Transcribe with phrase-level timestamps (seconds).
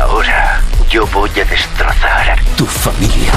[0.00, 3.32] ahora yo voy a destrozar tu familia.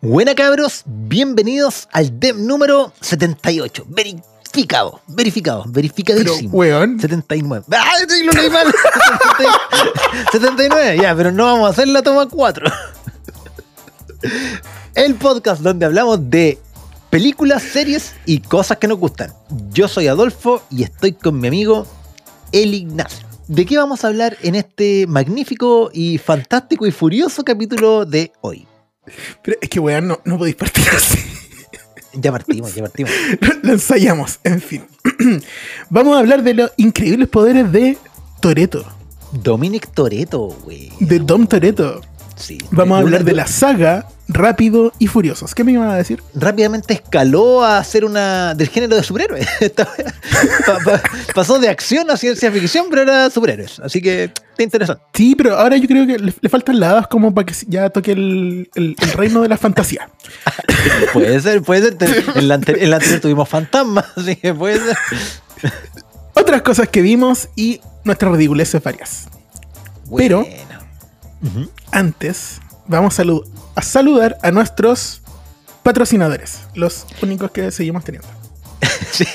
[0.00, 3.84] Buena cabros, bienvenidos al DEM número 78.
[3.88, 6.50] Verificado, verificado, verificadísimo.
[6.50, 7.00] Pero, weón.
[7.00, 7.66] 79.
[7.72, 7.92] ¡Ah!
[8.24, 8.66] lo leí mal!
[10.32, 12.72] 79, ya, pero no vamos a hacer la toma 4.
[14.94, 16.58] El podcast donde hablamos de
[17.10, 19.32] películas, series y cosas que nos gustan.
[19.72, 21.86] Yo soy Adolfo y estoy con mi amigo
[22.52, 23.26] El Ignacio.
[23.48, 28.66] ¿De qué vamos a hablar en este magnífico y fantástico y furioso capítulo de hoy?
[29.42, 31.18] Pero es que, weón, no, no podéis partir así.
[32.12, 33.12] Ya partimos, ya partimos.
[33.62, 34.84] Lo ensayamos, en fin.
[35.90, 37.98] Vamos a hablar de los increíbles poderes de
[38.40, 38.84] Toreto,
[39.32, 40.90] Dominic Toretto, güey.
[41.00, 42.00] de Dom Toreto.
[42.40, 42.58] Sí.
[42.70, 45.54] Vamos a hablar de la saga Rápido y Furiosos.
[45.54, 46.22] ¿Qué me iban a decir?
[46.34, 49.46] Rápidamente escaló a ser una del género de superhéroes.
[51.34, 53.78] Pasó de acción a ciencia ficción, pero era superhéroes.
[53.80, 55.02] Así que está interesante.
[55.14, 58.12] Sí, pero ahora yo creo que le, le faltan lados como para que ya toque
[58.12, 60.08] el, el- el reino de la fantasía.
[61.12, 62.24] Puede ser, puede ser.
[62.36, 64.96] En la, ante- en la anterior tuvimos fantasmas, así que puede ser.
[66.34, 69.26] Otras cosas que vimos y nuestras ridiculeces varias.
[70.16, 70.46] Pero-
[71.92, 75.22] Antes, vamos a, salu- a saludar a nuestros
[75.82, 78.28] patrocinadores, los únicos que seguimos teniendo.
[79.12, 79.26] Sí,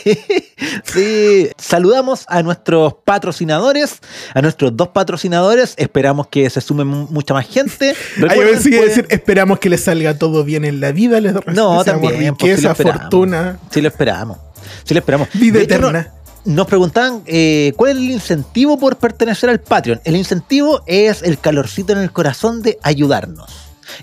[0.85, 1.49] sí.
[1.57, 3.99] Saludamos a nuestros patrocinadores,
[4.33, 5.73] a nuestros dos patrocinadores.
[5.77, 7.91] Esperamos que se sumen mu- mucha más gente.
[8.17, 10.65] Ah, yo Recuerden, pensé que iba a pueden- decir, esperamos que les salga todo bien
[10.65, 12.13] en la vida, les No, también.
[12.13, 13.01] pues, lo riqueza, esperamos.
[13.01, 14.37] fortuna, Sí lo esperamos.
[14.85, 15.27] Sí lo esperamos.
[15.33, 16.13] vida De hecho, no- eterna.
[16.45, 19.99] Nos preguntaban eh, cuál es el incentivo por pertenecer al Patreon.
[20.03, 23.49] El incentivo es el calorcito en el corazón de ayudarnos.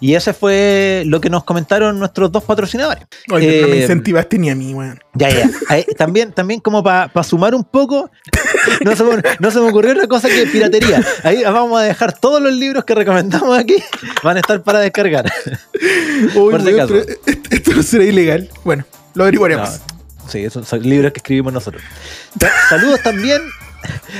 [0.01, 3.05] Y ese fue lo que nos comentaron nuestros dos patrocinadores.
[3.31, 5.01] Oye, pero no me Eh, incentivaste ni a mí, weón.
[5.15, 5.51] Ya, ya.
[5.97, 8.11] También, también como para sumar un poco,
[8.85, 11.05] no se, me, no se me ocurrió otra cosa que piratería.
[11.25, 13.77] Ahí vamos a dejar todos los libros que recomendamos aquí,
[14.23, 15.30] van a estar para descargar.
[16.35, 16.89] Uy, por si acaso.
[16.89, 18.48] pero esto, esto no será ilegal.
[18.64, 19.69] Bueno, lo averiguaremos.
[19.69, 19.92] No,
[20.29, 21.83] sí, esos son libros que escribimos nosotros.
[22.41, 23.41] Sa- Saludos también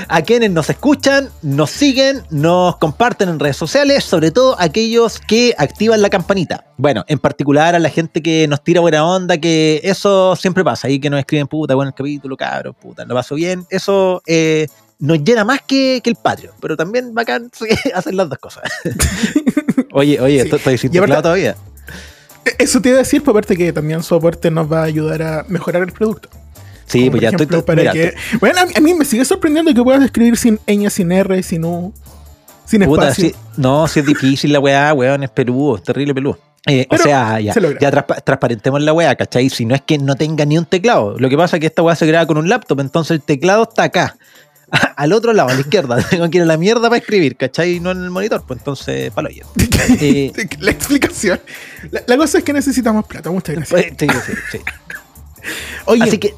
[0.09, 5.55] a quienes nos escuchan, nos siguen, nos comparten en redes sociales, sobre todo aquellos que
[5.57, 6.65] activan la campanita.
[6.77, 10.87] Bueno, en particular a la gente que nos tira buena onda, que eso siempre pasa,
[10.89, 13.65] ahí que nos escriben puta, bueno el capítulo, cabrón, puta, lo paso bien.
[13.69, 14.67] Eso eh,
[14.99, 18.63] nos llena más que, que el Patreon, pero también bacán sí, hacer las dos cosas.
[19.93, 20.49] oye, oye, Sí.
[20.53, 21.55] estoy, sin Y todavía.
[22.45, 24.83] E- Eso te iba a decir, por aparte que también su aporte nos va a
[24.83, 26.29] ayudar a mejorar el producto.
[26.85, 27.75] Sí, Como pues ya ejemplo, estoy...
[27.75, 30.59] para mira, que- Bueno, a mí, a mí me sigue sorprendiendo que puedas escribir sin
[30.67, 31.93] ñ, sin r, sin u,
[32.65, 33.31] sin Puta, espacio.
[33.57, 36.37] no, si es difícil la weá, weón, es peludo, es terrible peludo.
[36.65, 39.49] Eh, o sea, ya, se ya transparentemos la weá, ¿cachai?
[39.49, 41.15] Si no es que no tenga ni un teclado.
[41.19, 43.63] Lo que pasa es que esta weá se graba con un laptop, entonces el teclado
[43.63, 44.15] está acá,
[44.95, 45.97] al otro lado, a la izquierda.
[46.09, 47.79] Tengo que ir a la mierda para escribir, ¿cachai?
[47.79, 49.43] No en el monitor, pues entonces, palo ya.
[49.99, 51.39] Eh, La explicación.
[51.91, 53.29] La, la cosa es que necesitamos plata.
[53.31, 53.85] Muchas gracias.
[53.97, 54.57] pues, sí, sí, sí.
[55.85, 56.33] Oye, Así que,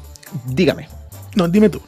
[0.46, 0.88] dígame.
[1.36, 1.80] no, dime tú.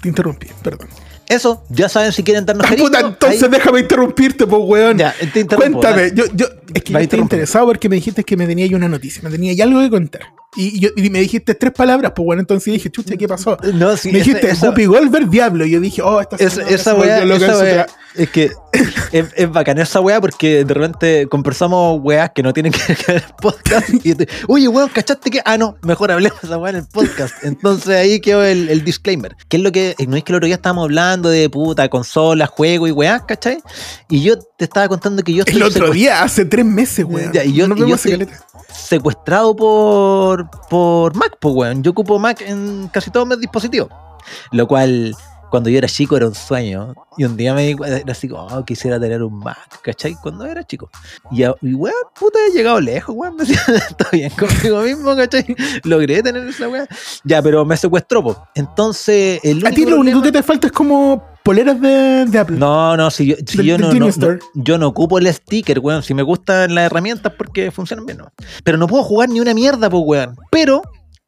[0.00, 0.88] Te interrumpí, perdón.
[1.28, 2.86] Eso, ya saben si quieren darnos Ah, cariño.
[2.88, 4.98] puta, entonces ahí- déjame interrumpirte, pues, weón.
[4.98, 8.46] Ya, te Cuéntame, yo, yo, es que yo estoy interesado porque me dijiste que me
[8.46, 10.22] tenía ahí una noticia, me tenía ahí algo que contar.
[10.54, 13.56] Y, yo, y me dijiste tres palabras, pues bueno, entonces dije, chucha, ¿qué pasó?
[13.72, 15.64] No, sí, me dijiste esa- Guppy Golver, diablo.
[15.64, 18.52] Y yo dije, oh, esta señora esa weá, esa es que
[19.12, 22.98] es, es bacana esa weá porque de repente conversamos weas que no tienen que ver
[23.06, 25.40] con el podcast y te, oye weón, ¿cachaste que?
[25.46, 27.34] Ah, no, mejor hablemos de esa weá en el podcast.
[27.42, 29.34] Entonces ahí quedó el, el disclaimer.
[29.48, 32.50] Que es lo que, no es que el otro día estábamos hablando de puta, consolas,
[32.50, 33.56] juego y weá, ¿cachai?
[34.10, 37.32] Y yo te estaba contando que yo El otro día, hace tres meses, weón.
[37.42, 38.44] Y yo- Nos y yo estoy- caleta.
[38.72, 41.82] Secuestrado por, por Mac, pues weón.
[41.82, 43.88] Yo ocupo Mac en casi todos mis dispositivos.
[44.52, 45.14] Lo cual,
[45.50, 46.94] cuando yo era chico, era un sueño.
[47.18, 50.14] Y un día me di cuenta, era así como, oh, quisiera tener un Mac, ¿cachai?
[50.14, 50.90] Cuando era chico.
[51.30, 53.36] Y, y weón, puta, he llegado lejos, weón.
[53.38, 55.44] Me siento bien conmigo mismo, ¿cachai?
[55.84, 56.88] Logré tener esa weón.
[57.24, 58.36] Ya, pero me secuestró, pues.
[58.54, 62.56] Entonces, el A ti lo único que te falta es como poleras de, de Apple.
[62.56, 63.90] no, no, si yo, si yo no,
[64.54, 66.02] yo no ocupo el sticker, weón.
[66.02, 68.32] Si me gustan las herramientas porque funcionan bien, ¿no?
[68.64, 70.36] Pero no puedo jugar ni una mierda, pues, weón.
[70.50, 70.82] Pero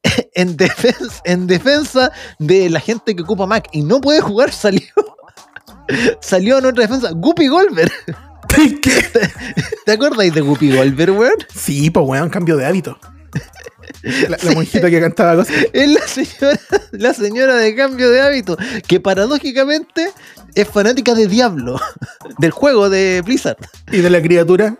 [0.34, 4.82] en defensa, en defensa de la gente que ocupa Mac y no puede jugar, salió.
[6.20, 7.90] Salió en otra defensa, Guppy Golver.
[8.48, 8.80] ¿Qué?
[9.84, 11.36] ¿Te acuerdas de Guppy Golver, weón?
[11.54, 12.98] Sí, pues weón, cambio de hábito.
[14.02, 15.54] La, monjita que cantaba cosas.
[15.72, 16.60] Es la señora,
[16.92, 20.10] la señora de cambio de hábito, que paradójicamente
[20.54, 21.80] es fanática de Diablo,
[22.38, 23.56] del juego de Blizzard.
[23.90, 24.76] Y de la criatura.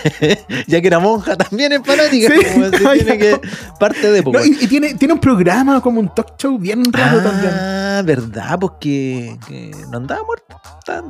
[0.66, 2.46] ya que era monja también es fanática, Sí.
[2.52, 3.40] como se Ah, tiene
[3.78, 6.82] parte de pues, No, y, y tiene, tiene un programa como un talk show bien
[6.92, 7.52] raro también.
[7.54, 10.60] Ah, verdad, porque que no andaba muerto.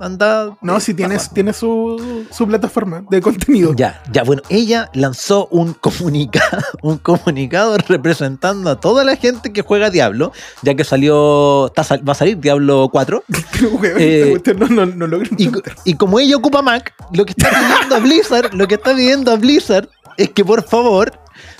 [0.00, 0.58] Andaba.
[0.60, 3.74] No, si tienes, tiene su, su plataforma de contenido.
[3.74, 7.29] Ya, ya, bueno, ella lanzó un comunicado, un comunicado
[7.88, 10.32] representando a toda la gente que juega Diablo,
[10.62, 13.24] ya que salió, está va a salir Diablo 4.
[13.80, 15.50] Weón, Eh, no, no, no Y,
[15.84, 19.32] y como ella ocupa Mac, lo que está pidiendo a Blizzard, lo que está pidiendo
[19.32, 21.12] a Blizzard es que por favor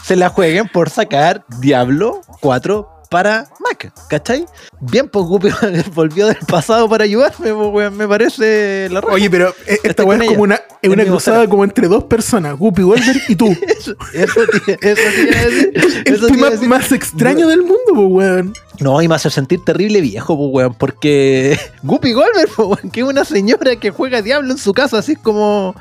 [0.03, 4.47] se la jueguen por sacar Diablo 4 para Mac, ¿cachai?
[4.81, 5.49] Bien, pues Guppy
[5.95, 9.01] volvió del pasado para ayudarme, pues, weón, me parece la.
[9.01, 12.57] Oye, pero eh, esta weá es como una, es una cruzada como entre dos personas,
[12.57, 13.49] Guppy Wolver y tú.
[13.69, 15.73] Eso, eso, te- eso a decir.
[16.07, 16.69] El Eso decir.
[16.69, 18.55] más extraño del mundo, pues, weón.
[18.79, 23.01] No, y me hace sentir terrible viejo, pues, weón, porque Guppy Golver, pues, weón, que
[23.01, 25.75] es una señora que juega Diablo en su casa, así es como.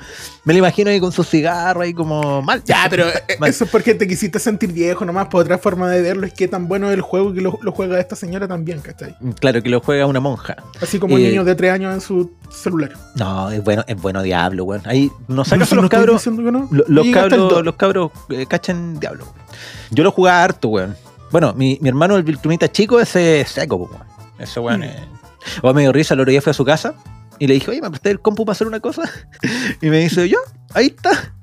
[0.50, 2.63] Me lo imagino ahí con su cigarro, ahí como mal.
[2.66, 3.51] Ya, pero eh, Mal.
[3.51, 5.28] eso es porque te quisiste sentir viejo nomás.
[5.28, 7.72] Por otra forma de verlo es que tan bueno es el juego que lo, lo
[7.72, 9.16] juega esta señora también, ¿cachai?
[9.40, 10.56] Claro, que lo juega una monja.
[10.81, 12.94] Así como Eh, niños de 3 años en su celular.
[13.13, 14.81] No, es bueno, es bueno Diablo, weón.
[14.86, 16.25] Ahí no Pero sacas si los no estoy cabros.
[16.25, 16.42] no.
[16.42, 19.31] lo- No Los cabros, los cabros eh, cachan Diablo.
[19.92, 20.96] Yo lo jugaba harto, weón.
[21.30, 24.04] Bueno, mi, mi hermano, el Viltrumita chico, ese es seco, pues, weón.
[24.40, 24.84] Ese weón Mm.
[24.84, 24.96] es.
[25.62, 26.96] O me dio risa, el otro día fui a su casa
[27.39, 29.03] y le dije, oye, ¿me presté el compu para hacer una cosa?
[29.81, 30.38] Y me dice, yo,
[30.74, 31.33] ahí está.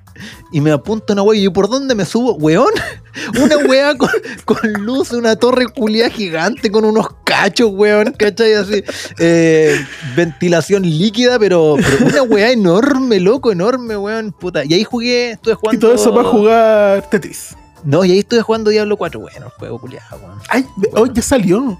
[0.50, 2.34] Y me apunta una weá, y yo, ¿por dónde me subo?
[2.36, 2.70] Weón,
[3.42, 4.08] una weá con,
[4.46, 8.54] con luz, una torre culia gigante con unos cachos, weón, ¿cachai?
[8.54, 8.82] Así,
[9.18, 9.76] eh,
[10.16, 14.64] ventilación líquida, pero, pero una weá enorme, loco, enorme, weón, puta.
[14.64, 15.76] Y ahí jugué, estuve jugando.
[15.76, 17.54] Y todo eso para jugar Tetris.
[17.84, 20.38] No, y ahí estuve jugando Diablo 4, bueno, el juego culiado, weón.
[20.48, 20.94] Ay, Bueno.
[21.02, 21.78] oh, ya salió.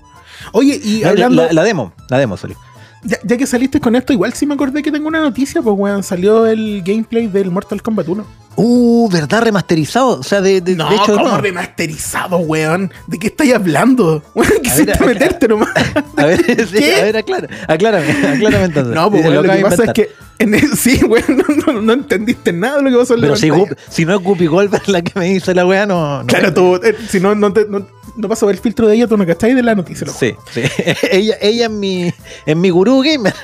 [0.53, 2.59] Oye, y La, hablando, la- la demo, la demo salió.
[3.07, 5.77] Ya, ya que saliste con esto, igual sí me acordé que tengo una noticia, pues
[5.79, 8.46] weón, salió el gameplay del Mortal Kombat 1.
[8.57, 9.43] Uh, ¿verdad?
[9.43, 10.19] Remasterizado.
[10.21, 11.39] O sea, de, de, No, de hecho, como no.
[11.39, 12.91] remasterizado, weón.
[13.07, 14.23] ¿De qué estáis hablando?
[14.35, 15.71] Weón, quisiste meterte nomás.
[16.17, 16.95] A ver, sí, ¿Qué?
[16.97, 18.95] a ver, aclara, aclárame, aclárame entonces.
[18.95, 20.09] No, pues Lo que pasa es que
[20.39, 21.25] en el- sí, weón,
[21.67, 23.49] no, no- no entendiste nada de lo que pasó en la Pero si.
[23.51, 26.21] Gup- si no es Guppy Goldberg la que me dice la weá, no.
[26.23, 27.87] no Claro, tú, eh, si no, no, te, no,
[28.17, 30.07] no pasó el filtro de ella, tú no cacháis de la noticia.
[30.09, 30.63] Sí, sí.
[31.11, 32.13] ella, ella es mi,
[32.47, 33.35] es mi gurú gamer.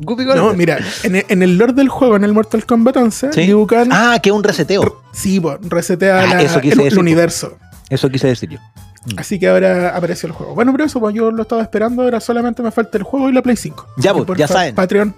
[0.00, 0.46] Guppy Goldberg.
[0.46, 3.42] No, mira, en el, en el lore del juego, en el Mortal Kombat 11, Sí.
[3.44, 5.02] Liu Ah, que es un reseteo.
[5.12, 7.58] sí, po, resetea Ah, la- eso quise el, decir, universo.
[7.90, 8.58] Eso quise decir yo.
[9.04, 9.18] Mm.
[9.18, 10.54] Así que ahora apareció el juego.
[10.54, 13.32] Bueno, pero eso, pues yo lo estaba esperando, ahora solamente me falta el juego y
[13.32, 13.88] la Play 5.
[13.98, 14.74] Ya, pues, ya saben.
[14.76, 15.14] Patreon.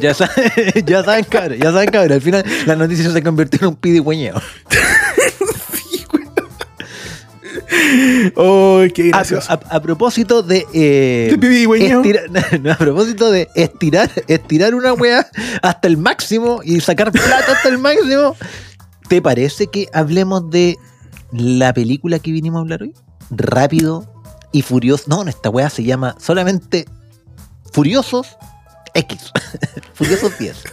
[0.00, 0.42] ya saben,
[0.86, 2.12] ya saben, cabrón, ya saben, cabrón.
[2.12, 4.40] Al final la noticia se convirtió en un pidigüeñeo.
[5.74, 6.24] Sí, güey.
[8.36, 9.52] Oh, qué A, gracioso.
[9.52, 10.66] a- a propósito de.
[10.74, 12.02] eh, De pidigüeñeo.
[12.02, 12.22] estira-
[12.60, 15.26] no, a propósito de estirar, estirar una wea
[15.62, 18.36] hasta el máximo y sacar plata hasta el máximo.
[19.12, 20.78] ¿Te parece que hablemos de
[21.32, 22.94] la película que vinimos a hablar hoy?
[23.28, 24.06] Rápido
[24.52, 25.04] y Furioso.
[25.06, 26.86] No, esta wea se llama solamente
[27.74, 28.38] Furiosos
[28.94, 29.30] X.
[29.92, 30.64] Furiosos 10.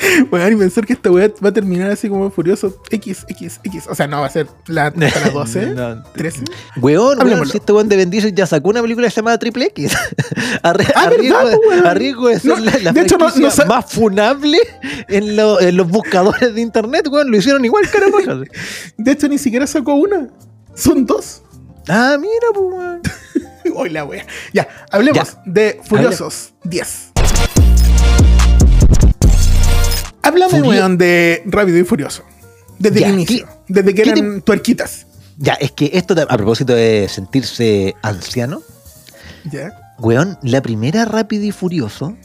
[0.30, 3.84] Weón, y pensar que esta weá va a terminar así como Furioso X, X, X.
[3.88, 6.44] O sea, no, va a ser la, hasta la 12, No, 13.
[6.80, 9.92] Weón, weón, si este weón de Bendice ya sacó una película llamada Triple X.
[10.62, 11.86] a, re- Ah, a ¿verdad, riesgo, po, weón?
[11.86, 14.58] a riesgo de ser No, la, la de hecho, no- más funable
[15.08, 17.30] en, lo- en los buscadores de internet, weón.
[17.30, 18.40] Lo hicieron igual, cara raja.
[18.96, 20.28] De hecho, ni siquiera sacó una.
[20.74, 21.42] Son dos.
[21.88, 23.00] Ah, mira, pues, weón.
[23.74, 24.26] Hoy la wea.
[24.52, 25.42] Ya, hablemos Ya.
[25.46, 27.09] de Furiosos 10.
[30.30, 32.22] Háblame, Furio- weón, de Rápido y Furioso.
[32.78, 33.46] Desde Ya, el inicio.
[33.46, 35.06] ¿qué- desde que eran tuerquitas.
[35.38, 38.62] Ya, es que esto, a propósito de sentirse anciano,
[39.50, 39.70] Ya.
[39.98, 42.16] weón, la primera Rápido y Furioso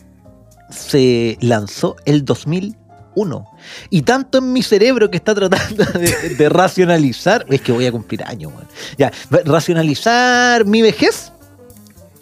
[0.70, 3.46] se lanzó el 2001.
[3.90, 7.92] Y tanto en mi cerebro que está tratando de, de racionalizar, es que voy a
[7.92, 8.68] cumplir años, weón.
[8.98, 9.12] Ya,
[9.46, 11.32] racionalizar mi vejez,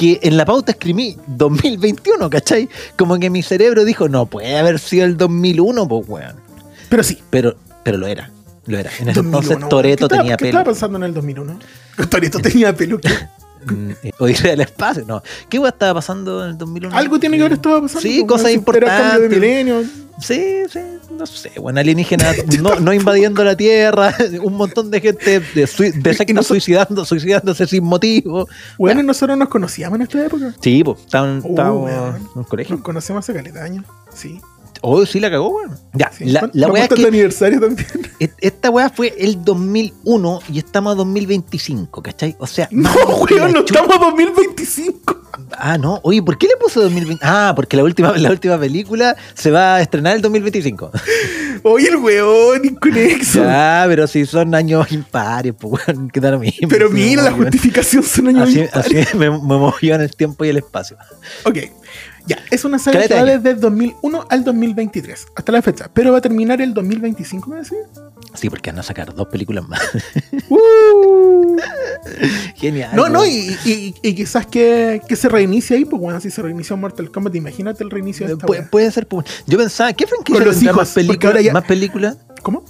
[0.03, 2.67] que en la pauta escribí 2021, ¿cachai?
[2.97, 6.35] Como que mi cerebro dijo, no puede haber sido el 2001, pues, weón.
[6.89, 7.19] Pero sí.
[7.29, 8.29] Pero, pero lo era,
[8.65, 8.91] lo era.
[8.99, 9.69] En ese 2001, entonces.
[9.69, 10.59] Toreto ¿Qué tenía ¿Qué pelo.
[10.59, 11.59] estaba pasando en el 2001?
[12.09, 12.99] Toreto tenía pelo.
[13.65, 15.21] Mm, eh, Odisea del espacio, no.
[15.49, 16.95] ¿Qué weón estaba pasando en el 2001?
[16.95, 18.01] Algo tiene que haber estado pasando.
[18.01, 19.39] Sí, pues, cosas era cambio de importantes.
[19.39, 19.83] milenio.
[20.19, 20.79] Sí, sí,
[21.17, 25.91] no sé, bueno, alienígenas no, no invadiendo la Tierra, un montón de gente de, sui-
[25.91, 28.47] de suicidando, suicidándose sin motivo.
[28.77, 30.53] Bueno, y nosotros nos conocíamos en esta época.
[30.61, 32.15] Sí, pues, estábamos weón.
[32.17, 32.75] en un colegio.
[32.75, 33.85] Nos conocemos hace caleta años.
[34.13, 34.39] Sí.
[34.85, 35.77] Oh, sí la cagó, weón.
[35.93, 36.25] Ya, sí.
[36.25, 37.87] la, la weá que aniversario también.
[38.41, 42.35] esta weá fue el 2001 y estamos a 2025, ¿cachai?
[42.37, 42.89] O sea, No,
[43.29, 43.79] weón, no chucha.
[43.81, 45.21] estamos a 2025.
[45.57, 46.01] Ah, no.
[46.03, 47.23] Oye, ¿por qué le puso 2020?
[47.25, 50.91] Ah, porque la última, la última película se va a estrenar el 2025.
[51.63, 53.41] Oye, el weón, inconexo.
[53.41, 56.67] Ya, pero si son años impares, pues weón, queda lo mismo.
[56.67, 58.93] Pero mira, la justificación son años Así, impares.
[59.07, 60.97] así me, me movió en el tiempo y el espacio.
[61.45, 61.57] Ok.
[62.25, 65.89] Ya, es una saga que va desde el 2001 al 2023, hasta la fecha.
[65.93, 67.77] Pero va a terminar el 2025, ¿me decís?
[68.33, 69.81] Sí, porque van a sacar dos películas más.
[70.49, 71.57] Uh.
[72.55, 72.91] Genial.
[72.95, 76.41] No, no, y, y- y quizás que, que se reinicie ahí, pues bueno, si se
[76.41, 78.69] reinició Mortal Kombat, imagínate el reinicio de esta Pu- wea.
[78.69, 79.07] puede ser.
[79.07, 81.25] pues, Yo pensaba, ¿qué franquicia los hijos, más películas?
[81.25, 82.17] ahora ya- ¿Más películas?
[82.41, 82.63] ¿Cómo?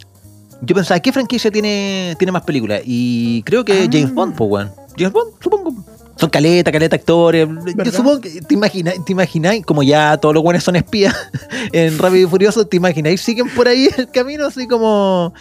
[0.62, 2.82] Yo pensaba, ¿qué franquicia tiene, tiene más películas?
[2.86, 3.90] Y creo que Ah.
[3.92, 4.72] James Bond, pues, weón.
[4.98, 5.86] James Bond, supongo.
[6.16, 7.48] Son caleta, caleta actores.
[7.84, 11.16] Yo supongo que te imagináis, te imagináis, como ya todos los buenos son espías
[11.72, 15.34] en Rápido y Furioso, te imagináis, siguen por ahí el camino así como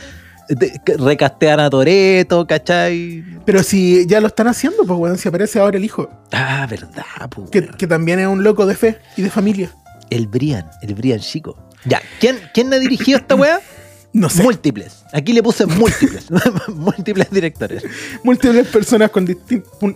[0.99, 3.25] recastean a Toreto, ¿cachai?
[3.45, 7.05] Pero si ya lo están haciendo, pues bueno, si aparece ahora el hijo, Ah, verdad,
[7.31, 7.51] pues.
[7.51, 9.71] que también es un loco de fe y de familia.
[10.11, 11.57] El Brian, el Brian chico.
[11.85, 13.61] Ya, ¿quién, quién ha dirigido esta weá?
[14.13, 15.05] No sé, Múltiples.
[15.13, 16.27] Aquí le puse múltiples.
[16.75, 17.83] múltiples directores.
[18.23, 19.27] múltiples personas con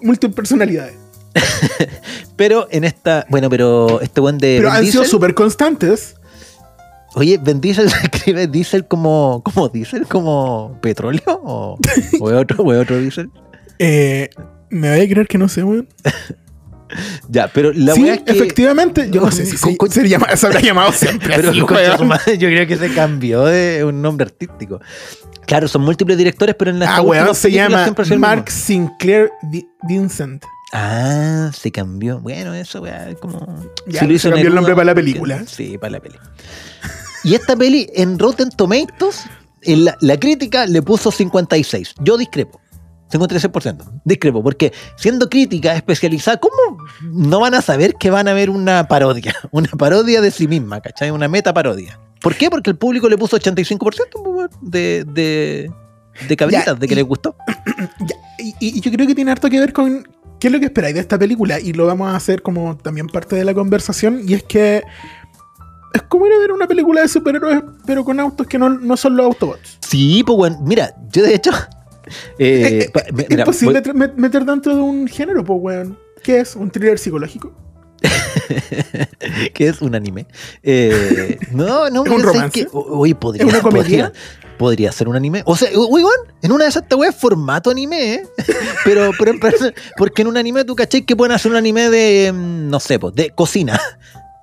[0.03, 0.97] múltiples personalidades.
[2.37, 3.27] Pero en esta.
[3.29, 4.57] Bueno, pero este buen de.
[4.59, 6.17] Pero Vin han sido súper constantes.
[7.15, 9.43] Oye, ¿Vin Diesel se escribe Diesel como.
[9.43, 10.07] como Diesel?
[10.07, 11.23] ¿Como petróleo?
[11.27, 11.79] ¿O,
[12.21, 13.31] o otro, o otro Diesel?
[13.79, 14.31] Eh,
[14.71, 15.89] ¿Me voy a creer que no sé, weón?
[17.29, 18.33] Ya, pero la sí, es que.
[18.33, 21.51] efectivamente, yo no sé si Con- se, con- se llama- se habrá llamado siempre Pero
[21.51, 22.09] así, weón.
[22.09, 24.81] madre, yo creo que se cambió de un nombre artístico.
[25.47, 28.51] Claro, son múltiples directores, pero en las Ah, weón, se llama Mark.
[28.51, 30.45] Sinclair Vi- Vincent.
[30.73, 32.21] Ah, se cambió.
[32.21, 33.65] Bueno, eso, es como.
[33.87, 35.45] Ya, Si lo se hizo cambió el nombre para la porque- película.
[35.47, 36.17] Sí, para la peli.
[37.23, 39.23] Y esta peli en Rotten Tomatoes,
[39.63, 41.95] en la, la crítica le puso 56.
[42.01, 42.61] Yo discrepo.
[43.11, 44.01] 56%.
[44.05, 48.89] Discrepo, porque siendo crítica especializada, ¿cómo no van a saber que van a ver una
[48.89, 49.35] parodia?
[49.53, 51.11] Una parodia de sí misma, ¿cachai?
[51.11, 51.99] Una meta parodia.
[52.21, 52.51] ¿Por qué?
[52.51, 55.71] Porque el público le puso 85% pues, weón, de, de,
[56.29, 57.37] de cabritas, Ya, de que y- les gustó.
[58.01, 60.07] Ya, y, y- y yo creo que tiene harto que ver con
[60.41, 61.61] qué es lo que esperáis de esta película.
[61.61, 64.21] Y lo vamos a hacer como también parte de la conversación.
[64.27, 64.83] Y es que
[65.95, 68.97] es como ir a ver una película de superhéroes, pero con autos que no, no
[68.97, 69.79] son los Autobots.
[69.87, 71.51] Sí, pues bueno, mira, yo de hecho...
[72.39, 75.99] eh, Eh, imposible voy- meter dentro de un género, pues, weón.
[76.23, 76.57] ¿Qué es?
[76.57, 77.53] ¿Un thriller psicológico?
[79.55, 80.27] que es un anime.
[80.63, 82.51] Eh, no, no, ¿Es un romance?
[82.65, 84.13] que- oye, podría, ¿Es una comedia?
[84.13, 84.13] Podría,
[84.59, 85.43] podría ser un anime.
[85.47, 88.23] O sea, uy, weón, en una de esas es formato anime, ¿eh?
[88.85, 89.33] Pero, pero,
[89.97, 92.99] porque en un anime tú cachai que pueden hacer un anime de, mm, no sé,
[93.01, 93.81] pues, de cocina.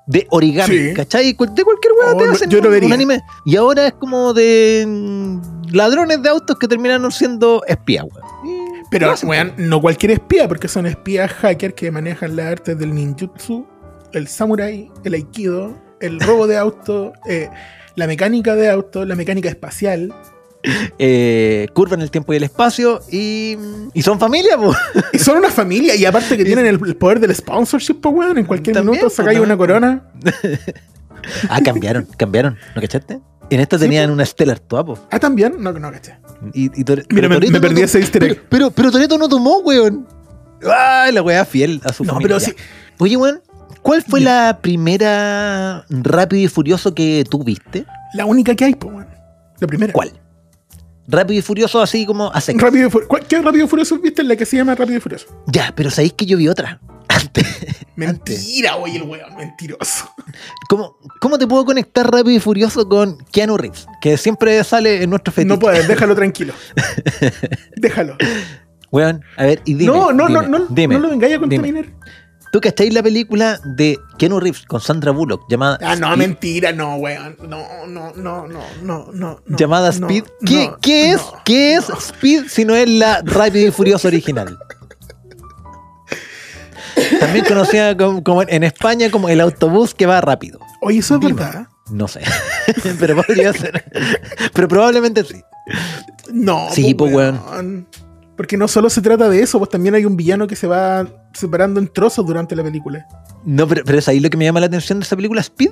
[0.06, 0.94] De origami, Sí.
[0.94, 1.28] ¿cachai?
[1.32, 2.88] De cualquier weá Oh, te hacen yo lo un, vería.
[2.88, 3.22] un anime.
[3.46, 5.42] Y ahora es como de mm,
[5.72, 8.28] ladrones de autos que terminaron siendo espías, weón.
[8.92, 13.66] Pero, weón, no cualquier espía, porque son espías hackers que manejan las artes del ninjutsu,
[14.12, 17.50] el samurai, el aikido, el robo de auto, eh,
[17.96, 20.14] la mecánica de auto, la mecánica espacial.
[21.00, 23.58] Eh, curvan el tiempo y el espacio y,
[23.94, 24.78] y son familia, pues.
[25.14, 28.38] Y son una familia, y aparte que tienen el, el poder del sponsorship, pues, weón.
[28.38, 30.04] En cualquier También, minuto sacáis una corona.
[31.50, 33.18] Ah, cambiaron, cambiaron, ¿no cachaste?
[33.50, 34.14] En esta tenían po.
[34.14, 35.00] una Stellar Toapo.
[35.10, 35.56] Ah, también.
[35.58, 36.18] No, no, caché.
[36.54, 38.32] Y, y Mira, me, me no perdí ese easter egg.
[38.50, 40.06] Pero, pero, pero Toretto no tomó, weón.
[40.70, 42.36] Ay, la weá fiel a su No, familia.
[42.36, 42.54] pero sí.
[43.00, 43.42] Oye, weón,
[43.82, 47.86] ¿cuál fue la primera Rápido y Furioso que tú viste?
[48.16, 49.08] La única que hay, pues, weón.
[49.60, 49.94] La primera.
[49.94, 50.12] ¿Cuál?
[51.08, 52.62] Rápido y Furioso así como a secas.
[52.62, 54.24] Rápido y Fu- ¿cuál- ¿Qué Rápido y Furioso viste?
[54.24, 55.28] La que se llama Rápido y Furioso.
[55.48, 56.80] Ya, pero sabéis que yo vi otra.
[57.10, 57.46] Antes.
[57.96, 60.10] Mentira, oye, el weón, mentiroso.
[60.70, 63.86] ¿Cómo, ¿Cómo te puedo conectar Rápido y Furioso con Keanu Reeves?
[64.02, 65.54] Que siempre sale en nuestro fetiche.
[65.54, 66.54] No puedes, déjalo tranquilo.
[67.76, 68.18] déjalo.
[68.92, 69.92] Weón, a ver, y dime.
[69.92, 71.94] no, no, dime, no, no, dime, no lo vengáis a dime.
[72.54, 76.18] ¿Tú cacháis la película de Keanu Reeves con Sandra Bullock llamada Ah, no, Speed?
[76.20, 77.36] mentira, no, weón.
[77.50, 79.40] No, no, no, no, no, no.
[79.58, 80.24] llamada no, Speed?
[80.46, 81.90] ¿Qué, no, qué es, no, ¿qué es.
[81.90, 84.56] Speed si no es la Rápido y Furioso original?
[87.20, 90.60] También conocida como, como en España como el autobús que va rápido.
[90.82, 91.34] Oye, eso es Dime.
[91.34, 91.68] verdad.
[91.90, 92.22] No sé,
[93.00, 93.84] pero podría ser.
[94.54, 95.42] Pero probablemente sí.
[96.32, 97.88] No, Sí, po, po, weón.
[98.36, 101.08] Porque no solo se trata de eso, pues también hay un villano que se va
[101.34, 103.06] separando en trozos durante la película.
[103.46, 105.72] No, pero, pero es ahí lo que me llama la atención de esa película Speed,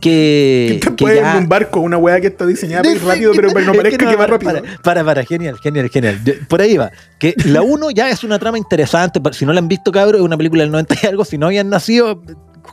[0.00, 2.94] que, que te que puede ya- en un barco, una weá que está diseñada para
[2.94, 4.52] ir rápido, pero, no parezca que, no, va para, rápido.
[4.52, 6.20] Para, para, para, genial, genial, genial.
[6.48, 6.90] Por ahí va.
[7.18, 9.20] Que la 1 ya es una trama interesante.
[9.32, 11.24] Si no la han visto, cabrón, es una película del 90 y algo.
[11.24, 12.20] Si no habían nacido,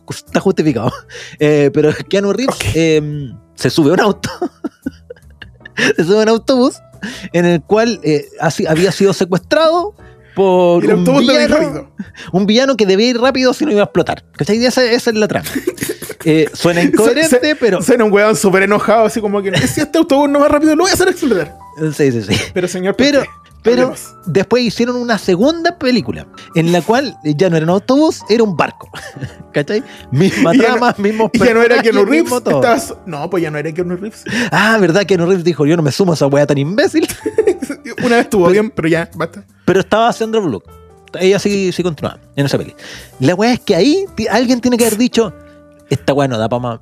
[0.09, 0.91] está justificado.
[1.39, 2.65] Eh, pero Keanu Reeves Ok.
[2.75, 4.29] eh, se sube a un auto.
[5.95, 6.81] se sube a un autobús
[7.33, 8.25] en el cual eh,
[8.67, 9.95] había sido secuestrado
[10.35, 11.91] por un villano,
[12.31, 14.23] un villano que debía ir rápido si no iba a explotar.
[14.37, 14.63] ¿Cachai?
[14.65, 15.47] Esa, esa es la trama.
[16.23, 17.81] Eh, suena incoherente, Se- pero.
[17.81, 20.83] Suena un weón súper enojado, así como que si este autobús no va rápido, lo
[20.83, 21.51] voy a hacer explotar.
[21.97, 22.39] Sí, sí, sí.
[22.53, 23.23] Pero señor, ¿por Pero?
[23.61, 23.93] Pero
[24.25, 26.25] después hicieron una segunda película
[26.55, 28.89] en la cual ya no era un autobús, era un barco.
[29.53, 29.83] ¿Cachai?
[30.11, 32.31] Misma trama, mismos Y ya no era Keanu Reeves.
[32.31, 34.23] estabas- No, pues ya no era Keanu Reeves.
[34.51, 35.05] Ah, ¿verdad?
[35.05, 37.07] Keanu Reeves dijo, yo no me sumo a esa weá tan imbécil.
[38.03, 39.43] Una vez estuvo bien, pero ya, basta.
[39.65, 40.63] Pero estaba Sandra Bullock.
[41.19, 42.73] Ella sí, sí continuaba en esa peli.
[43.19, 45.33] La weá es que ahí alguien tiene que haber dicho,
[45.89, 46.79] esta weá no da para más.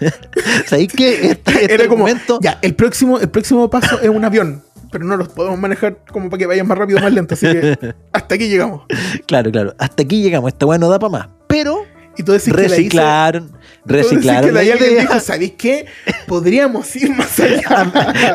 [0.66, 4.24] ¿Sabéis que este, este Era como, argumento- ya, el próximo, el próximo paso es un
[4.24, 4.62] avión.
[4.92, 7.34] Pero no los podemos manejar como para que vayan más rápido o más lento.
[7.34, 7.78] Así que
[8.12, 8.82] hasta aquí llegamos.
[9.26, 9.74] Claro, claro.
[9.78, 10.52] Hasta aquí llegamos.
[10.52, 11.28] Esta weá no da para más.
[11.46, 11.84] Pero
[12.16, 13.48] Y tú decís que la hizo- reciclaron.
[13.86, 14.44] tú decís Reciclaron.
[14.46, 15.00] que la idea.
[15.02, 15.86] dijo, ¿sabéis qué?
[16.26, 17.62] Podríamos ir más allá.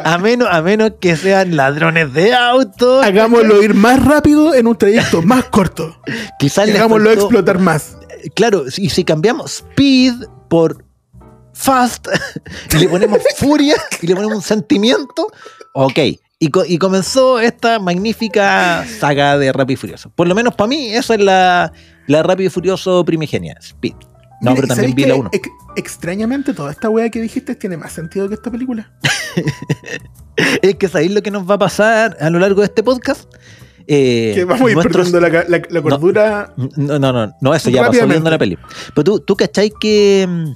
[0.05, 3.05] a, a menos, a menos que sean ladrones de autos.
[3.05, 5.97] Hagámoslo ir más rápido en un trayecto más corto.
[6.39, 7.97] Quizás hagámoslo faltó- explotar más.
[8.33, 10.13] Claro, y si cambiamos speed
[10.49, 10.83] por
[11.53, 12.07] fast
[12.73, 15.27] y le ponemos furia y le ponemos un sentimiento,
[15.73, 15.99] ok.
[16.39, 20.09] Y, co- y comenzó esta magnífica saga de Rápido y Furioso.
[20.09, 21.71] Por lo menos para mí, esa es la,
[22.07, 23.55] la Rápido y Furioso primigenia.
[23.61, 23.93] Speed.
[24.41, 25.29] No, Mira, pero ¿y también vi la 1.
[25.31, 28.91] ex- extrañamente, toda esta wea que dijiste tiene más sentido que esta película.
[30.61, 33.33] Es que sabéis lo que nos va a pasar a lo largo de este podcast.
[33.87, 36.53] Eh, que vamos a ir nuestros- perdiendo la, la- la cordura.
[36.75, 38.57] No, no, no, no, eso ya pasó viendo la peli.
[38.93, 40.25] Pero tú, tú cachai que.
[40.27, 40.51] mm,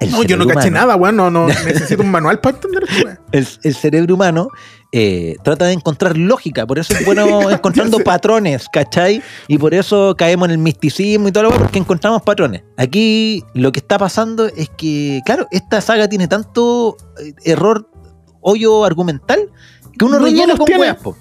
[0.00, 1.16] el No, yo no caché humano- nada, weón.
[1.16, 4.50] No, no, necesito un manual para entender esto, el, el cerebro humano
[4.92, 9.22] eh, trata de encontrar lógica, por eso es bueno encontrando patrones, ¿cachai?
[9.48, 12.62] Y por eso caemos en el misticismo y todo lo demás, porque encontramos patrones.
[12.76, 17.90] Aquí lo que está pasando es que, claro, esta saga tiene tanto eh, error,
[18.40, 19.40] hoyo argumental,
[19.98, 21.16] que uno No, no rellena con weas, po.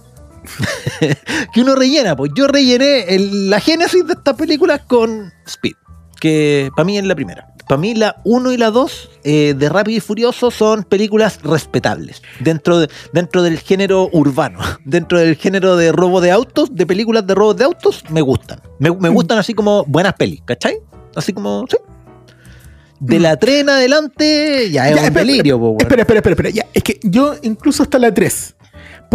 [1.53, 5.73] que uno rellena, pues yo rellené el- la génesis de esta película con Speed,
[6.19, 7.47] que para mí es la primera.
[7.67, 12.21] Para mí la 1 y la 2 eh, de Rápido y Furioso son películas respetables
[12.39, 17.25] dentro, de- dentro del género urbano, dentro del género de robo de autos, de películas
[17.25, 18.61] de robo de autos, me gustan.
[18.79, 20.77] Me, me gustan así como buenas pelis, ¿cachai?
[21.15, 21.77] Así como, sí.
[22.99, 25.75] De la 3 en adelante ya es Ya, un espera, delirio, po.
[25.79, 26.49] Espera, espera, espera, espera.
[26.51, 28.55] Ya, es que yo incluso hasta la 3.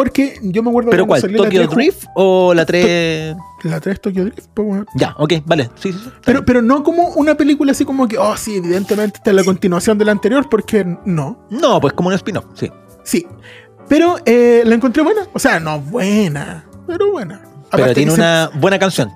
[0.01, 1.21] Porque yo me acuerdo ¿Pero cuál?
[1.21, 1.77] salió ¿Tokyo la 3.
[1.77, 3.37] Drift o la 3?
[3.65, 4.87] La 3 Tokyo Drift, pues, weón.
[4.95, 5.69] Ya, ok, vale.
[5.75, 6.11] Sí, sí, sí.
[6.25, 9.45] Pero, pero no como una película así como que, oh, sí, evidentemente esta es la
[9.45, 11.47] continuación de la anterior, porque no.
[11.51, 12.71] No, pues como un spin-off, sí.
[13.05, 13.27] Sí.
[13.91, 15.21] Pero eh, la encontré buena.
[15.35, 17.43] O sea, no buena, pero buena.
[17.71, 19.11] Pero Aparte tiene se- una buena canción.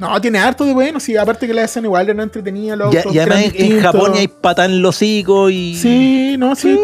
[0.00, 1.16] No, tiene harto de bueno, sí.
[1.16, 2.74] Aparte que la escena igual era entretenida.
[2.74, 3.80] Los Y, autos y además en.
[3.80, 5.76] Japón hay patán los hocicos y.
[5.76, 6.76] Sí, no, sí.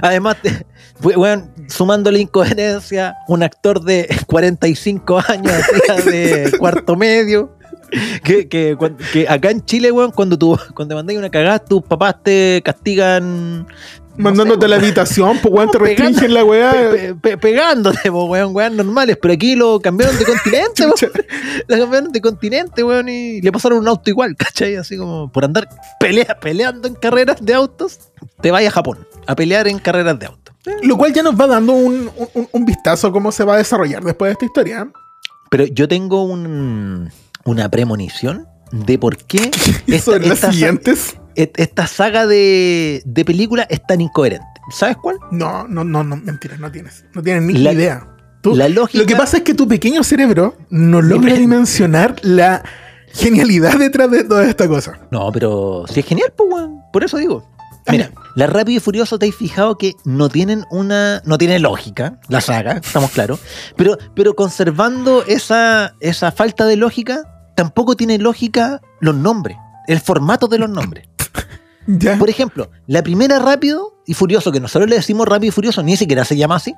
[0.00, 0.36] Además,
[1.02, 5.52] weón, sumando la incoherencia, un actor de 45 años
[6.04, 7.56] de cuarto medio.
[8.22, 8.76] Que, que,
[9.28, 13.60] acá en Chile, weón, cuando tú cuando mandáis una cagada, tus papás te castigan.
[13.60, 13.66] no
[14.18, 16.70] Mandándote sé, a la habitación, pues weón, te restringen la weá.
[16.72, 19.16] pe- pe- pe- pegándote, po, weón, weón, normales.
[19.22, 21.12] Pero aquí lo cambiaron de continente, weón.
[21.66, 24.76] La cambiaron de continente, weón, y le pasaron un auto igual, ¿cachai?
[24.76, 25.66] Así como por andar
[25.98, 28.00] pelea, peleando en carreras de autos,
[28.42, 30.37] te vayas a Japón a pelear en carreras de autos.
[30.82, 33.58] Lo cual ya nos va dando un, un- un vistazo a cómo se va a
[33.58, 34.80] desarrollar después de esta historia.
[34.82, 34.92] ¿eh?
[35.50, 37.10] Pero yo tengo un-
[37.44, 39.50] una premonición de por qué
[39.86, 41.16] esta, las siguientes.
[41.86, 44.46] saga de, de películas es tan incoherente.
[44.70, 45.16] ¿Sabes cuál?
[45.30, 47.04] No, no, no, no, mentira, no tienes.
[47.14, 48.06] No tienes ni La- idea.
[48.42, 51.40] Tú- la lógica- Lo que pasa es que tu pequeño cerebro no logra Dime.
[51.40, 52.62] dimensionar la
[53.12, 54.98] genialidad detrás de toda esta cosa.
[55.10, 56.66] No, pero si es genial, pues.
[56.92, 57.48] Por eso digo.
[57.90, 61.22] Mira, la Rápido y Furioso, te has fijado que no tienen una.
[61.24, 63.40] No tiene lógica, la saga, estamos claros.
[63.76, 67.22] Pero, pero conservando esa, esa falta de lógica,
[67.56, 71.08] tampoco tiene lógica los nombres, el formato de los nombres.
[71.90, 72.18] Ya.
[72.18, 75.96] Por ejemplo, la primera Rápido y Furioso, que nosotros le decimos Rápido y Furioso, ni
[75.96, 76.74] siquiera se llama así,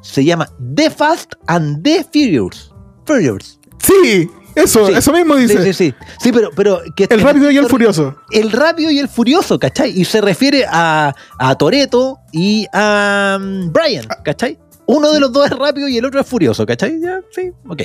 [0.00, 2.72] se llama The Fast and The Furious.
[3.04, 3.60] Furious.
[3.82, 4.92] Sí, eso, Sí.
[4.94, 5.58] eso mismo dice.
[5.58, 5.94] Sí, sí, sí.
[6.20, 8.16] Sí, pero, pero que El rápido y el furioso.
[8.30, 9.90] el rápido y el furioso, ¿cachai?
[9.98, 14.58] Y se refiere a, a Toreto y a um, Brian, ¿cachai?
[14.86, 17.00] Uno de los dos es rápido y el otro es furioso, ¿cachai?
[17.00, 17.82] Ya, sí, ok.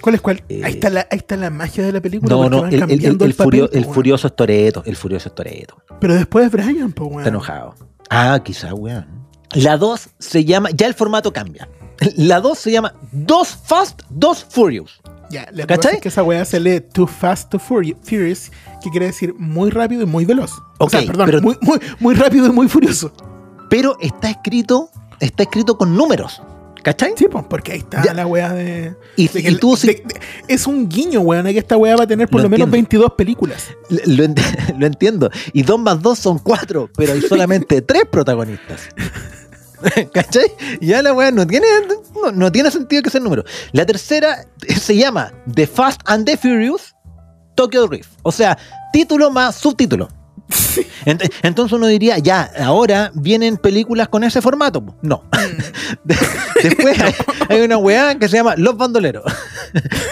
[0.00, 0.44] ¿Cuál es cuál?
[0.48, 2.30] Eh, ahí, está la, ahí está la magia de la película.
[2.34, 5.82] No, no, el, el- el- cambiando el furio- furioso es Toreto, el furioso es Toreto.
[6.00, 7.20] Pero después es Brian, pues, weón.
[7.20, 7.74] Está enojado.
[8.10, 9.06] Ah, quizá, weón.
[9.54, 11.68] La 2 se llama, ya el formato cambia.
[12.16, 15.00] La 2 se llama Dos Fast, Dos Furious.
[15.30, 15.94] Ya, que ¿Cachai?
[15.96, 18.50] es que esa weá se lee Too Fast, Too Furi- Furious,
[18.82, 20.52] que quiere decir muy rápido y muy veloz.
[20.78, 23.12] o Ok, sea, perdón, pero- muy, muy, muy rápido y muy furioso.
[23.68, 26.40] Pero está escrito, está escrito con números.
[26.84, 27.14] ¿Cachai?
[27.16, 28.14] Sí, pues, porque ahí está Ya.
[28.14, 28.94] la weá de.
[29.16, 31.76] Y, de y que el- tú sí- de- de- es un guiño, weón, que esta
[31.76, 33.00] weá va a tener por Lo lo, menos entiendo.
[33.00, 33.64] 22 películas.
[33.90, 34.24] Lo,
[34.78, 35.28] lo entiendo.
[35.52, 38.82] Y 2 más 2 son 4, pero hay solamente 3 protagonistas.
[40.12, 40.46] ¿Cachai?
[40.80, 41.66] Ya la weá no tiene,
[42.22, 43.44] no, no tiene sentido que sea el número.
[43.72, 46.94] La tercera se llama The Fast and the Furious
[47.54, 48.10] Tokyo Drift.
[48.22, 48.56] O sea,
[48.92, 50.08] título más subtítulo.
[51.06, 54.84] Ent- Entonces uno diría, ya, ahora vienen películas con ese formato.
[55.02, 55.24] No.
[56.04, 56.16] De-
[56.62, 57.14] Después hay,
[57.48, 59.24] hay una weá que se llama Los Bandoleros.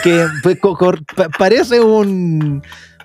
[0.02, 0.58] Que pues,
[1.38, 2.62] parece un,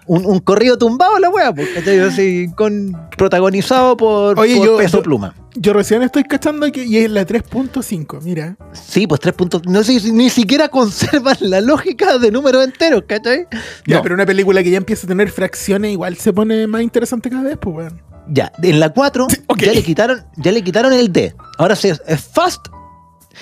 [0.09, 1.99] un, un corrido tumbado la weá, pues, ¿cachai?
[1.99, 5.35] Así, con, protagonizado por, Oye, por yo- Peso yo- Pluma.
[5.55, 8.55] Yo recién estoy cachando que y es la 3.5, mira.
[8.71, 9.63] Sí, pues tres puntos.
[9.65, 13.47] No sé si ni siquiera conservan la lógica de números enteros, ¿cachai?
[13.85, 14.01] Ya, No.
[14.03, 17.43] pero una película que ya empieza a tener fracciones igual se pone más interesante cada
[17.43, 18.01] vez, pues, weón.
[18.31, 19.57] Ya, en la 4 ok.
[19.59, 21.35] ya le quitaron, ya le quitaron el D.
[21.57, 22.67] Ahora sí es, fast.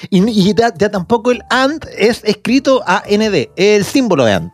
[0.10, 4.52] Y, y ya, ya tampoco el and es escrito a ND, el símbolo de and.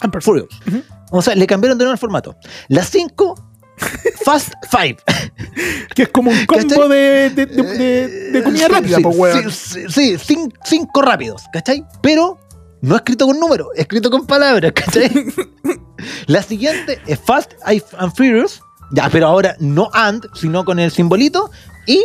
[0.00, 0.24] Ampersand.
[0.46, 0.84] Furious.
[1.10, 2.36] O sea, le cambiaron de nuevo el formato.
[2.68, 3.34] La 5,
[4.24, 5.02] Fast 5.
[5.94, 6.88] Que es como un combo ¿Cachai?
[6.88, 9.50] de, de, de, de- de comida rápida, sí, pues, weón.
[9.52, 11.84] Sí, sí, sí, cin- cinco rápidos, ¿cachai?
[12.02, 12.38] Pero
[12.82, 15.10] no escrito con números, escrito con palabras, ¿cachai?
[16.26, 18.60] La siguiente es Fast and Furious.
[18.92, 21.50] Ya, pero ahora no and, sino con el simbolito
[21.86, 22.04] y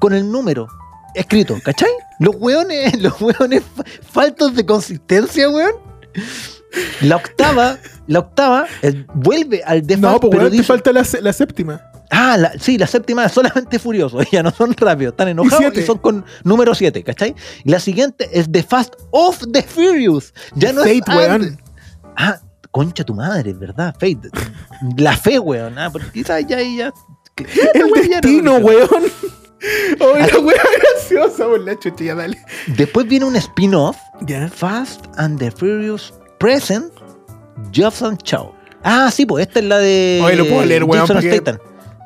[0.00, 0.66] con el número
[1.14, 1.90] escrito, ¿cachai?
[2.18, 5.72] Los hueones, los hueones fa- faltos de consistencia, weón.
[7.00, 7.78] La octava,
[8.10, 11.06] la octava eh, vuelve al de No, Fast, pues, pero weón, te dice- falta la,
[11.22, 11.80] la séptima.
[12.10, 15.64] Ah, la- sí, la séptima es solamente furiosos, ya no son rápidos, están enojados y,
[15.64, 15.86] siete.
[15.86, 17.34] son con número 7, ¿cachai?
[17.64, 20.34] Y la siguiente es The Fast of the Furious.
[20.56, 21.30] Ya no es Fate, weón.
[21.42, 21.58] and.
[22.16, 22.40] Ah,
[22.72, 23.94] concha tu madre, ¿verdad?
[23.94, 24.28] Fate.
[24.96, 25.78] La fe, weón.
[25.78, 26.92] Ah, porque quizás ya ya.
[27.36, 28.88] esta El weá ya no- destino, weón.
[30.00, 32.38] Oh, la weá graciosa, por la chucha, ya dale.
[32.78, 34.48] Después viene un spin-off, Ya.
[34.48, 36.90] Fast and the Furious Present,
[37.74, 38.52] Jobson Chow.
[38.82, 40.20] Ah, sí, pues esta es la de.
[40.24, 41.06] Oye, lo puedo leer, weón.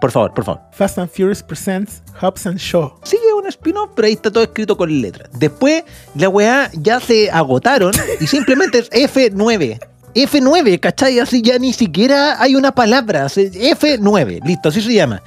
[0.01, 0.61] Por favor, por favor.
[0.73, 2.95] Fast and Furious presents Hobbs and Shaw.
[3.05, 5.31] Sí, es un spin-off, pero ahí está todo escrito con letras.
[5.39, 9.79] Después, la weá ya se agotaron y simplemente es F9.
[10.15, 11.19] F9, ¿cachai?
[11.21, 13.29] Así ya ni siquiera hay una palabra.
[13.31, 15.23] se- F9, listo, así se llama.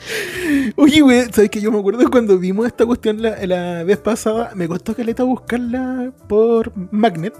[0.76, 4.52] Oye, güey, ¿sabes que yo me acuerdo cuando vimos esta cuestión la, la vez pasada?
[4.54, 7.34] Me costó caleta buscarla por Magnet.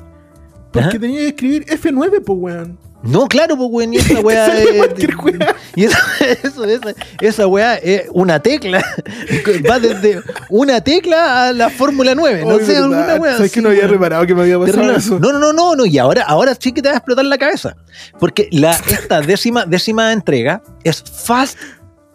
[0.82, 1.00] Porque Ajá.
[1.00, 2.78] tenía que escribir F9, pues, weón.
[3.04, 4.48] No, claro, pues weón, y esa weá.
[5.76, 5.98] Y eso,
[6.44, 8.84] eso, esa, esa weá es una tecla.
[9.70, 12.44] Va desde una tecla a la Fórmula 9.
[12.46, 13.38] No sé, verdad, alguna weá.
[13.38, 15.20] ¿Sabes que no había reparado que me había pasado eso?
[15.20, 15.86] No, no, no, no, no.
[15.86, 17.76] Y ahora, ahora sí que te va a explotar la cabeza.
[18.20, 21.60] Porque la, esta décima, décima entrega es Fast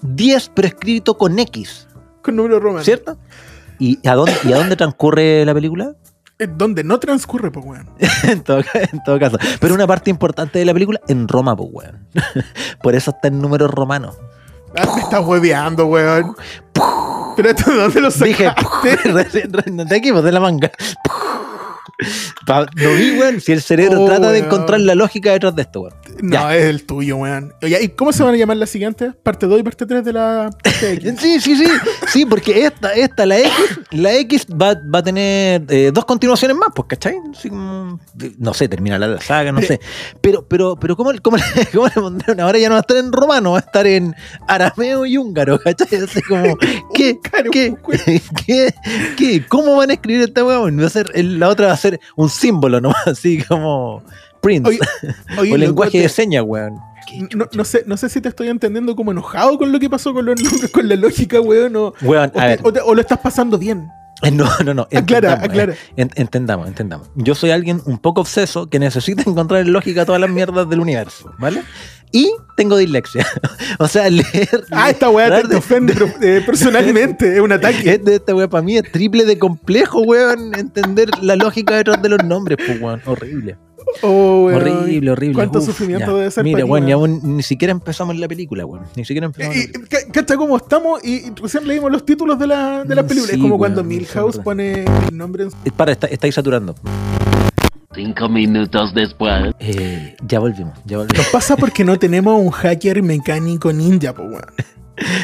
[0.03, 1.87] 10, pero escrito con X,
[2.23, 2.85] Con número romano.
[2.85, 3.17] ¿cierto?
[3.79, 5.95] ¿Y a dónde, ¿y a dónde transcurre la película?
[6.47, 7.89] Donde no transcurre, pues, weón.
[8.25, 9.39] en, todo, en todo caso.
[9.61, 12.07] Pero una parte importante de la película en Roma, pues, weón.
[12.83, 14.17] Por eso está en números romanos.
[14.77, 16.35] Ah, me estás hueveando, weón.
[17.37, 18.97] Pero esto, ¿de ¿dónde lo Dije, sacaste?
[19.11, 20.71] recién de aquí, pues, de la manga.
[22.77, 25.83] No vi, weón, si el cerebro Oh, trata de encontrar la lógica detrás de esto,
[25.83, 25.95] weón.
[26.21, 26.57] No, Ya.
[26.57, 27.53] es el tuyo, weón.
[27.63, 29.15] ¿y cómo se van a llamar las siguientes?
[29.23, 31.15] Parte 2 y parte 3 de la parte X.
[31.21, 31.65] Sí, sí, sí,
[32.09, 33.51] sí, porque esta, esta, la X,
[33.93, 37.15] la X va, va a tener eh, dos continuaciones más, pues, ¿cachai?
[37.49, 38.01] Como,
[38.39, 39.81] no sé, termina la saga, no sé.
[40.21, 42.41] Pero, pero, pero ¿cómo, cómo, le, cómo le pondrán?
[42.41, 44.15] Ahora ya no va a estar en romano, va a estar en
[44.49, 45.99] arameo y húngaro, ¿cachai?
[46.03, 46.57] Así como,
[46.95, 47.19] ¿qué,
[47.53, 47.75] qué,
[48.47, 48.75] qué,
[49.17, 50.81] qué, cómo van a escribir esta weón?
[50.81, 54.03] Va a ser, la otra va a ser un símbolo nomás, así como.
[54.45, 54.61] Oye,
[55.39, 56.79] oye, o lenguaje te- de señas, weón.
[57.35, 60.15] No, no sé, no sé si te estoy entendiendo como enojado con lo que pasó
[60.15, 62.61] con los nombres, con la lógica, weón, o, Weón, o a te- ver.
[62.63, 63.89] o te- o lo estás pasando bien.
[64.23, 64.87] Eh, No, no, no.
[64.95, 65.73] Aclara, aclara.
[65.73, 67.11] eh, en- entendamos, entendamos.
[67.17, 70.79] Yo soy alguien un poco obseso que necesita encontrar en lógica todas las mierdas del
[70.81, 71.63] universo, ¿vale?
[72.13, 73.27] Y tengo dislexia.
[73.79, 74.65] o sea, leer.
[74.71, 77.95] Ah, esta weá te, de- ofende eh, personalmente, es un ataque.
[77.95, 80.55] Este- Esta weá para mí es triple de complejo, weón.
[80.55, 83.01] Entender la lógica detrás de los nombres, pues, weón.
[83.07, 83.57] Horrible.
[84.03, 84.63] Oh, weón.
[84.63, 85.35] Horrible, horrible.
[85.35, 86.17] Cuánto Uf, sufrimiento ya.
[86.19, 86.93] debe ser Mira, weón, weón.
[86.93, 88.85] aún ni siquiera empezamos la película, weón.
[88.95, 89.57] Ni siquiera empezamos.
[89.57, 91.03] la ¿Cacha cómo estamos?
[91.05, 93.29] Y, recién leímos los títulos de la, de la Mm, película.
[93.33, 96.35] sí, es como weón, cuando Milhouse pone el nombre en su- Eh, Para, está- estáis
[96.35, 96.75] saturando.
[97.95, 99.53] Cinco minutos después.
[99.59, 101.19] Eh, ya volvimos, ya volvimos.
[101.19, 104.45] Nos pasa porque no tenemos un hacker mecánico ninja, pues, weón.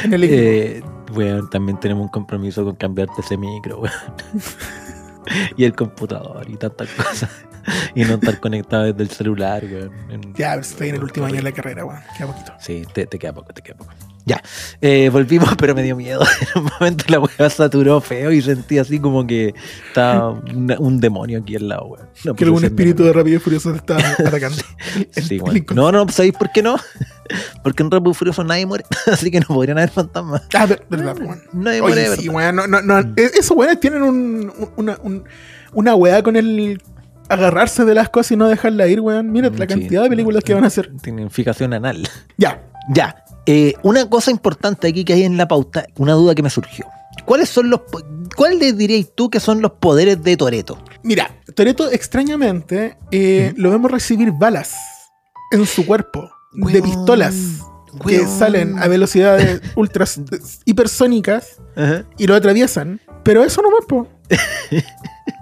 [0.03, 0.41] En el equipo.
[0.41, 3.93] Eh, weón, también tenemos un compromiso con cambiarte ese micro, weón.
[5.57, 7.29] y el computador y tantas cosas.
[7.95, 9.91] y no estar conectado desde el celular, weón.
[10.37, 11.99] Ya, pero estoy en el último año de la carrera, weón.
[12.17, 12.53] Queda poquito.
[12.59, 13.91] Sí, te, te queda poco, te queda poco.
[14.25, 14.43] Ya,
[14.81, 16.21] eh, volvimos, pero me dio miedo.
[16.55, 19.55] En un momento la weá saturó feo y sentí así como que
[19.87, 22.07] estaba un, un demonio aquí al lado, weón.
[22.25, 23.13] Una Que algún posesión espíritu de.
[23.13, 24.57] Rápido y Furioso te está atacando.
[25.15, 25.65] El- Sí, el.
[25.73, 26.75] No, no, ¿sabéis por qué no?
[27.63, 30.43] Porque en Rápido y Furioso nadie muere, así que no podrían haber fantasmas.
[30.53, 31.41] Ah, ver- verdad, weón.
[31.53, 32.55] Nadie muere, Oye, de sí, weón.
[32.55, 32.99] No, no, no.
[33.15, 35.23] E- Esos weones tienen un- una, un-
[35.73, 36.81] una weá con el
[37.29, 39.31] agarrarse de las cosas y no dejarla ir, weón.
[39.31, 40.91] Mira la Sí, cantidad de películas que van a hacer.
[41.01, 42.07] Tienen fijación anal.
[42.37, 42.63] Ya.
[42.91, 46.49] Ya, eh, una cosa importante aquí que hay en la pauta, una duda que me
[46.49, 46.87] surgió.
[47.23, 48.01] ¿Cuáles son los po-
[48.35, 50.83] cuáles diríais tú que son los poderes de Toreto?
[51.03, 54.75] Mira, Toreto extrañamente eh, lo vemos recibir balas
[55.51, 57.35] en su cuerpo de Weón, pistolas
[58.07, 60.19] que salen a velocidades ultras
[60.65, 61.57] hipersónicas
[62.17, 62.99] y lo atraviesan.
[63.23, 64.07] Pero eso no más, po.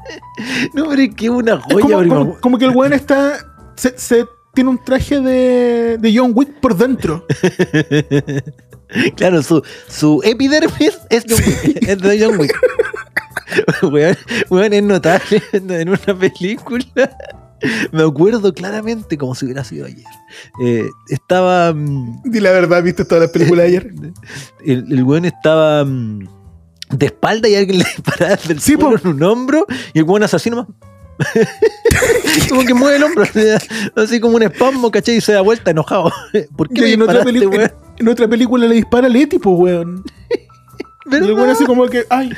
[0.74, 1.96] No, pero es que es una Es joya.
[1.98, 3.38] como, porque como- que el weón está.
[3.76, 7.26] Se, se tiene un traje de, de John Wick por dentro.
[9.16, 12.54] claro, su, su epidermis es, John Wick, es de John Wick.
[13.84, 14.18] weón,
[14.50, 16.86] weón, es notable en una película.
[17.92, 20.06] Me acuerdo claramente como si hubiera sido ayer.
[20.64, 21.74] Eh, estaba.
[21.74, 23.92] mm, Di la verdad, viste todas las películas de ayer.
[24.64, 26.28] El, el weón estaba mm,
[26.90, 30.24] de espalda y alguien le disparaba desde el Sí, en un hombro y el weón
[30.24, 30.68] hace así nomás.
[32.50, 33.24] como que mueve el hombro,
[33.96, 35.16] así, como un espasmo, ¿cachai?
[35.18, 36.12] Y se da vuelta enojado.
[36.56, 40.04] ¿Por qué en, otra en- en otra película le dispara Leti, pues, weón.
[41.10, 41.52] Y el weón ¿Verdad?
[41.56, 42.32] así como que, ay,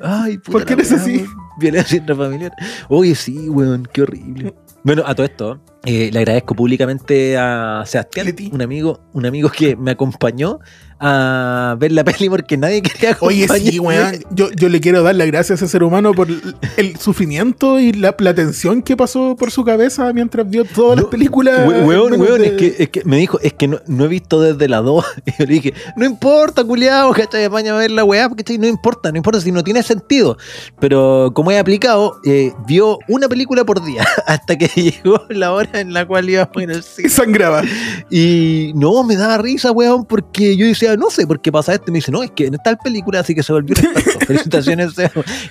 [0.00, 1.24] Ay, puta ¿Por qué eres weá, así?
[1.58, 2.52] Violencia intrafamiliar.
[2.88, 4.54] Oye, sí, weón, qué horrible.
[4.82, 8.50] Bueno, a todo esto, eh, le agradezco públicamente a Sebastián, Leti.
[8.52, 10.58] un amigo, un amigo que me acompañó
[11.00, 14.16] a ver la peli porque nadie quería Oye, sí, weón.
[14.30, 17.80] Yo, yo le quiero dar las gracias a ese ser humano por el, el sufrimiento
[17.80, 21.66] y la, la tensión que pasó por su cabeza mientras vio todas las películas.
[21.66, 24.08] We- Weón, weón, de- es, que, es que me dijo, es que no, no he
[24.08, 25.04] visto desde la 2.
[25.26, 27.44] Y yo le dije, no importa, culiao, ¿cachai?
[27.44, 28.58] Apaña a ver la weá, ¿cachai?
[28.58, 30.36] No importa, no importa si no tiene sentido.
[30.78, 35.80] Pero como he aplicado, eh, vio una película por día hasta que llegó la hora
[35.80, 37.08] en la cual íbamos en el Y cine.
[37.08, 37.62] sangraba.
[38.10, 41.86] Y no, me daba risa, weón, porque yo decía, no sé por qué pasa esto.
[41.88, 44.26] Y me dice, no, es que en tal película así que se volvió un experto.
[44.26, 44.92] Felicitaciones,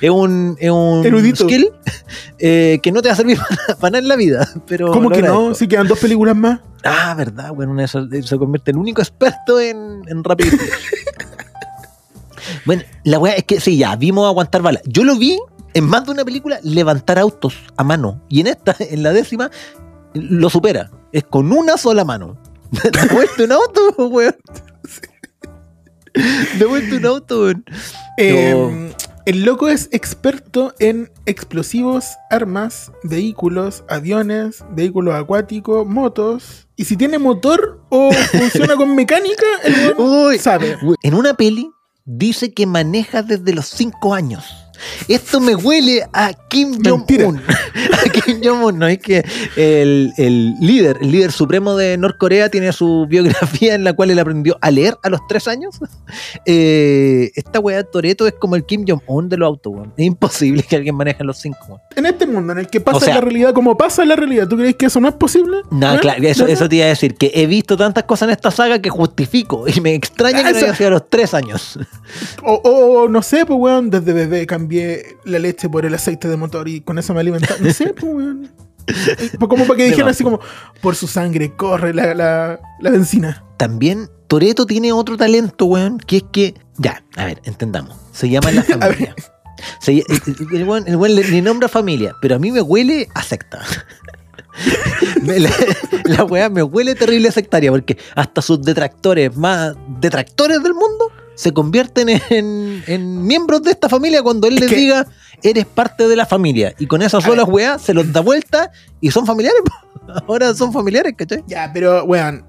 [0.02, 1.44] es un, es un Erudito.
[1.44, 1.72] skill
[2.38, 4.48] eh, que no te va a servir para, para nada en la vida.
[4.68, 5.54] Pero ¿Cómo que no?
[5.54, 6.60] Si quedan dos películas más.
[6.84, 10.58] Ah, verdad, bueno, una de se convierte en el único experto en, en Rápido.
[12.66, 14.82] Bueno, la weá es que sí, ya, vimos aguantar balas.
[14.86, 15.38] Yo lo vi
[15.74, 18.22] en más de una película levantar autos a mano.
[18.30, 19.52] Y en esta, en la décima,
[20.14, 20.90] lo supera.
[21.12, 22.38] Es con una sola mano.
[22.72, 24.36] De vuelta un auto, weón.
[26.58, 27.66] De vuelta un auto, weón.
[28.18, 28.94] Eh,
[29.26, 36.68] el loco es experto en explosivos, armas, vehículos, aviones, vehículos acuáticos, motos.
[36.76, 40.78] Y si tiene motor o funciona con mecánica, el weón sabe.
[41.04, 41.70] En una peli
[42.06, 44.46] dice que maneja desde los 5 años.
[45.08, 46.80] Esto me huele a Kim.
[46.84, 47.42] Jong-un.
[48.06, 49.24] A Kim Jong-un, no es que
[49.58, 54.20] el, el líder, el líder supremo de Norcorea tiene su biografía en la cual él
[54.20, 55.80] aprendió a leer a los 3 años.
[56.46, 59.74] Eh, esta weá Toreto es como el Kim Jong-un de los autos.
[59.98, 61.82] Es imposible que alguien maneje los 5, weón.
[61.96, 64.48] En este mundo en el que pasa O sea- la realidad como pasa la realidad,
[64.48, 65.58] ¿tú crees que eso no es posible?
[65.70, 66.00] No, ¿Eh?
[66.00, 66.50] claro, eso, ¿No?
[66.50, 69.66] eso te iba a decir, que he visto tantas cosas en esta saga que justifico
[69.68, 71.78] y me extraña que no Esa- haya sido a los 3 años.
[72.44, 76.38] O, o no sé, pues weón, desde bebé cambié la leche por el aceite de
[76.38, 77.60] motor y con eso me alimentaba.
[77.60, 78.52] No sé, pues weón.
[78.88, 80.40] Eh, Como para que dijeran así como,
[80.82, 83.44] por su sangre corre la, la, la benzina.
[83.58, 88.52] También Toreto tiene otro talento, weón, que es que, ya, a ver, entendamos, se llama
[88.52, 89.16] la A familia.
[89.80, 90.04] Se el,
[90.54, 93.60] el weón, el weón le, le nombra familia, pero a mí me huele a secta.
[95.22, 95.50] Me- la,
[96.06, 101.54] la weá me huele terrible sectaria, porque hasta sus detractores más detractores del mundo se
[101.54, 105.08] convierten en, en miembros de esta familia cuando él Es les que- diga,
[105.42, 106.76] eres parte de la familia.
[106.80, 109.62] Y con esas solas weas se los da vuelta y son familiares.
[110.28, 111.42] Ahora son familiares, ¿cachai?
[111.48, 112.44] Ya, pero weón,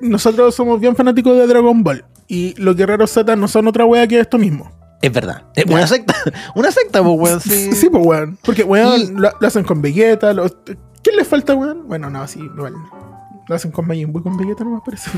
[0.00, 2.04] nosotros somos bien fanáticos de Dragon Ball.
[2.28, 4.70] Y los guerreros Z no son otra wea que esto mismo.
[5.02, 5.42] Es verdad.
[5.56, 6.14] Es una secta.
[6.54, 7.40] Una secta, pues, weón.
[7.40, 7.72] Sí.
[7.72, 8.38] Sí, pues weón.
[8.44, 10.32] Porque weón, Y- lo, lo hacen con Vegeta.
[10.32, 10.46] lo-
[11.02, 11.88] ¿Qué les falta, weón?
[11.88, 12.74] Bueno, no, sí, igual.
[13.48, 15.10] Lo hacen con Majin Buu con Vegeta, no me parece.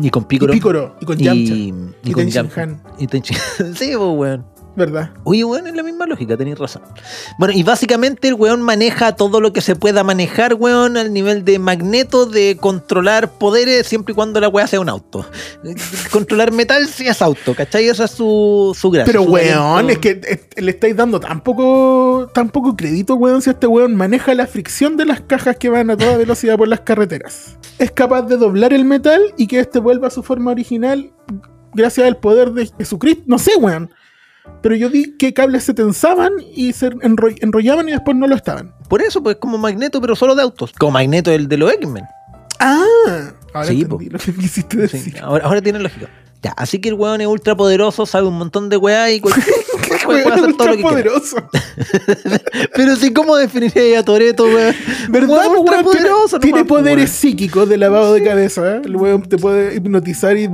[0.00, 0.52] Y con Y Piccolo.
[0.52, 1.54] Picoro, y con Yamcha.
[1.54, 2.80] Y, Y con Tenshin Yamcha.
[2.98, 3.36] Y Tenshin
[3.74, 4.44] Sí, pues, weón.
[4.76, 5.10] ¿Verdad?
[5.24, 6.82] Oye, weón, es la misma lógica, tenéis razón.
[7.38, 11.44] Bueno, y básicamente el weón maneja todo lo que se pueda manejar, weón, al nivel
[11.44, 15.26] de magneto, de controlar poderes, siempre y cuando la weá sea un auto.
[16.12, 17.88] Controlar metal si es auto, ¿cachai?
[17.88, 19.10] Esa es su, su gracia.
[19.10, 19.92] Pero, su weón, talento.
[19.92, 24.34] es que le estáis dando tan poco, tan poco crédito, weón, si este weón maneja
[24.34, 27.56] la fricción de las cajas que van a toda velocidad por las carreteras.
[27.78, 31.12] Es capaz de doblar el metal y que este vuelva a su forma original
[31.76, 33.22] gracias al poder de Jesucristo.
[33.26, 33.90] No sé, weón.
[34.62, 38.34] Pero yo vi que cables se tensaban y se enro- enrollaban y después no lo
[38.34, 38.74] estaban.
[38.88, 40.72] Por eso, pues como magneto, pero solo de autos.
[40.78, 42.04] Como magneto el de los X-Men.
[42.58, 42.84] Ah,
[43.54, 44.12] ahora Sí, entendí po.
[44.12, 45.18] lo que quisiste Sí, decir.
[45.22, 46.08] ahora, ahora tiene lógica.
[46.42, 49.46] Ya, así que el weón es ultra poderoso, sabe un montón de weá y cualquier
[50.04, 50.88] puede, hacer todo lo que quiera.
[50.90, 51.36] poderoso.
[52.74, 54.74] Pero sí, ¿cómo definiría a Toreto, weón?
[55.08, 55.28] ¿Verdad?
[55.28, 55.76] Weón ultra?
[55.78, 57.16] Tiene- poderoso, tiene nomás, poderes weón.
[57.16, 58.76] psíquicos de lavado de cabeza.
[58.76, 58.82] ¿eh?
[58.84, 60.48] El weón te puede hipnotizar y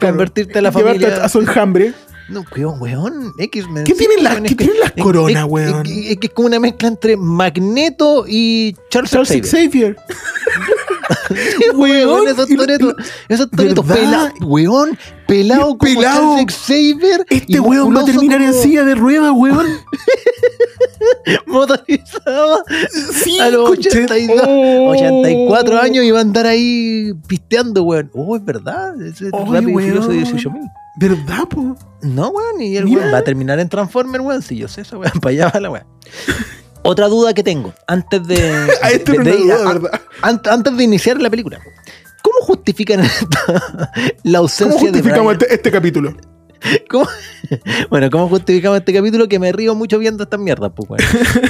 [0.00, 1.24] Convertirte a la familia.
[1.24, 1.92] a su enjambre.
[2.28, 3.84] No, weón, weón, X-Men.
[3.84, 5.86] ¿Qué tienen las- weón, qué tienen las coronas, weón?
[5.86, 9.46] Es, que- es como una mezcla entre Magneto y Charles, Charles Xavier.
[9.46, 9.96] Xavier.
[11.74, 12.94] Weón, Weón, esos toretos,
[13.28, 16.36] esos toretos pelados, weón, pelado como Pelado.
[16.36, 17.26] Charles Xavier.
[17.28, 19.66] Este weón va a terminar en silla de ruedas, weón.
[21.46, 22.64] Motorizado
[23.12, 24.90] Sí, a los conche- 82, Oh.
[24.90, 28.10] 84 años y va a andar ahí pisteando, weón.
[28.14, 30.22] Oh, es verdad, ese es Oye, rápido y furioso weón.
[30.24, 30.62] 18 mil.
[30.96, 31.76] ¿Verdad, po?
[32.02, 34.42] No, weón, y el weón va a terminar en Transformer, weón.
[34.42, 35.86] Si yo sé eso, weón, para allá va la weón.
[36.82, 38.52] Otra duda que tengo, antes de.
[38.82, 40.00] A esto de- no de- una duda, ¿verdad?
[40.22, 41.58] an- antes de iniciar la película.
[42.22, 43.90] ¿Cómo justifican esta-
[44.22, 45.42] la ¿Cómo ausencia de justificamos Brian?
[45.42, 46.16] este, este capítulo?
[46.88, 47.06] ¿Cómo?
[47.90, 49.28] Bueno, ¿cómo justificamos este capítulo?
[49.28, 51.02] Que me río mucho viendo estas mierdas, pues, weón.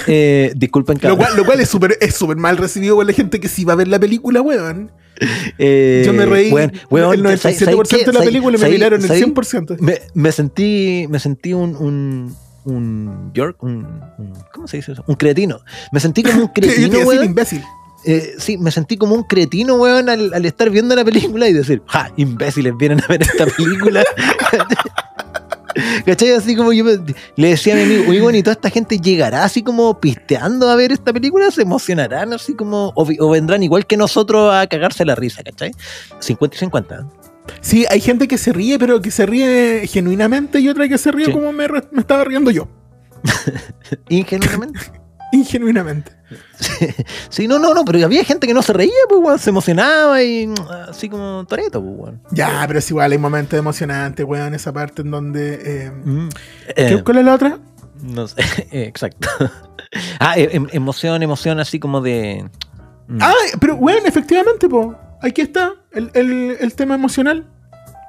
[0.09, 1.19] Eh, disculpen, Lo cabrón.
[1.19, 3.75] cual, lo cual es súper es súper mal recibido por la gente que sí va
[3.75, 4.91] a ver la película, weón.
[5.59, 8.67] Eh, Yo me reí weón, weón, el ¿sabes- 97% sabes de la película y me
[8.67, 9.79] ¿sabes- miraron el sabes- 100%.
[9.81, 13.87] Me, me sentí, me sentí un, un, un York, un,
[14.19, 15.05] un- ¿cómo se dice eso?
[15.07, 15.61] Un cretino.
[15.93, 17.25] Me sentí como un Yo te cretino, decir weón.
[17.25, 17.63] imbécil.
[18.07, 21.53] Eh, sí, me sentí como un cretino, weón, al, al estar viendo la película y
[21.55, 24.05] decir, ja, imbéciles, vienen a ver esta película.
[26.07, 26.31] ¿Cachai?
[26.31, 26.85] Así como yo
[27.37, 30.69] le decía a mi amigo, oye, bueno, y toda esta gente llegará así como pisteando
[30.71, 35.05] a ver esta película, se emocionarán así como, o, vendrán igual que nosotros a cagarse
[35.05, 35.73] la risa, ¿cachai?
[36.21, 37.09] 50 y 50.
[37.61, 41.13] Sí, hay gente que se ríe, pero que se ríe genuinamente y otra que se
[41.13, 41.33] ríe Sí.
[41.33, 41.67] como me
[41.99, 42.69] estaba riendo yo.
[44.09, 44.81] Ingenuamente.
[45.33, 46.13] Ingenuinamente.
[47.29, 50.23] Sí, no, no, no, pero había gente que no se reía, pues, weón, se emocionaba
[50.23, 50.55] y mm,
[50.89, 52.21] así como Toreto, pues, weón.
[52.31, 55.61] Ya, pero es igual, hay momentos emocionantes, weón, esa parte en donde...
[55.65, 56.29] eh, Mm.
[56.77, 57.59] ¿qué- Eh, ¿Cuál es la otra?
[58.03, 58.37] No sé,
[58.71, 59.29] exacto.
[60.19, 62.45] Ah, e- em- emoción, emoción así como de.
[63.07, 63.19] mm.
[63.21, 64.97] Ah, pero weón, efectivamente, po.
[65.23, 67.47] Aquí está el, el- el tema emocional.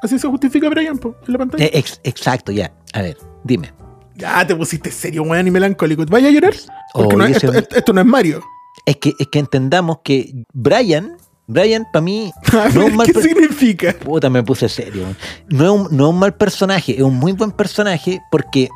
[0.02, 1.64] Así se justifica Brian, po, en la pantalla.
[1.66, 2.72] Eh, ex- exacto, ya.
[2.94, 3.72] A ver, dime.
[4.16, 6.06] Ya te pusiste serio, weón, y melancólico.
[6.08, 6.54] ¿Vaya a llorar?
[6.94, 8.42] Porque no esto, esto- esto no es Mario.
[8.86, 12.32] Es que, es que entendamos que Brian, Brian, para mí,
[12.74, 13.94] no es mal ¿Qué significa?
[13.94, 15.04] Puta, me puse serio.
[15.50, 18.70] No es, un, no es un mal personaje, es un muy buen personaje porque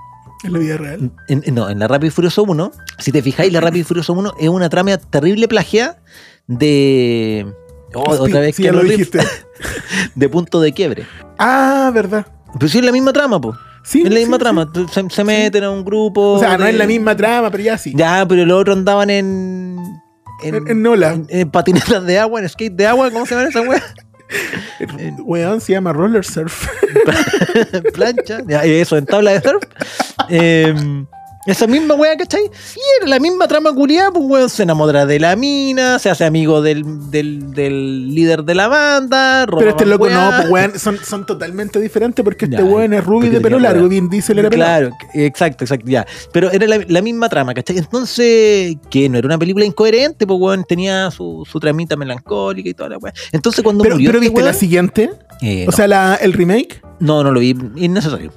[0.43, 1.11] En la vida real.
[1.27, 4.13] En- no, en la Rápido y Furioso 1, si te fijáis, la Rápido y Furioso
[4.13, 5.99] 1 es una trama terrible plagiada
[6.47, 7.45] de.
[7.93, 9.19] oh, otra vez sí, que ya lo dijiste.
[10.15, 11.05] de punto de quiebre.
[11.37, 12.25] Ah, verdad.
[12.53, 13.55] Pero sí es la misma trama, pues.
[13.89, 14.39] Sí, es la sí, misma sí.
[14.41, 14.71] trama.
[14.91, 16.33] Se, se meten a un grupo.
[16.33, 17.93] O sea, no es la misma trama, pero ya sí.
[17.95, 19.77] Ya, pero los otros andaban en.
[20.43, 21.13] En, En, en Nola.
[21.13, 23.83] en- en patinetas de agua, en skate de agua, ¿cómo se llama esa wea?
[25.25, 26.67] Weón, se llama roller surf.
[27.93, 29.63] plancha, ya, eso, en tabla de surf.
[30.29, 30.73] Eh,
[31.45, 32.41] esa misma wea, ¿cachai?
[32.43, 36.25] Y era la misma trama culiada, pues weón, se enamora de la mina, se hace
[36.25, 40.37] amigo del, del, del líder de la banda, Pero este loco no, weá.
[40.37, 43.81] pues weón, son, son totalmente diferentes porque este Ya, weón es rubio de pelo largo,
[43.81, 43.89] weá.
[43.89, 44.89] bien dice era pelado.
[44.89, 46.05] Claro, exacto, exacto, ya.
[46.33, 47.77] Pero era la, la misma trama, ¿cachai?
[47.77, 52.73] Entonces, que no era una película incoherente, pues weón, tenía su, su tramita melancólica y
[52.73, 53.13] toda la weá.
[53.31, 55.09] Entonces cuando Pero, murió pero este viste la siguiente,
[55.41, 58.31] eh, o sea, la, el remake, no, no lo vi, innecesario.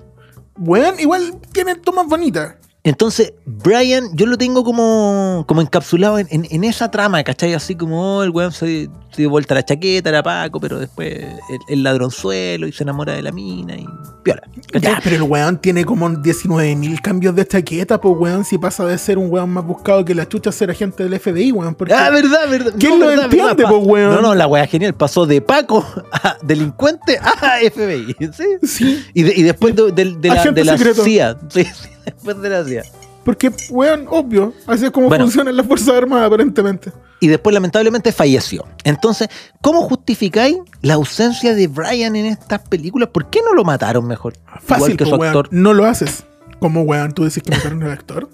[0.56, 2.54] weón, igual tiene tomas bonitas.
[2.84, 7.54] Entonces, Brian, yo lo tengo como, como encapsulado en, en- en esa trama, ¿cachai?
[7.54, 11.12] Así como oh, el weón se, se dio vuelta la chaqueta, era Paco, pero después
[11.12, 13.86] el, el ladronzuelo y se enamora de la mina y
[14.24, 14.42] piola.
[14.72, 14.94] ¿cachai?
[14.94, 18.98] Ya, pero el weón tiene como 19.000 cambios de chaqueta, pues weón, si pasa de
[18.98, 21.76] ser un weón más buscado que la chucha a ser agente del FBI, weón.
[21.76, 22.72] Porque Ah, verdad, verdad.
[22.80, 24.12] ¿Quién lo entiende, pa- po, weón?
[24.12, 24.92] No, no, la weá genial.
[24.94, 28.16] Pasó de Paco a delincuente a FBI.
[28.32, 28.44] ¿sí?
[28.66, 30.28] sí, Y, de- y después de, de- de
[30.64, 30.94] la, la.
[30.94, 31.38] CIA.
[31.48, 32.84] Sí, sí, después de la CIA.
[33.24, 35.24] porque, weón, obvio, así es como Bueno.
[35.24, 36.90] funcionan las Fuerzas Armadas, aparentemente.
[37.20, 38.64] y después lamentablemente falleció.
[38.82, 39.28] Entonces,
[39.60, 43.10] ¿cómo justificáis la ausencia de Brian en estas películas?
[43.12, 44.34] ¿Por qué no lo mataron mejor?
[44.60, 45.48] Fácil, Igual que su weón, actor.
[45.52, 46.24] no lo haces.
[46.58, 47.12] ¿Cómo, weón?
[47.12, 48.28] ¿Tú decís que mataron al actor?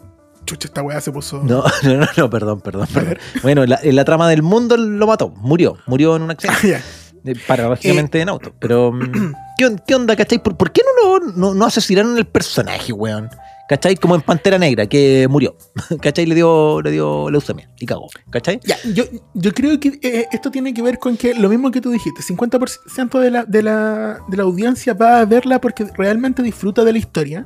[0.47, 1.43] Chucha, esta weá se puso.
[1.45, 3.19] No, no, no, no, perdón, perdón, perdón.
[3.43, 6.69] Bueno, la- en la trama del mundo lo mató, murió, murió en un accidente.
[6.71, 6.83] Ya.
[7.31, 8.55] Eh, Paradójicamente en auto.
[8.59, 10.43] Pero, mm, ¿qué, on- qué onda, cachai?
[10.43, 13.29] ¿Por, por qué no, lo, no, no asesinaron el personaje, weón?
[13.69, 13.97] ¿Cachai?
[13.97, 15.55] Como en Pantera Negra, que murió.
[16.01, 16.25] ¿Cachai?
[16.25, 18.09] Le dio, le dio leucemia y cagó.
[18.31, 18.61] ¿Cachai?
[18.65, 19.05] Ya, yo,
[19.35, 22.23] yo creo que eh, esto tiene que ver con que lo mismo que tú dijiste,
[22.23, 26.93] 50% de la, de, la, de la audiencia va a verla porque realmente disfruta de
[26.93, 27.45] la historia.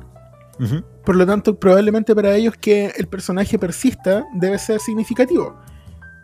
[1.03, 5.59] Por lo tanto, probablemente para ellos que el personaje persista debe ser significativo.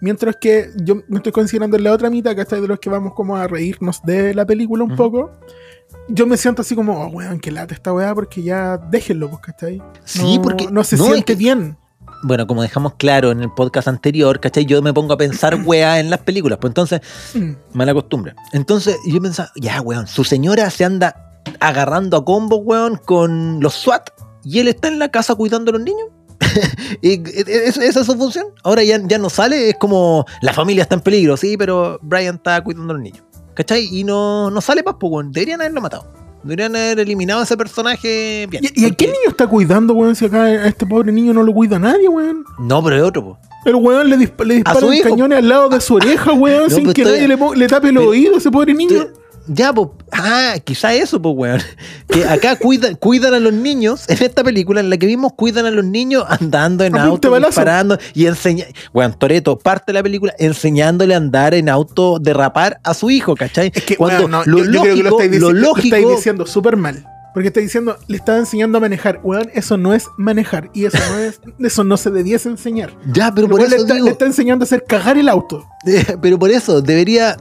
[0.02, 3.14] Mientras que yo me estoy considerando en la otra mitad, que de los que vamos
[3.14, 5.32] como a reírnos de la película un poco.
[6.10, 9.42] Yo me siento así como, oh, weón, que lata esta weá, porque ya déjenlo, pues,
[9.42, 9.82] ¿cachai?
[10.06, 11.78] Sí, No- porque no se no, siente es que- bien.
[12.24, 14.66] Bueno, como dejamos claro en el podcast anterior, ¿cachai?
[14.66, 16.58] Yo me pongo a pensar weá en las películas.
[16.60, 17.02] Pues entonces,
[17.34, 17.52] Mm.
[17.74, 18.34] mala costumbre.
[18.52, 23.74] Entonces, yo pensaba, ya, weón, su señora se anda agarrando a combo, weón, con los
[23.76, 24.10] SWAT
[24.44, 26.08] y él está en la casa cuidando a los niños.
[27.02, 28.48] Y, e- e- ¿Esa esa es su función?
[28.64, 32.36] Ahora ya, ya no sale, es como la familia está en peligro, sí, pero Brian
[32.36, 33.24] está cuidando a los niños.
[33.60, 33.90] ¿Cachai?
[33.92, 35.34] Y no, no sale más, pues, weón.
[35.34, 36.06] Deberían haberlo matado.
[36.44, 38.64] Deberían haber eliminado a ese personaje bien.
[38.64, 40.16] ¿Y, y a qué niño está cuidando, weón?
[40.16, 42.46] Si acá a este pobre niño no lo cuida nadie, weón.
[42.58, 43.38] No, pero es otro, pues.
[43.66, 45.10] El weón le, dispa- le A su disparan hijo.
[45.10, 47.90] cañones al lado de su oreja, weón, No, sin que estoy- nadie le, le tape
[47.90, 49.08] el pero- oído a ese pobre niño.
[49.52, 51.62] Ya, pues, ah, quizá eso, pues, weón.
[52.08, 55.66] Que acá cuidan, cuidan a los niños, en esta película en la que vimos, cuidan
[55.66, 58.74] a los niños andando en A auto, disparando y enseñando.
[58.94, 63.36] Weón, Toreto parte de la película enseñándole a andar en auto, derrapar a su hijo,
[63.36, 63.72] ¿cachai?
[63.74, 65.60] Es que, Cuando weón, no, lo, yo, yo lógico, creo que lo estáis, lo lo
[65.60, 65.96] lógico.
[65.96, 67.06] estáis diciendo súper mal.
[67.34, 69.20] Porque estáis diciendo, le está enseñando a manejar.
[69.24, 70.70] Weón, eso no es manejar.
[70.74, 72.98] Y eso no es, eso no se debiese enseñar.
[73.14, 74.06] ya, pero El por weón le, eso está, digo.
[74.06, 75.66] le está enseñando a hacer cagar el auto.
[76.22, 77.38] Pero por eso, debería.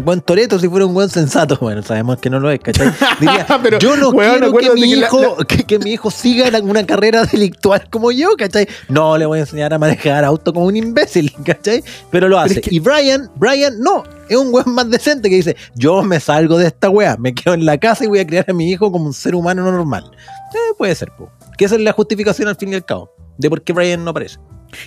[0.00, 2.92] Juan Toreto, si fuera un buen sensato, bueno, sabemos que no lo es, ¿cachai?
[3.20, 6.10] Diría, Pero, yo no weón, quiero que mi, que la- hijo, Que, que mi hijo
[6.10, 8.66] siga en una carrera delictual como yo, ¿cachai?
[8.88, 11.82] No le voy a enseñar a manejar auto como un imbécil, ¿cachai?
[12.10, 12.54] Pero lo hace.
[12.54, 16.20] es que- Y Brian, Brian, no, es un weón más decente que dice, yo me
[16.20, 18.70] salgo de esta wea, me quedo en la casa y voy a criar a mi
[18.70, 20.10] hijo como un ser humano normal.
[20.54, 21.30] Eh, puede ser, po.
[21.56, 24.10] Que esa es la justificación al fin y al cabo, de por qué Brian no
[24.10, 24.38] aparece.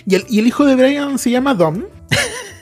[0.04, 1.84] Y el, y el hijo de Brian se llama Dom.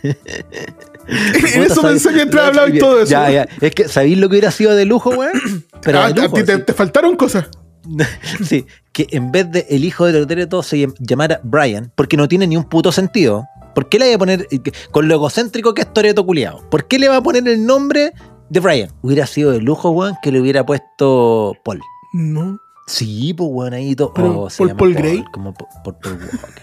[1.55, 3.11] en eso pensé mientras hablaba y todo eso.
[3.11, 3.49] Ya, ya.
[3.61, 5.33] Es que, ¿sabéis lo que hubiera sido de lujo, weón?
[5.83, 7.47] Pero Ah, de a lujo, ti te, faltaron cosas.
[8.45, 12.29] Sí, que en vez de el hijo de Toreto se llam- llamara Brian, porque no
[12.29, 13.45] tiene ni un puto sentido.
[13.75, 16.69] ¿Por qué le va a poner, eh, con lo egocéntrico que es Toreto culiado?
[16.71, 18.13] ¿Por qué le va a poner el nombre
[18.49, 18.91] de Brian?
[19.03, 21.81] Hubiera sido de lujo, weón, que le hubiera puesto Paul.
[22.15, 22.59] No.
[22.87, 24.13] Sí, pues weón, ahí todo.
[24.17, 25.25] Oh, ¿Paul- Paul Gray?
[25.33, 26.63] Como Po- por Paul Walker.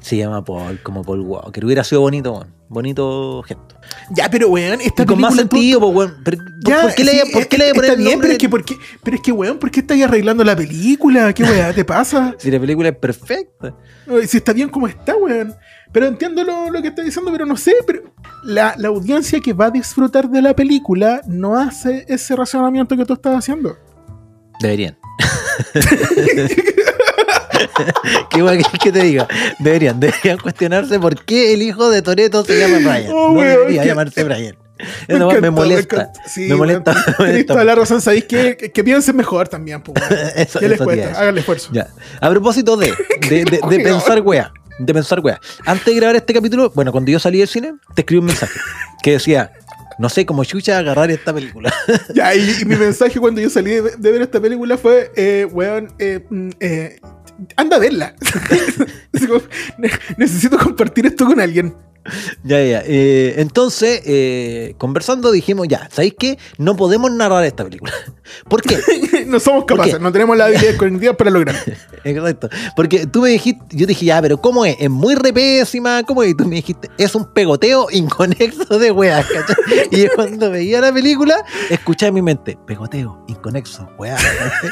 [0.00, 1.64] Se llama Paul, como Paul Walker.
[1.64, 2.54] Hubiera sido bonito, weón.
[2.68, 3.76] Bonito gesto.
[4.10, 6.16] Ya, pero weón, esta Y con más sentido, pues weón.
[6.24, 8.38] Pero, ¿por- Ya, ¿Por qué le sí, por qué le poner está bien, pero es,
[8.38, 11.32] que, ¿por qué, pero es que, weón, ¿por qué estáis arreglando la película?
[11.32, 12.34] ¿Qué weá te pasa?
[12.40, 13.74] Si la película es perfecta.
[14.26, 15.54] Si está bien como está, weón.
[15.92, 17.72] Pero entiendo lo, lo que está diciendo, pero no sé.
[17.86, 18.12] Pero
[18.42, 23.04] la, la audiencia que va a disfrutar de la película no hace ese razonamiento que
[23.04, 23.76] tú estás haciendo.
[24.60, 24.98] Deberían.
[28.30, 29.26] ¿Qué guay que, te diga?
[29.58, 33.12] Deberían, deberían cuestionarse por qué el hijo de Toreto se llama Brian.
[33.12, 34.56] Oh, no debería que- llamarse Brian.
[35.08, 36.10] Me me encantó.
[36.28, 36.92] Sí, me molesta.
[36.92, 40.02] me Tienes molesta toda la razón, sabéis que, que, que piensen mejor también, pues.
[40.36, 41.10] Eso- ¿Qué les cuesta?
[41.18, 41.70] Hagan el esfuerzo.
[41.72, 41.88] Ya.
[42.20, 42.92] A propósito de,
[43.28, 45.40] de, de- pensar wea, de pensar wea.
[45.64, 48.60] Antes de grabar este capítulo, bueno, cuando yo salí del cine, te escribí un mensaje
[49.02, 49.50] que decía,
[49.98, 51.72] no sé cómo chucha agarrar esta película.
[52.14, 56.24] Ya, y, mi mensaje cuando yo salí de, ver esta película fue, eh, weón, eh,
[56.28, 57.00] mm, eh,
[57.56, 58.14] anda a verla.
[59.14, 59.40] Así como,
[59.78, 61.74] "Ne- Necesito compartir esto con alguien.
[62.44, 62.82] ya, ya.
[62.84, 66.38] eh, entonces, eh, conversando dijimos, ya, ¿sabéis qué?
[66.58, 67.92] No podemos narrar esta película.
[68.48, 68.78] ¿Por qué?
[69.26, 71.74] no somos ¿Por capaces, no tenemos la habilidad cognitiva para lograrlo.
[72.04, 72.48] Exacto.
[72.74, 74.76] Porque tú me dijiste, yo dije, ya, pero ¿cómo es?
[74.78, 76.30] Es muy repésima, ¿cómo es?
[76.30, 79.56] Y tú me dijiste, es un pegoteo inconexo de weas, ¿cachai?
[79.90, 81.36] Y cuando veía la película,
[81.70, 84.16] escuchaba en mi mente, pegoteo, inconexo, weá.
[84.16, 84.70] ¿cachai?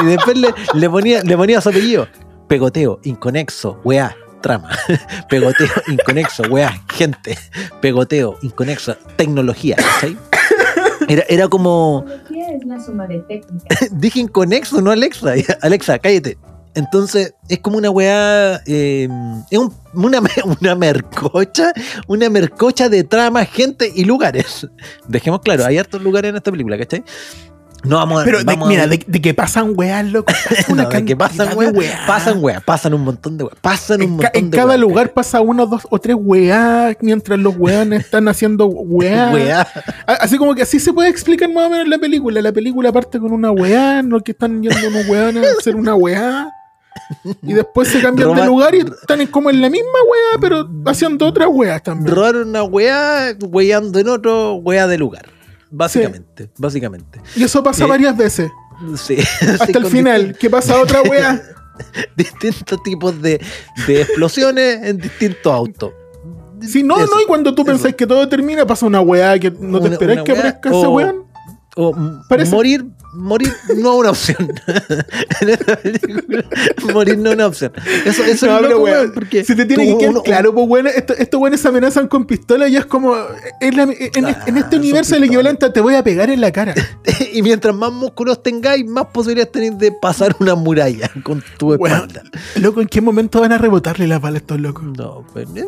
[0.00, 2.08] Y después le, le ponía, le ponía su apellido,
[2.48, 4.16] pegoteo, inconexo, weá.
[4.44, 4.68] Trama,
[5.30, 7.38] pegoteo, inconexo, weá, gente,
[7.80, 10.18] pegoteo, inconexo, tecnología, ¿cachai?
[11.08, 13.88] Era, era como, es la suma de técnicas.
[13.92, 15.32] Dije inconexo, no Alexa.
[15.62, 16.36] Alexa, cállate.
[16.74, 18.60] Entonces, es como una weá.
[18.66, 19.08] eh,
[19.50, 20.20] es un- una,
[20.60, 21.72] una mercocha.
[22.06, 24.66] Una mercocha de tramas, gente y lugares.
[25.08, 27.02] Dejemos claro, hay hartos lugares en esta película, ¿cachai?
[27.84, 30.32] No vamos a Pero de, vamos a- mira, de, de que pasan weas, loco.
[30.74, 32.00] no, de que pasan weas, weas.
[32.06, 34.68] pasan weas, pasan un montón de weas, pasan un En, ca- montón en de cada
[34.70, 39.32] weas, lugar pasa uno, dos o tres weas mientras los weones están haciendo weas.
[39.34, 39.66] Weá.
[40.06, 42.40] A- Así como que así se puede explicar más o menos la película.
[42.40, 45.76] La película parte con una weá, en lo que están yendo unos weones a hacer
[45.76, 46.48] una weá.
[47.42, 50.68] Y después se cambian de lugar y están en- como en la misma weá, pero
[50.86, 52.14] haciendo otras weas también.
[52.14, 55.26] Robaron una weá, weyando en otro weá de lugar.
[55.76, 57.20] Básicamente, básicamente.
[57.36, 58.50] Y eso pasa Eh, varias veces.
[58.96, 61.40] Sí, Hasta sí, el final, que pasa otra weá.
[62.16, 63.40] distin- Distintos tipos de,
[63.86, 65.92] de explosiones en distintos autos.
[66.60, 67.70] Si no, Eso, no, y cuando tú eso.
[67.72, 71.24] pensás que todo termina, pasa una weá que no te esperás que aparezca ese weón.
[71.76, 71.92] O
[72.28, 74.52] Parece- morir, morir no es una opción.
[75.40, 76.44] en esta película,
[76.92, 77.72] morir no es una opción.
[78.04, 80.68] Eso, eso No, es loco, weón, porque si te tiene que quedar uno- claro, pues
[80.68, 83.14] bueno, esto- estos weones amenazan con pistola y es como.
[83.16, 83.28] la-
[83.60, 86.74] en, en Ah, este universo el equivalente a te voy a pegar en la cara.
[87.32, 91.92] y mientras más músculos tengáis, más posibilidades tenéis de pasar una muralla con tu Weón,
[91.92, 92.22] espalda.
[92.60, 94.84] loco, ¿en qué momento van a rebotarle las balas a estos locos?
[94.84, 95.64] No, pues, eh,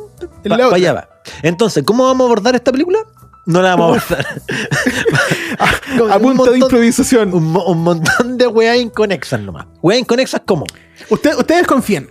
[0.49, 1.09] pa- pa' allá va.
[1.43, 2.99] Entonces, ¿cómo vamos a abordar esta película?
[3.47, 4.43] No la vamos a abordar.
[5.99, 7.33] Con A un punto de montón- improvisación.
[7.35, 9.67] Un, mo- un montón de weas inconexas nomás.
[9.83, 10.65] Weas inconexas, ¿cómo?
[11.11, 12.11] Usted- ustedes confíen.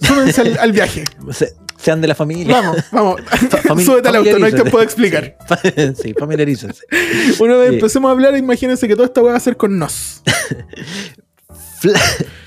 [0.00, 1.04] Súbense al, al viaje.
[1.32, 2.60] Se- sean de la familia.
[2.60, 3.20] Vamos, vamos.
[3.84, 5.36] Súbete al auto, no hay tiempo de explicar.
[6.00, 6.84] sí, familiarícense.
[7.38, 7.74] Una vez Sí.
[7.76, 10.22] empecemos a hablar, imagínense que toda esta weá va a ser con nos.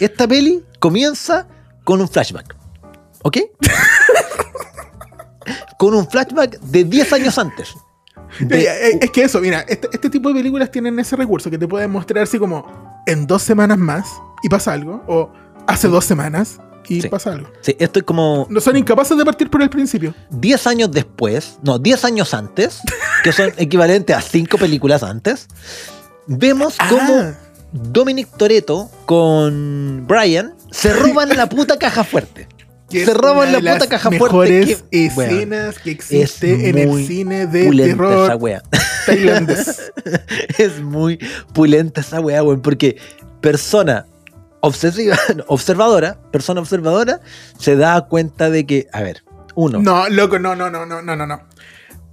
[0.01, 1.47] Esta peli comienza
[1.85, 2.55] con un flashback.
[3.23, 3.37] ¿Ok?
[5.77, 7.69] con un flashback de 10 años antes.
[8.39, 11.67] De- es que eso, mira, este, este tipo de películas tienen ese recurso que te
[11.67, 14.07] pueden mostrar así como en dos semanas más
[14.43, 15.31] y pasa algo, o
[15.67, 17.09] hace dos semanas y Sí.
[17.09, 17.47] pasa algo.
[17.61, 20.13] sí, esto es como No son incapaces de partir por el principio.
[20.31, 22.79] 10 años después, no, 10 años antes,
[23.23, 25.47] que son equivalentes a 5 películas antes,
[26.27, 27.33] vemos cómo Ah,
[27.73, 32.47] Dominic Toretto con Brian se roban la puta caja fuerte.
[32.91, 34.77] Que se roban la de puta caja fuerte.
[34.91, 38.61] que- escenas que existe en el cine de pulenta esa terror wea.
[39.05, 39.91] tailandés.
[40.57, 41.17] es muy
[41.53, 42.97] pulenta esa weá, weón, porque
[43.41, 44.05] persona
[44.59, 45.17] obsesiva,
[45.47, 47.19] observadora, persona observadora,
[47.57, 49.23] se da cuenta de que, a ver,
[49.55, 51.41] uno, No, loco, no, no, no, no, no, no, no.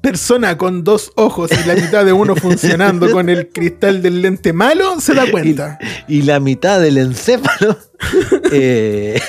[0.00, 4.52] Persona con dos ojos y la mitad de uno funcionando con el cristal del lente
[4.52, 5.78] malo se da cuenta.
[6.06, 7.76] y la mitad del encéfalo
[8.52, 9.20] eh,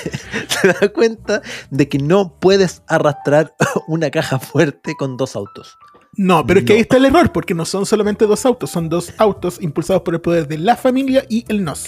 [0.47, 1.41] se da cuenta
[1.71, 3.55] de que no puedes arrastrar
[3.87, 5.77] una caja fuerte con dos autos.
[6.15, 6.75] No, pero es que No.
[6.77, 10.13] ahí está el error, porque no son solamente dos autos, son dos autos impulsados por
[10.15, 11.85] el poder de la familia y el nos.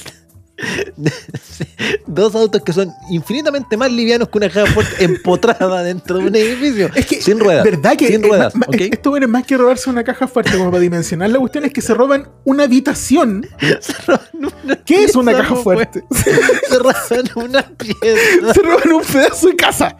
[2.07, 6.35] Dos autos que son infinitamente más livianos que una caja fuerte empotrada dentro de un
[6.35, 6.89] edificio.
[6.95, 7.63] Es que, sin ruedas.
[7.63, 11.29] ¿verdad que sin ruedas, esto es más que robarse una caja fuerte como para dimensionar?
[11.29, 13.47] La cuestión es que se roban una habitación.
[13.81, 14.27] Se roban
[14.63, 16.03] una ¿Qué es una caja fuerte?
[16.11, 18.53] Se roban una pieza.
[18.53, 19.97] se roban un pedazo de casa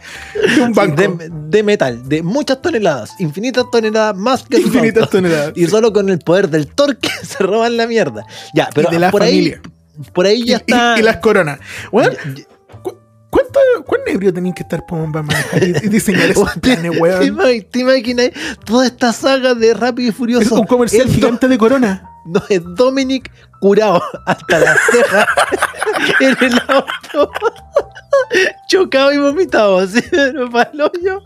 [0.55, 0.95] de un banco.
[0.95, 5.53] De, de metal, de muchas toneladas, infinitas toneladas más que Infinitas toneladas.
[5.55, 8.25] Y solo con el poder del torque se roban la mierda.
[8.53, 9.61] Ya, pero de la por familia.
[9.63, 9.71] ahí,
[10.13, 10.95] por ahí ya está.
[10.97, 11.59] y- y las coronas.
[11.91, 12.11] Ya-
[12.81, 12.97] ¿cu-
[13.29, 17.37] ¿cuánto, ¿Cuán ebrio tenéis que estar para manejar y, y diseñar esos ¿Te, planes, weón?
[17.69, 18.31] te imaginas
[18.65, 20.43] toda esta saga de Rápido y Furioso?
[20.43, 22.10] Es un comercial gigante de corona.
[22.25, 25.27] No, es Dominic curado hasta las cejas
[26.19, 27.31] en el auto.
[28.67, 31.23] Chocado y vomitado, así, pero para el hoyo,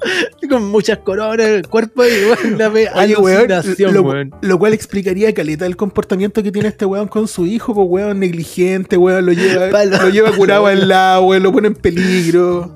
[0.49, 4.35] con muchas coronas en el cuerpo y bueno, la weón, alucinación, lo, weón.
[4.41, 8.19] lo cual explicaría caleta el comportamiento que tiene este weón con su hijo, pues weón
[8.19, 9.97] negligente, weón, lo lleva, Palo.
[9.97, 12.73] lo lleva curado al lado, weón, lo pone en peligro.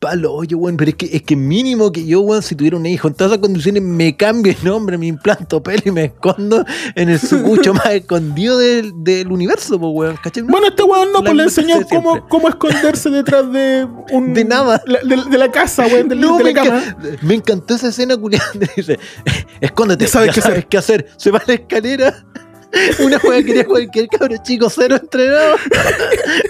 [0.00, 2.86] Palo, oye, weón, pero es que, es que mínimo que yo, weón, si tuviera un
[2.86, 6.64] hijo en todas esas condiciones, me cambio de nombre, me implanto pelo y me escondo
[6.94, 10.42] en el sucucho más escondido del, del universo, pues, weón, ¿cachai?
[10.44, 14.32] Bueno, este weón no, pues le enseñó cómo, cómo esconderse detrás de un...
[14.32, 14.82] De nada.
[14.86, 16.96] la- de, de la casa, weón, del- No, de me, la cama.
[17.20, 18.98] me encantó esa escena culiada donde dice,
[19.60, 20.68] escóndete, sabes ya qué sabes hacer".
[20.68, 21.06] qué hacer.
[21.18, 22.24] Se va a la escalera.
[23.04, 25.56] Una juega quería cualquier cabro chico cero entrenado.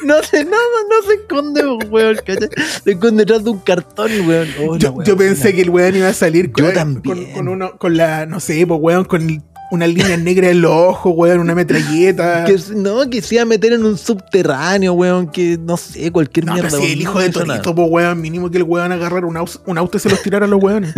[0.04, 0.56] No hace nada,
[0.88, 2.48] no se esconde, weón, ¿cachai?
[2.84, 4.48] Se esconde detrás de un cartón, weón.
[4.60, 7.48] Oh, Yo, weón, yo pensé la- que el weón iba a salir con, con, con
[7.48, 9.42] uno, con la, no sé, pues weón, con
[9.72, 12.44] una línea negra en los ojos, weón, una metralleta.
[12.46, 16.46] Que, no, que se iba a meter en un subterráneo, weón, que no sé, cualquier
[16.46, 16.68] No, mierda.
[16.70, 17.30] pero si weón, el no hijo de.
[17.30, 20.44] Torito, pues weón, mínimo que el weón agarrar un, un auto y se los tirara
[20.46, 20.92] a los weones.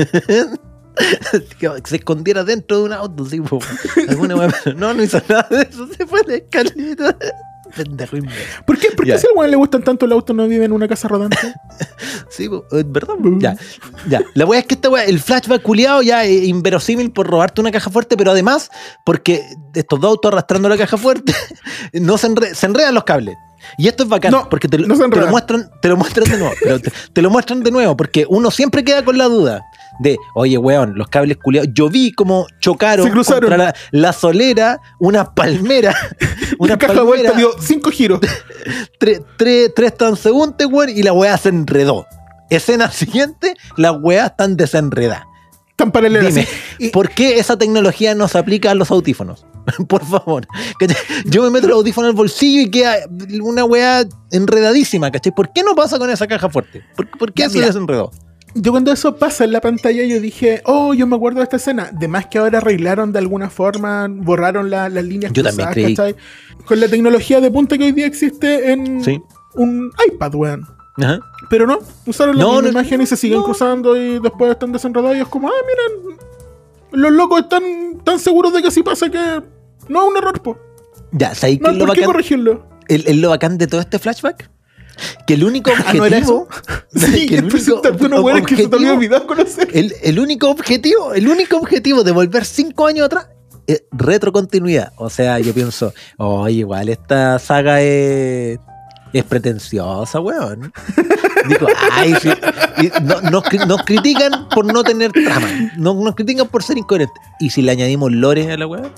[1.58, 3.58] que se escondiera dentro de un auto, sí, po.
[4.08, 4.34] Alguna
[4.76, 7.16] no, no hizo nada de eso, se fue a la escalera.
[7.74, 8.18] Pendejo.
[8.66, 10.72] ¿Por qué, ¿Por qué si al weón le gustan tanto el auto no vive en
[10.72, 11.38] una casa rodante?
[12.28, 13.14] Sí, po, es verdad.
[13.22, 13.28] po.
[13.38, 13.56] Ya,
[14.08, 14.22] ya.
[14.34, 17.70] La weá es que esta weá, el flashback culiado ya es inverosímil por robarte una
[17.70, 18.70] caja fuerte, pero además,
[19.04, 19.42] porque
[19.74, 21.34] estos dos autos arrastrando la caja fuerte,
[21.92, 23.36] no se, enre- se enredan los cables.
[23.78, 26.28] Y esto es bacán, No, porque te, lo- no te lo muestran, te lo muestran
[26.30, 29.26] de nuevo, pero te, te lo muestran de nuevo, porque uno siempre queda con la
[29.26, 29.62] duda
[30.00, 31.70] de, oye, weón, los cables culiados.
[31.72, 33.40] Yo vi cómo chocaron Se cruzaron.
[33.50, 35.94] contra la, la solera, una palmera,
[36.58, 38.20] Una caja palmera, vuelta dio cinco giros.
[38.98, 42.06] tres, tres, tres transeúntes, weón, y la weá se enredó.
[42.50, 45.24] Escena siguiente, las weas están desenredadas.
[45.76, 46.34] Tan paralelas.
[46.34, 46.46] Dime,
[46.78, 49.46] Y- ¿por qué esa tecnología no se aplica a los audífonos?
[49.88, 50.46] Por favor.
[50.78, 50.96] ¿Cachai?
[51.24, 52.96] Yo me meto el audífono al bolsillo y queda
[53.42, 55.32] una weá enredadísima, ¿cachai?
[55.34, 56.84] ¿Por qué no pasa con esa caja fuerte?
[56.96, 57.66] ¿Por, por qué Ya, se mira.
[57.68, 58.10] desenredó?
[58.54, 61.56] Yo cuando eso pasa en la pantalla, yo dije, oh, yo me acuerdo de esta
[61.56, 61.90] escena.
[61.92, 65.94] De más que ahora arreglaron de alguna forma, borraron la- las líneas Yo también creí.
[65.94, 66.16] ¿cachai?
[66.66, 69.20] Con la tecnología de punta que hoy día existe en Sí.
[69.54, 70.66] un iPad, weón.
[70.98, 71.20] Ajá.
[71.48, 73.44] Pero no, usaron la No, misma no, imagen y se siguen no.
[73.44, 76.18] cruzando y después están desenredados y es como, ah, miren,
[76.92, 77.62] los locos están
[78.04, 79.18] tan seguros de que así pasa que
[79.88, 80.58] no es un error, po.
[81.12, 82.04] Ya, ¿sabéis No lo bacán?
[82.04, 82.66] corregirlo.
[82.88, 84.50] El, el lo bacán de todo este flashback?
[85.26, 86.48] Que el único Ah, ¿no era objetivo.
[86.94, 89.68] Sí, que presentarte unos ob- que se te había objetivo- olvidado conocer.
[89.72, 93.28] El, el único objetivo, el único objetivo de volver cinco años atrás
[93.66, 94.92] es retrocontinuidad.
[94.96, 98.58] O sea, yo pienso, oye, igual esta saga es,
[99.12, 100.72] es pretenciosa, weón.
[101.48, 102.30] Digo, ay, sí.
[103.02, 105.48] No- nos, cri- nos critican por no tener trama.
[105.76, 107.16] No- nos critican por ser incoherentes.
[107.40, 108.92] ¿Y si le añadimos lore a la weón?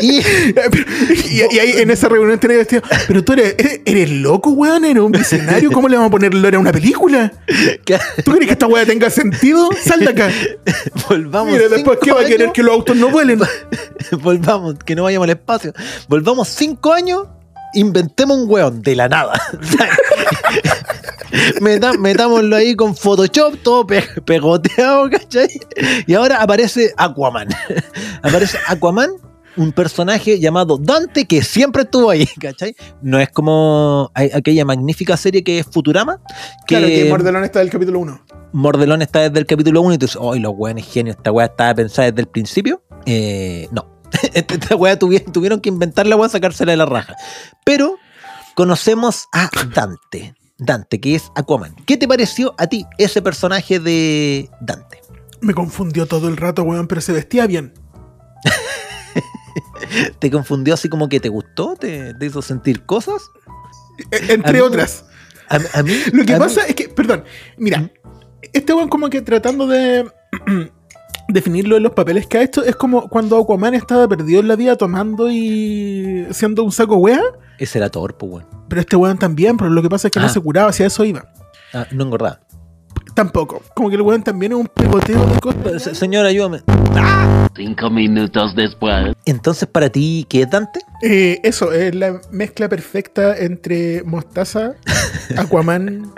[0.00, 0.20] Y
[1.30, 4.84] y, y ahí en esa reunión tenía vestido, pero tú eres, eres, eres loco, weón,
[4.84, 7.32] eres un visionario, ¿cómo le vamos a poner lore a una película?
[7.84, 9.68] que- ¿Tú crees que esta weá tenga sentido?
[9.82, 10.30] Sal de acá.
[11.08, 11.52] volvamos.
[11.52, 13.40] Mira, después, ¿qué va a querer que los autos no vuelen?
[14.22, 15.72] volvamos, que no vayamos al espacio.
[16.08, 17.24] Volvamos cinco años,
[17.74, 19.40] inventemos un weón de la nada.
[21.60, 25.48] Metámoslo ahí con Photoshop, todo pe- pegoteado, ¿cachai?
[26.06, 27.48] Y ahora aparece Aquaman.
[28.22, 29.10] aparece Aquaman,
[29.56, 32.74] un personaje llamado Dante que siempre estuvo ahí, ¿cachai?
[33.02, 36.20] No es como aquella magnífica serie que es Futurama.
[36.66, 38.24] Que Claro, que Mordelón está del capítulo 1.
[38.52, 41.16] Mordelón está desde el capítulo 1 y tú dices, ¡ay, los weones genios!
[41.16, 42.82] Esta weá estaba pensada desde el principio.
[43.06, 43.86] Eh, no.
[44.34, 47.14] Esta, esta weá tuvi- tuvieron que inventar la weá, sacársela de la raja.
[47.64, 47.96] Pero
[48.56, 50.34] conocemos a Dante.
[50.58, 51.74] Dante, que es Aquaman.
[51.86, 55.00] ¿Qué te pareció a ti ese personaje de Dante?
[55.40, 57.72] Me confundió todo el rato, weón, pero se vestía bien.
[60.18, 61.74] ¿Te confundió así como que te gustó?
[61.76, 63.22] ¿Te, te hizo sentir cosas?
[64.10, 65.04] E- Entre A mí- otras.
[65.48, 65.92] A, a mí.
[66.12, 67.24] Lo que mí- pasa es que, perdón,
[67.58, 67.90] mira,
[68.52, 70.08] este weón como que tratando de
[71.28, 74.56] definirlo en los papeles que ha hecho, es como cuando Aquaman estaba perdido en la
[74.56, 77.20] vida tomando y siendo un saco wea,
[77.58, 78.46] Ese era torpo, weón.
[78.68, 80.30] pero este weón también, pero lo que pasa es que no Ah.
[80.30, 81.24] se curaba, hacia eso iba.
[81.72, 82.40] Ah, no engordaba.
[83.14, 85.82] Tampoco, como que el weón también es un pegoteo de cosas.
[85.82, 86.60] Se- Señor, ayúdame.
[87.56, 89.14] Cinco minutos después.
[89.26, 90.80] Entonces, para ti, ¿qué es Dante?
[91.02, 94.74] Eh, eso, es la mezcla perfecta entre Mostaza,
[95.36, 96.12] Aquaman,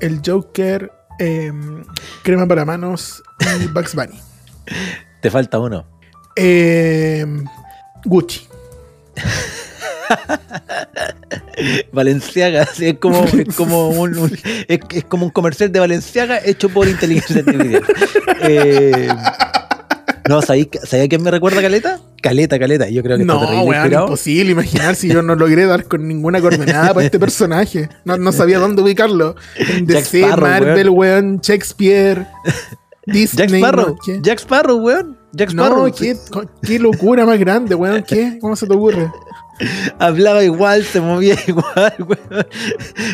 [0.00, 1.82] el Joker, em,
[2.22, 3.22] Crema para Manos
[3.62, 4.18] y Bugs Bunny.
[5.22, 5.84] Te falta uno.
[6.36, 7.44] Em,
[8.04, 8.46] Gucci.
[11.92, 14.38] Valenciaga, sí, es como, es como un, un-
[14.68, 17.82] es, es como un comercial de Valenciaga hecho por inteligencia artificial.
[18.46, 19.08] Eh,
[20.28, 22.00] no, ¿sabéis, ¿sabéis a quién me recuerda Caleta?
[22.20, 22.88] Caleta, Caleta.
[22.88, 24.04] Yo creo que está No, inspirado.
[24.06, 27.88] imposible imaginar si yo no logré dar con ninguna coordenada para este personaje.
[28.04, 29.36] No, no sabía dónde ubicarlo.
[29.82, 32.26] DC, Sparrow, Marvel, weón, Shakespeare,
[33.06, 33.46] Disney.
[33.48, 33.96] Jack Sparrow.
[34.22, 35.18] Jack Sparrow, weón.
[35.32, 35.86] Jack Sparrow.
[35.86, 36.16] No, ¿qué,
[36.62, 38.02] qué locura más grande, weón.
[38.02, 38.38] ¿Qué?
[38.40, 39.10] ¿Cómo se te ocurre?
[39.98, 42.46] Hablaba igual, se movía igual, weón.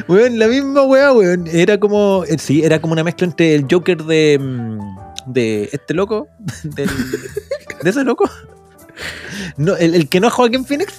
[0.09, 1.47] Weón, la misma weá, weón.
[1.47, 5.95] Era como, eh, sí, era como una mezcla entre el Joker de, mm, de este
[5.95, 6.29] loco,
[6.65, 6.89] del-
[7.83, 8.29] de ese loco.
[9.57, 10.95] No, el, el que no es Joaquin Phoenix.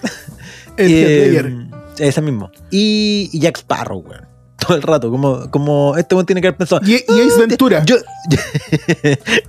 [0.78, 1.68] El Eh,
[2.00, 2.52] ese mismo.
[2.72, 4.26] Y, y Jack Sparrow, weón.
[4.68, 6.82] Todo el rato, como, como este weón tiene que haber pensado.
[6.86, 7.84] Y, y Ace Ventura.
[7.84, 7.96] Yo,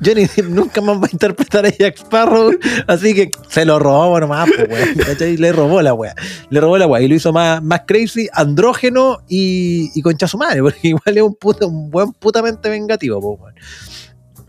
[0.03, 2.51] Johnny Depp nunca más va a interpretar a Jack Sparrow,
[2.87, 5.39] así que se lo robó nomás, pues, weón.
[5.41, 6.15] Le robó la weá.
[6.49, 10.39] Le robó la weá y lo hizo más, más crazy, andrógeno y, y concha su
[10.39, 13.55] madre, porque igual es un, puto, un buen putamente vengativo, pues, weón.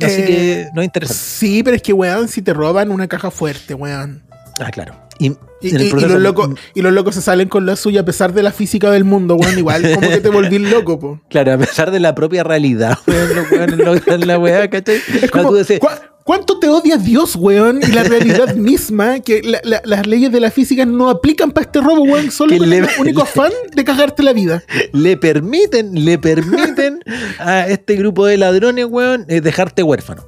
[0.01, 1.21] Así Eh, que no es interesante.
[1.21, 4.23] Sí, pero es que, weón, si te roban una caja fuerte, weón.
[4.59, 4.95] Ah, claro.
[5.19, 5.29] Y,
[5.77, 8.91] los locos, y los locos se salen con la suya a pesar de la física
[8.91, 9.57] del mundo, weón.
[9.57, 11.21] Igual, como que te volví loco, po.
[11.29, 14.95] Claro, a pesar de la propia realidad, weón, logran la weá, ¿cachai?
[14.97, 15.87] Es Claro, como, tú decís, ¿cu-
[16.25, 17.81] ¿Cuánto te odia Dios, weón?
[17.83, 21.65] Y la realidad misma, que la- la- las leyes de la física no aplican para
[21.65, 24.63] este robo, weón, solo con le- el único afán de cagarte la vida.
[24.93, 26.99] le permiten, le permiten
[27.39, 30.25] a este grupo de ladrones, weón, eh, dejarte huérfano.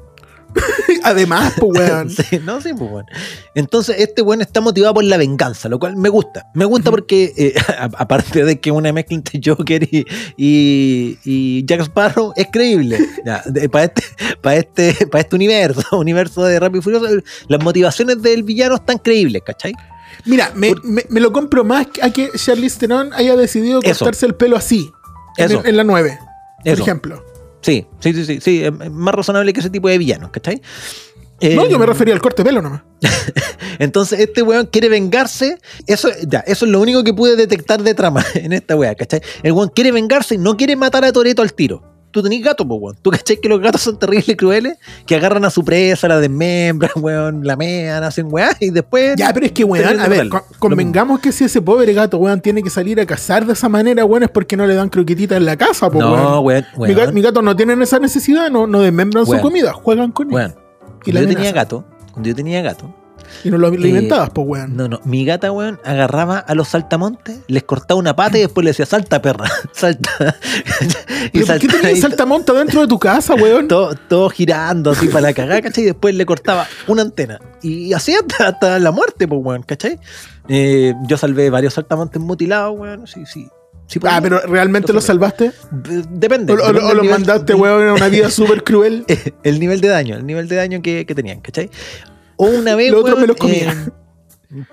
[1.05, 2.09] Además, pues, weón.
[2.29, 3.05] Sí, no, sí, pues, weón.
[3.53, 6.47] Entonces, este weón está motivado por la venganza, lo cual me gusta.
[6.53, 7.53] Me gusta porque, eh,
[7.97, 10.05] aparte de que una mezcla entre Joker y,
[10.37, 12.99] y, y Jack Sparrow es creíble.
[13.71, 14.03] Para este,
[14.41, 17.07] para este, para este universo, universo de Rápido y Furioso,
[17.47, 19.73] las motivaciones del villano están creíbles, ¿cachai?
[20.25, 23.99] Mira, me, me- me lo compro más a que Charlize Theron haya decidido Eso.
[24.05, 24.89] cortarse el pelo así.
[25.37, 25.61] En, Eso.
[25.65, 26.17] en la 9,
[26.63, 26.81] por Eso.
[26.81, 27.23] ejemplo.
[27.65, 30.61] Sí, sí, sí, sí, sí, es es más razonable que ese tipo de villanos, ¿cachai?
[31.41, 32.83] No, Eh, yo me refería al corte de pelo nomás.
[33.79, 35.57] Entonces, este weón quiere vengarse.
[35.87, 39.21] Eso, ya, eso es lo único que pude detectar de trama en esta weá, ¿cachai?
[39.41, 41.81] El weón quiere vengarse y no quiere matar a Toreto al tiro.
[42.15, 42.95] Tú tenés gato, pues, weón.
[43.01, 46.17] Tú cachai que los gatos son terribles y crueles, que agarran a su presa, la
[46.17, 49.17] desmembran, weón, la mean, hacen weá, y después.
[49.17, 52.39] Ya, pero es que, weón, a ver, con- convengamos que si ese pobre gato, weón,
[52.39, 55.37] tiene que salir a cazar de esa manera, weón, es porque no le dan croquetitas
[55.37, 57.13] en la casa, pues, No, weón, Mi, ga- weón.
[57.13, 59.37] mi gato no tienen esa necesidad, no, no desmembran Weón.
[59.39, 60.33] su comida, juegan con él.
[60.35, 60.55] Weón,
[61.05, 62.95] Y Cuando yo tenía gato, cuando yo tenía gato,
[63.43, 64.75] Y no lo Eh, alimentabas, pues, weón.
[64.75, 68.63] no, no, mi gata, weón, agarraba a los saltamontes, les cortaba una pata y después
[68.63, 70.09] le decía, salta, perra, salta.
[71.33, 73.67] ¿Pero ¿Por qué tenías y- saltamonta dentro de tu casa, weón?
[73.67, 75.83] todo, todo girando así para la cagada, ¿cachai?
[75.83, 77.39] Y después le cortaba una antena.
[77.61, 79.99] Y así hasta, hasta la muerte, pues, weón, ¿cachai?
[80.47, 83.47] Eh, yo salvé varios saltamontes mutilados, weón, sí, sí.
[83.87, 84.21] sí Ah, podía.
[84.21, 85.51] pero ¿realmente Lo lo salvaste?
[85.71, 86.53] Depende.
[86.53, 89.05] ¿O, o- depende o del lo nivel- mandaste, weón, a una vida súper cruel?
[89.43, 91.69] El nivel de daño, el nivel de daño que, que tenían, ¿cachai?
[92.37, 93.71] O una vez, Lo otro weón, me los comía.
[93.71, 93.91] eh,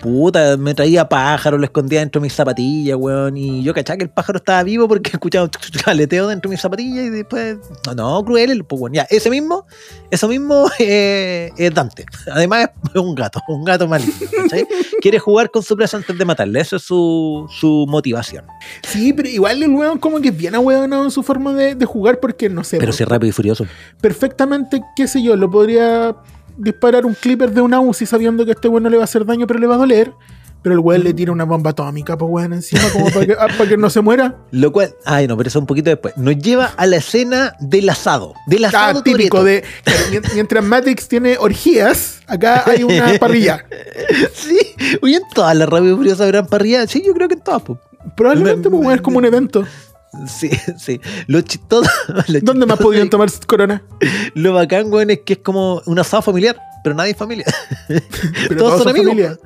[0.01, 3.37] Puta, me traía pájaro, lo escondía dentro de mis zapatillas, weón.
[3.37, 5.51] Y yo cachaba que el pájaro estaba vivo porque escuchaba un
[5.87, 7.57] aleteo dentro de mis zapatillas y después.
[7.87, 8.93] No, no, cruel, pues weón.
[8.93, 9.67] Ya, ese mismo,
[10.11, 12.05] eso mismo eh, es Dante.
[12.31, 14.67] Además es un gato, un gato maligno, ¿cachai?
[15.01, 16.61] Quiere jugar con su presa antes de matarle.
[16.61, 18.45] Eso es su, su motivación.
[18.87, 21.87] Sí, pero igual el weón como que es bien ahueonado en su forma de, de
[21.87, 23.67] jugar porque, no sé, Pero si es rápido y furioso.
[24.01, 26.15] perfectamente, qué sé yo, lo podría
[26.57, 29.25] disparar un clipper de una UCI sabiendo que este weón no le va a hacer
[29.25, 30.13] daño, pero le va a doler.
[30.63, 33.49] Pero el weón le tira una bomba atómica, pues weón, encima como para que, ah,
[33.59, 34.37] para que no se muera.
[34.53, 36.17] Lo cual, ay no, pero eso un poquito después.
[36.17, 38.35] Nos lleva a la escena del asado.
[38.47, 39.45] Del asado Ah, típico Toretto.
[39.45, 39.65] de.
[39.83, 43.65] claro, mien- mientras Matrix tiene orgías, acá hay una parrilla.
[44.35, 44.57] Sí,
[45.03, 46.87] oye, en todas las y furiosas habrán parrilla.
[46.87, 47.79] Sí, yo creo que en todas, pues.
[48.17, 49.65] Probablemente, pues weón, es como un evento.
[50.29, 51.01] Sí, sí.
[51.27, 51.91] Lo chistoso.
[52.29, 53.83] lo ¿Dónde más podían tomar corona?
[54.35, 57.47] Lo bacán, weón, es que es como un asado familiar, pero nadie es familia.
[58.49, 59.39] Pero Todos son amigos.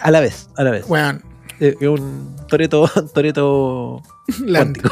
[0.00, 0.84] a la vez, a la vez.
[0.88, 1.22] Weón,
[1.60, 4.02] Eh, Es un toreto, toreto
[4.50, 4.90] cuántico.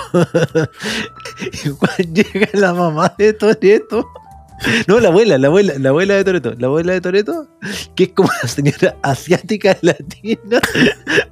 [2.12, 4.08] llega la mamá de Toreto.
[4.86, 7.48] No, la abuela, la abuela, la abuela de Toreto, la abuela de Toreto,
[7.96, 10.60] que es como una señora asiática latina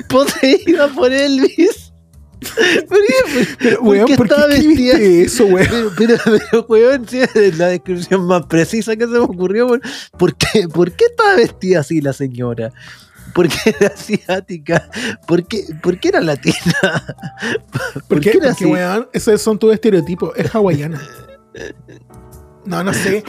[0.08, 1.89] poseída por Elvis.
[2.88, 3.46] ¿Por qué?
[3.58, 5.92] Pero, ¿Por weón, qué ¿por qué estaba vestida escribiste eso, weón?
[5.96, 6.16] pero,
[6.68, 9.82] weón, sí, es la descripción más precisa que se me ocurrió, weón.
[10.18, 12.72] ¿Por qué, ¿Por qué estaba vestida así la señora?
[13.34, 14.88] ¿Por qué era asiática?
[15.26, 16.56] ¿Por qué, por qué era latina?
[17.92, 18.30] ¿Por, ¿Por qué?
[18.30, 18.64] era Porque, así?
[18.64, 20.32] weón, esos son tus estereotipos.
[20.36, 21.00] Es hawaiana.
[22.64, 23.22] No, no sé.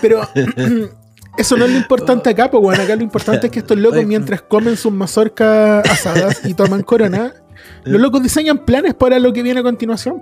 [0.00, 0.22] Pero
[1.36, 2.80] eso no es lo importante acá, pues, weón.
[2.80, 7.34] Acá lo importante es que estos locos, mientras comen sus mazorcas asadas y toman corona,
[7.84, 10.20] los locos diseñan planes para lo que viene a continuación.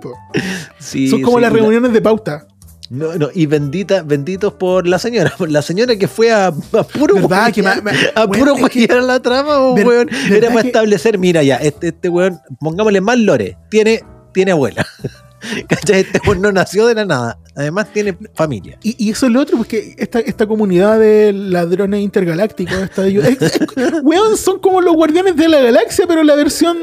[0.79, 2.47] Sí, Son como sí, las la- reuniones de pauta.
[2.89, 6.51] No, no, y bendita, benditos por la señora, por la señora que fue a, a
[6.83, 7.49] puro ma-
[7.81, 10.07] ma- a puro es que- la trama, Ver- weón.
[10.07, 14.03] ¿verdad Era para que- establecer, mira ya, este, este weón, pongámosle más lore, tiene,
[14.33, 14.85] tiene abuela.
[15.69, 16.01] ¿Cachai?
[16.01, 17.37] Este weón no nació de la nada.
[17.55, 18.77] Además tiene familia.
[18.81, 23.17] Y, y eso es lo otro, porque esta, esta comunidad de ladrones intergalácticos, esta de-
[23.19, 23.59] es- es-
[24.03, 26.77] weón, son como los guardianes de la galaxia, pero la versión.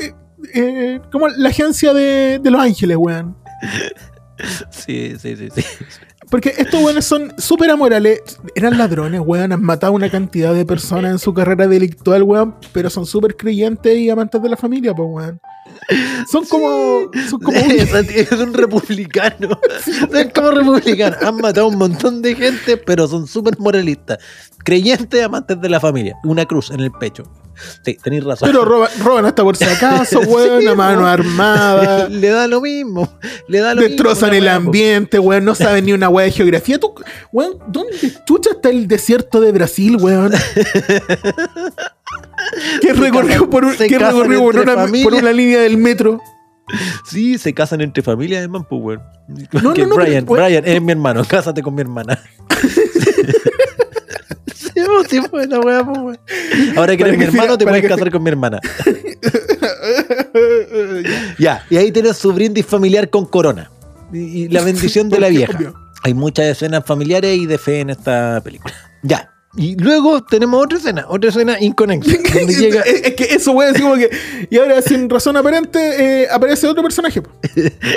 [0.00, 0.14] eh,
[0.54, 3.36] eh, como la agencia de, de Los Ángeles, weón.
[4.70, 5.62] Sí, sí, sí, sí.
[6.30, 8.20] Porque estos weones son súper amorales.
[8.54, 9.52] Eran ladrones, weón.
[9.52, 12.54] Han matado una cantidad de personas en su carrera delictual, weón.
[12.72, 15.40] Pero son súper creyentes y amantes de la familia, pues, weón.
[16.30, 17.10] Son como.
[17.30, 17.56] Son como.
[17.58, 19.58] es, es un republicano.
[19.84, 21.22] Son como republicanos.
[21.22, 24.18] Han matado a un montón de gente, pero son súper moralistas.
[24.64, 26.16] Creyentes, amantes de la familia.
[26.24, 27.22] Una cruz en el pecho.
[27.84, 28.48] Sí, tenéis razón.
[28.48, 30.60] Pero roban, roban hasta por si acaso, weón.
[30.60, 32.08] Sí, a mano armada.
[32.10, 33.12] Le da lo mismo.
[33.48, 35.44] Le da lo Destrozan mismo, el ambiente, weón.
[35.44, 36.78] No saben ni una weá de geografía.
[36.78, 36.94] ¿Tú,
[37.32, 37.96] weón, ¿dónde
[38.26, 40.32] chucha está el desierto de Brasil, weón?
[42.80, 46.20] Que recorrió por, un- que recorrió por, una, por una línea del metro.
[47.04, 49.02] Sí, se casan entre familias además, pues, weón.
[49.62, 50.42] No, Que no, no, Brian, pero.
[50.44, 52.18] Brian, eres mi hermano, cásate con mi hermana.
[54.86, 56.18] Pues, sí, pues, la weá, pues, weón.
[56.76, 58.60] Ahora que eres mi que hermano, te puedes que casar con mi hermana.
[61.38, 63.70] Ya, y ahí tienes su brindis familiar con corona.
[64.12, 65.56] Y, y la bendición de la vieja.
[65.56, 65.74] obvio.
[66.02, 68.74] Hay muchas escenas familiares y de fe en esta película.
[69.02, 69.30] Ya.
[69.56, 72.10] Y luego tenemos otra escena, otra escena inconexa.
[72.46, 74.10] llega, es, es que eso, weón, así como que.
[74.50, 77.22] Y ahora, sin razón aparente, eh, aparece otro personaje.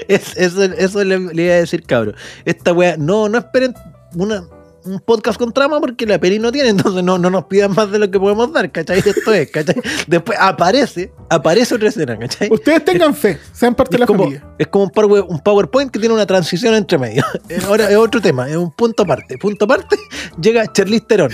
[0.08, 2.14] Es- eso, eso le, le iba a decir, cabro.
[2.46, 3.76] Esta wea, no, no esperen
[4.16, 4.44] una,
[4.86, 7.92] un podcast con trama porque la peli no tiene, entonces no, no nos pidan más
[7.92, 9.00] de lo que podemos dar, ¿cachai?
[9.00, 9.76] Esto es, ¿cachai?
[10.08, 12.50] Después aparece, aparece otra escena, ¿cachai?
[12.52, 14.46] Ustedes tengan fe, sean parte de la como, familia.
[14.58, 17.24] es como un, power- un PowerPoint que tiene una transición entre medio.
[17.50, 19.38] Eh, Ahora es otro tema, es un punto aparte.
[19.38, 19.98] Punto aparte,
[20.42, 21.32] llega Charlize Theron.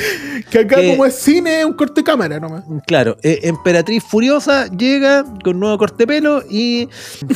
[0.50, 2.64] Que acá, que- como es cine, es un corte de cámara nomás.
[2.88, 6.88] Claro, eh, Emperatriz Furiosa llega con nuevo corte de pelo y.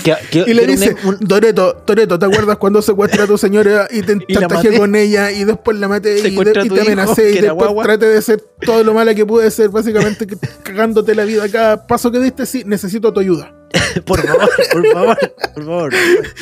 [0.03, 3.37] que- que- Y le dice, un- un- Toreto, Toreto, ¿te acuerdas cuando secuestré a tu
[3.37, 7.41] señora y te chantajeé con ella y después la y, a y te amenacé y
[7.41, 11.47] después traté de ser todo lo mala que pude ser, básicamente que- cagándote la vida
[11.49, 12.45] cada paso que diste?
[12.45, 13.53] Sí, necesito tu ayuda.
[14.05, 15.17] Por favor, por favor,
[15.53, 15.93] por favor.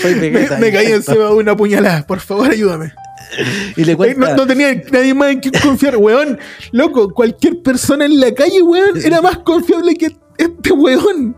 [0.01, 2.91] Soy Me, caí encima de una puñalada, por favor, ayúdame.
[3.75, 4.29] Y le cuenta.
[4.31, 6.39] No, no tenía nadie más en quien confiar, weón.
[6.71, 11.35] Loco, cualquier persona en la calle, weón, era más confiable que este weón.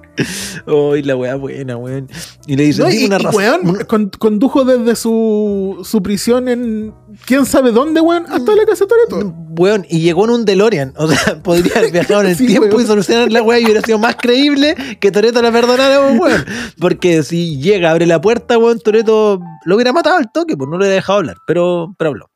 [0.67, 2.07] Uy, la weá buena, weón.
[2.47, 3.35] Y le dice, No, y, una razón.
[3.35, 6.93] weón, con- condujo desde su, su prisión en
[7.25, 9.33] quién sabe dónde, weón, hasta la casa de Toreto.
[9.57, 10.93] Weón, y llegó en un DeLorean.
[10.97, 12.81] O sea, podría haber viajado en el Sí, tiempo weón.
[12.83, 16.45] y solucionar la weá y hubiera sido más creíble que Toreto la perdonara, weón.
[16.79, 20.77] Porque si llega, abre la puerta, weón, Toreto lo hubiera matado al toque, pues no
[20.77, 22.27] lo hubiera dejado hablar, pero, pero habló.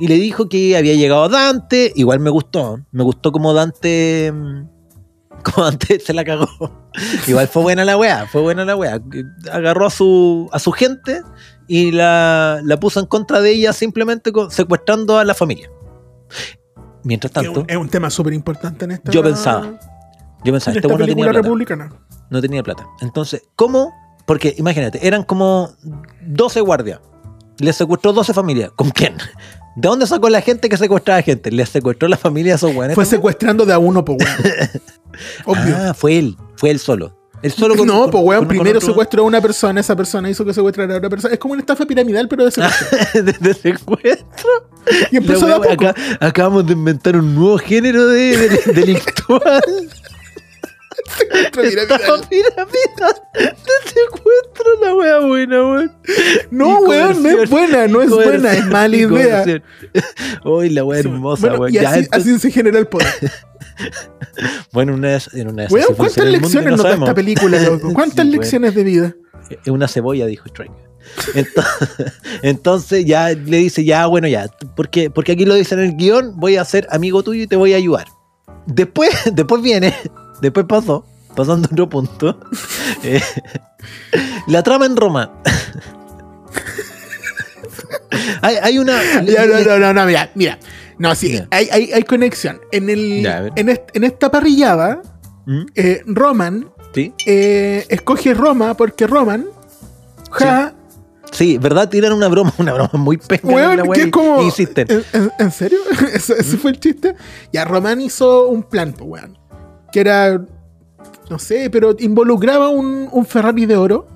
[0.00, 4.79] Y le dijo que había llegado Dante, igual me gustó, me gustó como Dante, mm,
[5.42, 6.48] como Dante se la cagó.
[7.26, 9.00] Igual fue buena la weá, fue buena la weá.
[9.52, 11.22] Agarró a su, a su gente
[11.68, 15.70] y la, la puso en contra de ella simplemente con- secuestrando a la familia.
[17.04, 19.78] Mientras tanto, es un tema súper importante en esta, Yo pensaba,
[20.44, 21.42] yo pensaba, en este weón no tenía plata.
[21.42, 21.92] republicana.
[22.28, 22.86] No tenía plata.
[23.00, 23.92] Entonces, ¿cómo?
[24.26, 25.70] Porque imagínate, eran como
[26.26, 27.00] 12 guardias.
[27.58, 28.70] Les secuestró 12 familias.
[28.76, 29.16] ¿Con quién?
[29.76, 31.50] ¿De dónde sacó la gente que secuestraba gente?
[31.50, 32.94] Les secuestró la familia a esos weones.
[32.94, 33.18] Fue también?
[33.18, 34.30] secuestrando de a uno, po, weón.
[35.46, 35.76] Obvio.
[35.78, 36.36] Ah, fue él.
[36.56, 37.16] Fue él solo.
[37.42, 39.96] Él solo con- no, con- pues weón, con- primero otro- secuestró a una persona, esa
[39.96, 41.32] persona hizo que secuestrara a otra persona.
[41.34, 42.98] Es como una estafa piramidal, pero de secuestro.
[43.22, 44.50] de, de secuestro.
[45.10, 45.88] Y empezó de a wea- poco.
[45.88, 49.62] acá- acabamos de inventar un nuevo género de, de- delictual.
[51.18, 51.70] Secuestro de
[53.84, 55.92] secuestro, la wea buena, weón.
[56.50, 59.44] No, weón, no es buena, no es buena, es mala idea.
[60.44, 61.72] Uy, la wea hermosa, Bueno, weón.
[61.72, 63.08] y Ya, así, entonces- así se genera el poder.
[64.72, 67.92] Bueno, una esas- en una Weón, ¿cuántas lecciones no nos da esta película, loco?
[67.94, 68.40] ¿Cuántas Sí, weón.
[68.40, 69.14] lecciones de vida?
[69.50, 70.72] Es una cebolla, dijo Strike.
[71.34, 72.12] Entonces,
[72.42, 76.38] entonces ya le dice, ya, bueno, ya, porque, porque aquí lo dice en el guion,
[76.38, 78.06] voy a ser amigo tuyo y te voy a ayudar.
[78.66, 79.94] Después, después viene,
[80.40, 82.38] después pasó, pasando otro punto.
[83.02, 83.20] eh,
[84.46, 85.32] la trama en Roma.
[88.42, 89.00] hay, hay una...
[89.24, 90.58] Ya, no, no, no, no, mira, mira.
[90.98, 92.60] No, sí, hay, hay, hay conexión.
[92.72, 93.24] En, el,
[93.56, 95.00] en, est- en esta parrillada,
[95.46, 95.62] ¿Mm?
[95.74, 97.14] eh, Roman ¿Sí?
[97.26, 99.46] eh, escoge Roma porque Roman,
[100.30, 100.74] ja,
[101.32, 101.88] Sí, ¿verdad?
[101.88, 103.18] Tiran una broma, una broma muy
[103.76, 104.42] la wea que es como.
[104.42, 104.50] y.
[105.38, 105.78] ¿En, serio?
[106.12, 107.14] ¿Ese, ese fue el chiste?
[107.52, 109.38] Ya, Roman hizo un plan, pues, weón.
[109.92, 110.40] Que era.
[111.28, 114.06] No sé, pero involucraba un, un Ferrari de oro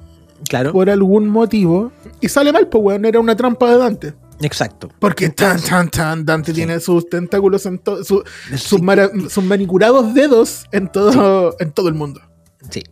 [0.49, 1.93] Claro, por algún motivo.
[2.21, 3.05] Y sale mal, pues, weón.
[3.05, 4.15] Era una trampa de Dante.
[4.41, 4.89] exacto.
[4.99, 8.03] Porque tan, tan, tan, Dante tiene sus tentáculos en todo.
[8.05, 8.25] Su,
[8.57, 12.21] sus, mara- sus manicurados dedos en todo, en todo el mundo.
[12.71, 12.83] Sí.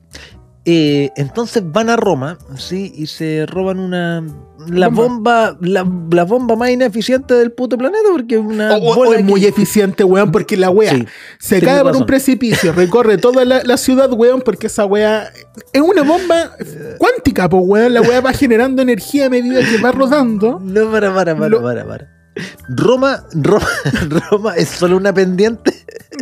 [0.65, 4.25] Eh, entonces van a Roma, sí, y se roban una
[4.69, 8.95] la bomba, la, la bomba más ineficiente del puto planeta, porque es una O- o-
[8.95, 11.05] bola o es muy eficiente, weón, porque la wea Sí,
[11.41, 12.03] se cae por razón.
[12.03, 15.33] un precipicio, recorre toda la, la ciudad, weón, porque esa wea
[15.73, 16.53] es una bomba
[16.99, 17.93] cuántica, pues, weón.
[17.95, 20.61] La wea va generando energía a medida que va rodando.
[20.63, 22.09] No, para, para, para, Lo- para, para.
[22.69, 23.67] Roma, Roma,
[24.31, 25.75] Roma es solo una pendiente.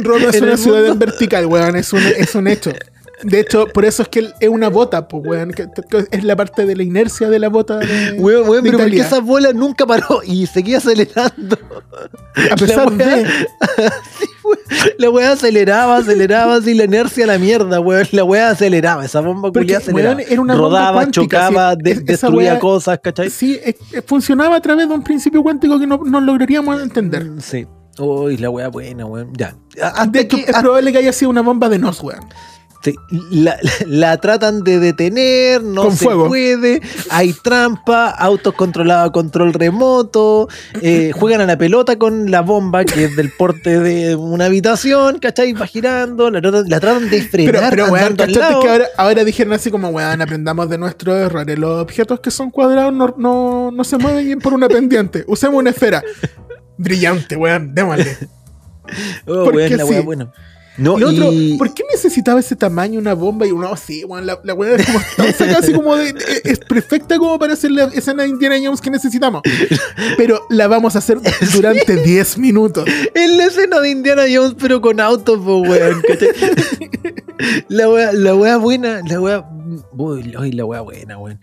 [0.03, 2.73] Roma es una ciudad en vertical, weón, es un, es un hecho.
[3.23, 6.37] De hecho, por eso es que es una bota, pues, weón, que, que es la
[6.37, 9.53] parte de la inercia de la bota de, Weón, weón, de pero porque esa bola
[9.53, 11.59] nunca paró y seguía acelerando.
[12.51, 13.27] A pesar la wea- de...
[14.19, 14.59] Sí, weón.
[14.99, 18.07] La weá aceleraba, aceleraba, así la inercia a la mierda, weón.
[18.13, 20.17] La weá aceleraba, esa bomba Porque, aceleraba.
[20.17, 23.31] weón, era una bomba Rodaba, cuántica, chocaba, sí, de- destruía weá- cosas, ¿cachai?
[23.31, 27.27] Sí, es- funcionaba a través de un principio cuántico que no, no lograríamos entender.
[27.41, 27.67] Sí.
[27.99, 29.33] Uy, la weá buena, weón.
[29.37, 29.55] Ya.
[29.83, 32.21] Hasta De hecho, que- es probable que haya sido una bomba de nos, weón.
[32.83, 32.95] Sí,
[33.31, 36.29] la, la tratan de detener, no Con se fuego.
[36.29, 40.49] puede, hay trampa, autos controlados a control remoto,
[40.81, 45.19] eh, juegan a la pelota con la bomba que es del porte de una habitación,
[45.19, 45.53] ¿cachai?
[45.53, 48.63] Va girando, la, tratan- la tratan de Pero, frenar pero weón, andando al ¿cachaste lado.
[48.63, 51.59] que ahora, ahora dijeron así como, weón, aprendamos de nuestros errores.
[51.59, 55.23] Los objetos que son cuadrados no, no, no se mueven bien por una pendiente.
[55.27, 56.03] Usemos una esfera.
[56.79, 58.17] Brillante, weón, démosle.
[59.27, 60.05] Oh, porque weón, la weá sí.
[60.07, 60.33] buena.
[60.81, 63.47] No, Y otro, y- ¿por qué necesitaba ese tamaño una bomba?
[63.47, 64.87] Y uno, sí, weón, la, la weá es
[65.75, 69.43] como así de, es perfecta como para hacer la escena de Indiana Jones que necesitamos.
[70.17, 71.19] Pero la vamos a hacer
[71.55, 72.89] durante 10 minutos.
[73.15, 76.03] Es la escena de Indiana Jones, pero con autos, weón.
[77.69, 79.45] la weá, la weá buena, la weá.
[79.97, 80.23] Uy,
[80.53, 81.39] la weá buena, weón.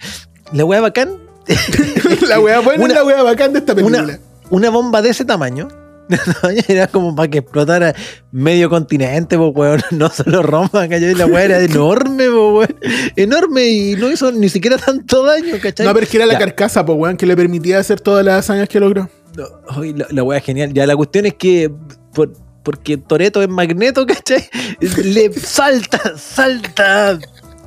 [0.52, 1.10] La weá bacán.
[2.28, 4.04] La weá buena Una- la weá bacán de esta película.
[4.04, 4.20] una,
[4.50, 5.68] una bomba de ese tamaño.
[6.68, 7.94] Era como para que explotara
[8.32, 9.82] medio continente, weón.
[9.92, 11.16] No solo Roma, ¿cachai?
[11.16, 12.76] La weá era enorme, po, weón.
[13.16, 15.86] Enorme y no hizo ni siquiera tanto daño, ¿cachai?
[15.86, 16.40] No, pero es que era la Ya.
[16.40, 19.10] carcasa, pues, weón, que le permitía hacer todas las hazañas que logró.
[19.36, 20.74] No, la, la wea genial.
[20.74, 21.72] Ya la cuestión es que
[22.14, 22.34] por-
[22.64, 24.50] porque Toreto es magneto, ¿cachai?
[25.04, 27.18] Le salta, salta,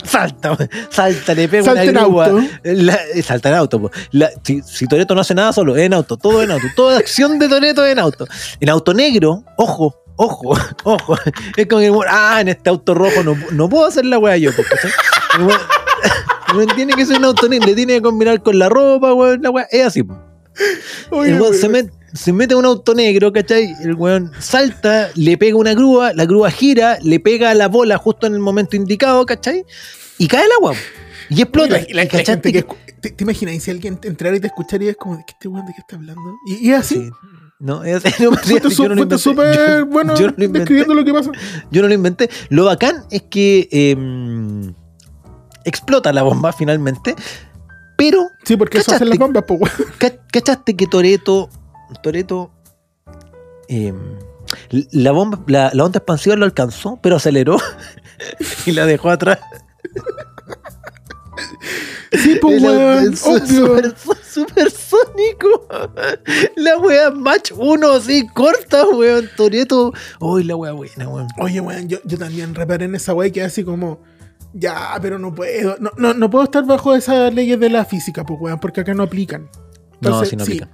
[0.04, 0.56] salta,
[0.90, 2.26] salta, le pega Salta en una grúa.
[2.26, 2.42] auto.
[2.64, 3.80] La- eh, salta en auto.
[3.82, 3.90] po.
[4.12, 6.66] La- si, si Toreto no hace nada solo, es en auto, todo en auto.
[6.76, 8.26] Toda acción de Toreto es en auto.
[8.60, 9.96] En auto negro, ojo.
[10.16, 11.16] Ojo, ojo.
[11.56, 14.52] Es como que, ah, en este auto rojo no, no puedo hacer la wea yo,
[14.54, 14.90] po, ¿cachai?
[15.38, 15.60] El weón-
[16.50, 19.14] el weón tiene que ser un auto negro, le tiene que combinar con la ropa,
[19.14, 19.66] weón, la wea.
[19.70, 20.18] Es así, po.
[21.10, 23.74] Oye, El weón se, met- se mete a un auto negro, ¿cachai?
[23.82, 27.98] El weón salta, le pega una grúa, la grúa gira, le pega a la bola
[27.98, 29.64] justo en el momento indicado, ¿cachai?
[30.18, 30.74] Y cae el agua.
[31.28, 31.78] Y explota.
[31.78, 34.08] Y la- y la- ¿Y la cachaste gente que ¿Te, te imaginas si alguien te
[34.08, 36.22] entrara y te escuchara y es como, ¿qué este weón de qué está hablando?
[36.46, 36.96] Y, y es así.
[36.96, 37.10] Sí.
[37.58, 38.68] No, es no, Fuiste
[39.06, 41.30] no súper Yo- bueno yo no lo describiendo lo que pasa.
[41.70, 42.28] Yo no lo inventé.
[42.48, 44.74] Lo bacán es que em,
[45.64, 47.14] explota la bomba finalmente,
[47.96, 49.60] pero Sí, porque eso hacen las bombas, pues,
[50.32, 51.48] ¿Cachaste que Toreto.
[52.02, 52.50] Toreto.
[54.90, 57.56] la bomba, la, la onda expansiva lo alcanzó, pero aceleró
[58.66, 59.38] y la dejó atrás.
[62.12, 63.16] Sí, pues, Era- weón.
[63.16, 65.66] super- supersónico.
[66.56, 69.28] La wea match 1 así, corta, weón.
[69.36, 69.92] Toreto.
[70.20, 71.28] Uy, la wea buena, weón.
[71.38, 74.00] Oye, weón, yo, yo también reparé en esa weá que así como,
[74.52, 75.76] ya, pero no puedo.
[75.78, 78.92] No, no, no puedo estar bajo esas leyes de la física, pues, weón, porque acá
[78.94, 79.48] no aplican.
[80.00, 80.68] No, si no sí, aplica.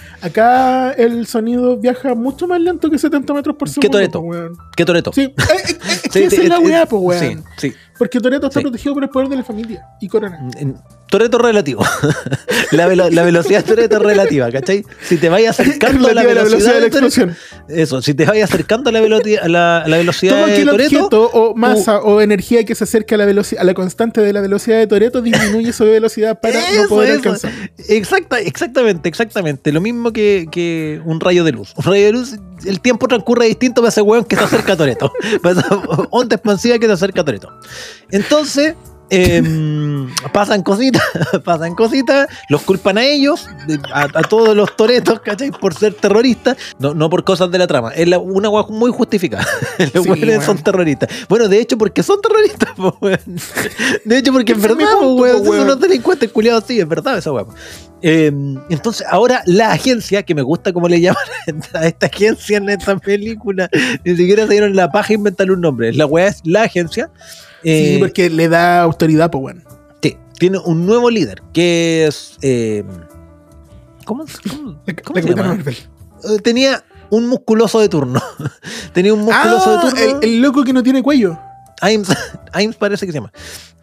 [0.20, 3.98] Acá el sonido viaja mucho más lento que 70 metros por segundo.
[3.98, 4.56] Pues, weón.
[4.76, 5.12] ¿Qué Toreto?
[5.12, 7.44] Sí, eh, eh, eh, es la weá, pues, weón.
[7.56, 7.74] Sí, sí.
[7.96, 10.48] Porque Toreto está protegido por el poder de la familia y Corona.
[11.14, 11.84] Toreto relativo.
[12.72, 14.84] la, velo- la velocidad de Toreto es relativa, ¿cachai?
[15.00, 17.36] Si te vayas acercando a la velocidad, de la explosión.
[17.68, 20.98] Eso, si te vayas acercando a la, a la, a la velocidad Todo de Toreto,
[21.02, 24.32] objeto o masa o energía que se acerque a la velocidad, a la constante de
[24.32, 27.18] la velocidad de Toreto disminuye su velocidad para no poder eso.
[27.18, 27.52] alcanzar.
[27.88, 29.70] Exacta, exactamente, exactamente.
[29.70, 31.74] Lo mismo que, que un rayo de luz.
[31.76, 32.34] Un rayo de luz,
[32.66, 35.12] el tiempo transcurre distinto para ese weón que se acerca a Toreto.
[36.10, 37.50] Onda expansiva que se acerca a Toreto.
[38.10, 38.74] Entonces,
[39.10, 41.02] em, pasan cositas,
[41.44, 43.46] pasan cositas, los culpan a ellos,
[43.92, 45.50] a, a todos los toretos, ¿cachai?
[45.50, 47.90] Por ser terroristas, no, no por cosas de la trama.
[47.92, 49.46] Es la- una weá muy justificada.
[49.94, 50.42] Los Sí, weón.
[50.42, 51.08] son terroristas.
[51.28, 53.18] Bueno, de hecho, porque son terroristas, po, weón.
[54.04, 55.38] De hecho, porque es verdad, po, weón.
[55.38, 55.62] Son weón.
[55.64, 57.44] unos delincuentes culiados, sí, es verdad esa weá.
[58.02, 58.30] Eh,
[58.68, 61.22] entonces, ahora la agencia, que me gusta cómo le llaman
[61.72, 63.70] a esta agencia en esta película,
[64.04, 65.92] ni siquiera se dieron la paja a inventarle un nombre.
[65.94, 67.10] La weá es la agencia.
[67.64, 69.62] Sí, Eh, porque le da autoridad, pues bueno.
[70.02, 72.36] Sí, tiene un nuevo líder que es.
[72.42, 72.84] eh,
[74.04, 75.58] ¿Cómo, cómo, cómo se llama?
[75.64, 78.20] Eh, Tenía un musculoso de turno.
[78.92, 80.18] Tenía un musculoso Ah, de turno.
[80.20, 81.38] el, el loco que no tiene cuello.
[81.80, 82.08] Ames,
[82.52, 83.32] Ames parece que se llama.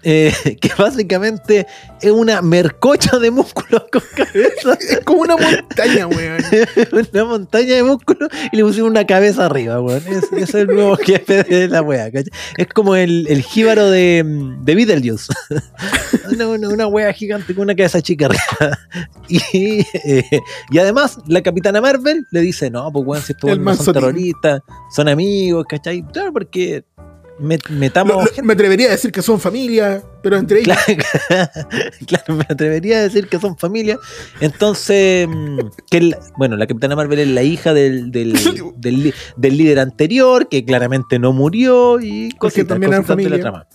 [0.04, 1.68] Eh, que básicamente
[2.02, 4.78] es una mercocha de músculos con cabeza.
[4.92, 6.42] Es como una montaña, weón.
[7.14, 10.02] una montaña de músculos y le pusieron una cabeza arriba, weón.
[10.08, 12.32] Es, es el nuevo jefe de la wea, ¿cachai?
[12.58, 14.24] Es como el, el jíbaro de,
[14.62, 15.34] de Beetlejuice.
[16.32, 18.80] una, una, una wea gigante con una cabeza chica arriba.
[19.30, 20.42] Y, eh,
[20.72, 24.62] y además, la capitana Marvel le dice: No, pues weón, si estos no son terroristas,
[24.94, 26.04] son amigos, ¿cachai?
[26.12, 26.84] Claro, porque
[27.42, 28.16] met- metamos.
[28.16, 30.78] Lo- lo- me atrevería a decir que son familia, pero entre ellos.
[30.86, 31.52] Claro,
[32.08, 33.98] claro, me atrevería a decir que son familia.
[34.40, 35.58] Entonces, mm,
[35.90, 38.34] que el- bueno, la Capitana Marvel es la hija del, del,
[39.38, 43.42] del líder anterior, que claramente no murió y cositas, también cositas de la familia.
[43.42, 43.68] trama.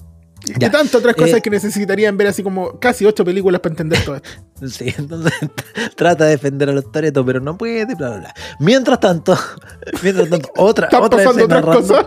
[0.48, 0.70] Y Ya.
[0.70, 4.16] tantas otras cosas Eh, que necesitarían ver así como casi ocho películas para entender todo
[4.16, 4.28] esto.
[4.68, 5.32] Sí, entonces
[5.96, 8.34] trata de defender a los Toreto, pero no puede, bla, bla, bla.
[8.58, 9.36] Mientras tanto,
[10.02, 12.06] mientras tanto, otra, otra pasando escena random,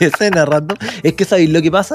[0.00, 1.94] escena random, es que sabéis lo que pasa.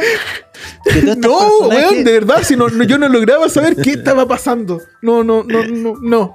[0.84, 4.82] Que No, weón, de verdad, si no, no- yo no lograba saber qué estaba pasando.
[5.02, 6.34] No, no, no, no, no.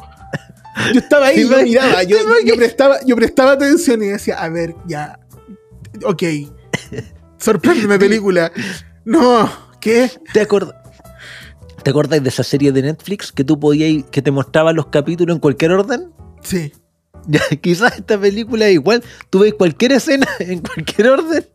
[0.95, 2.17] Yo estaba ahí, ¿Te yo miraba, yo,
[2.57, 5.19] prestaba, yo prestaba atención y decía, a ver, ya,
[6.05, 6.23] ok,
[7.39, 8.51] sorpréndeme película.
[9.05, 9.51] No,
[9.81, 10.11] ¿qué?
[10.33, 10.75] ¿Te acuerdas?
[11.83, 15.35] ¿Te acuerdas de esa serie de Netflix que tú podías, que te mostraba los capítulos
[15.35, 16.13] en cualquier orden?
[16.43, 16.73] Sí.
[17.61, 21.47] Quizás esta película es igual, tú ves cualquier escena en cualquier orden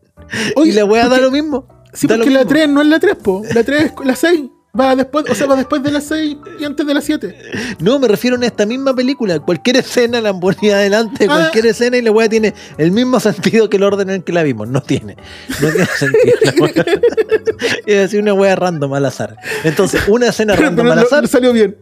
[0.56, 1.66] Oye, y la weá da lo mismo.
[1.92, 2.50] Sí, Da porque la mismo.
[2.50, 3.42] 3 no es la 3, po.
[3.54, 4.40] La 3 es la 6.
[4.78, 7.36] Va después, o sea, va después de la 6 y antes de la 7.
[7.80, 9.40] No, me refiero a esta misma película.
[9.40, 11.34] Cualquier escena la ponía adelante, Ah.
[11.34, 14.32] cualquier escena y la weá tiene el mismo sentido que el orden en el que
[14.32, 14.68] la vimos.
[14.68, 15.16] No tiene.
[15.60, 16.66] No tiene sentido.
[17.86, 19.36] Es así una weá random al azar.
[19.64, 21.76] Entonces, una escena random pero al azar, salió bien.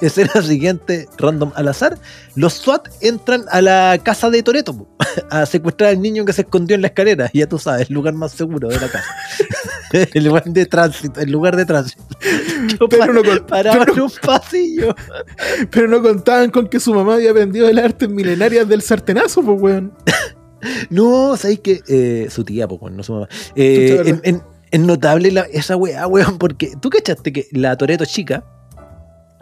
[0.00, 1.98] escena siguiente random al azar,
[2.34, 4.88] los SWAT entran a la casa de Toreto
[5.28, 7.30] a secuestrar al niño que se escondió en la escalera.
[7.34, 9.04] Ya tú sabes, el lugar más seguro de la casa.
[10.14, 12.02] el lugar de tránsito, el lugar de tránsito.
[12.80, 14.94] Yo Pero no con- paraba pero- en un pasillo.
[15.70, 19.60] Pero no contaban con que su mamá había aprendido las artes milenarias del sartenazo, pues,
[19.60, 19.92] weón.
[20.90, 23.28] No, sabéis que eh, su tía, pues, bueno, no su mamá.
[23.56, 24.14] Eh,
[24.70, 28.44] es notable la- esa weá, weón, porque tú cachaste que la Toreto chica,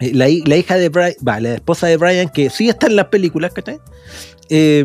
[0.00, 3.06] eh, la hija de Brian, va, la esposa de Brian, que sí está en las
[3.08, 3.78] películas, ¿cachai?
[4.48, 4.84] Eh,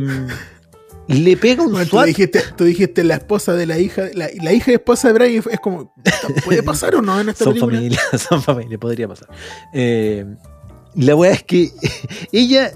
[1.07, 2.05] le pega un Bueno, tú, SWAT.
[2.07, 5.43] dijiste, tú dijiste la esposa de la hija, la, la hija y esposa de Brian
[5.51, 5.93] es como,
[6.43, 7.75] ¿puede pasar o no en esta Son película?
[7.77, 7.99] familia,
[8.29, 9.29] son familia, podría pasar.
[9.73, 10.25] Eh,
[10.95, 11.71] la weá es que
[12.31, 12.71] ella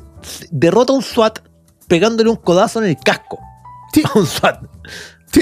[0.51, 1.39] derrota a un SWAT
[1.87, 3.39] pegándole un codazo en el casco.
[3.93, 4.03] Sí.
[4.05, 4.63] A un SWAT.
[5.31, 5.41] Sí.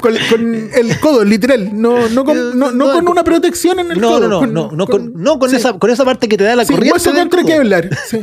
[0.00, 1.70] Con, con el codo, literal.
[1.80, 4.28] No, no, con, no, no con una protección en el No, codo.
[4.28, 5.56] no, no, con- no, no con, no con sí.
[5.56, 6.94] esa, con esa parte que te da la Sí, corriente.
[6.94, 7.52] hueso contra codo.
[7.52, 7.90] Kevlar.
[8.08, 8.20] Sí.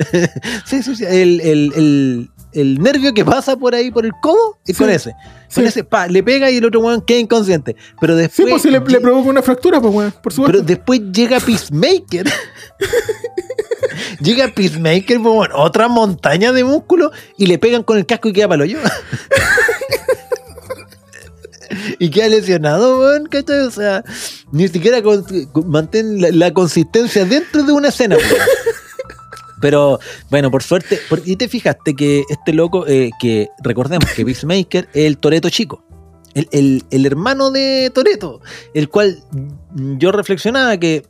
[0.66, 1.06] Sí, sí, sí.
[1.06, 4.78] El, el, el, el nervio que pasa por ahí por el codo y Sí.
[4.80, 5.12] con ese.
[5.54, 5.70] Con Sí.
[5.70, 7.76] ese, pa, le pega y el otro weón queda inconsciente.
[8.02, 8.50] Pero Sí, después.
[8.50, 10.52] pues si le, le provoca una fractura, pues, weón, por supuesto.
[10.60, 12.28] pero después llega Peacemaker.
[14.22, 18.34] llega Peacemaker, pues, bueno, otra montaña de músculo y le pegan con el casco y
[18.34, 18.80] queda para yo.
[22.00, 23.60] y queda lesionado, weón, ¿cachai?
[23.60, 24.04] O sea,
[24.52, 28.30] ni siquiera con- con- mantén la, la consistencia dentro de una escena, weón.
[29.62, 30.00] Pero
[30.30, 34.88] bueno, por suerte, por- y te fijaste que este loco, eh, que recordemos que Peacemaker
[34.94, 35.84] es el Toreto chico,
[36.34, 38.42] el, el- el hermano de Toreto,
[38.74, 39.24] el cual
[39.98, 41.06] yo reflexionaba que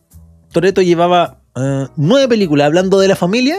[0.51, 3.57] Toreto llevaba eh, nueve películas hablando de la familia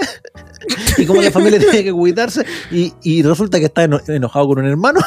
[0.99, 4.59] y cómo la familia tiene que cuidarse, y, y resulta que está eno- enojado con
[4.61, 5.01] un hermano.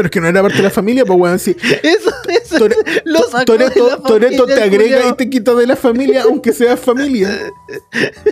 [0.00, 1.54] Pero es que no era parte de la familia, pues, weón, sí.
[1.82, 5.08] Eso, eso Tore- lo sacó de Toreto, la Toreto te agrega culiao.
[5.10, 7.28] y te quita de la familia, aunque sea familia.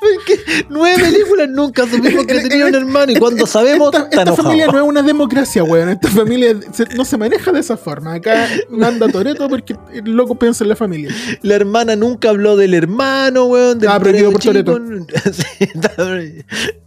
[0.00, 4.66] Porque nueve películas nunca supimos que tenía un hermano y cuando sabemos Esta, esta familia
[4.68, 5.88] no es una democracia, weón.
[5.88, 8.14] Esta familia se- no se maneja de esa forma.
[8.14, 8.46] Acá
[8.82, 11.10] anda Toreto porque el loco piensa en la familia.
[11.42, 13.80] La hermana nunca habló del hermano, weón.
[13.80, 14.40] Del Ah, prohibido por
[15.58, 15.92] está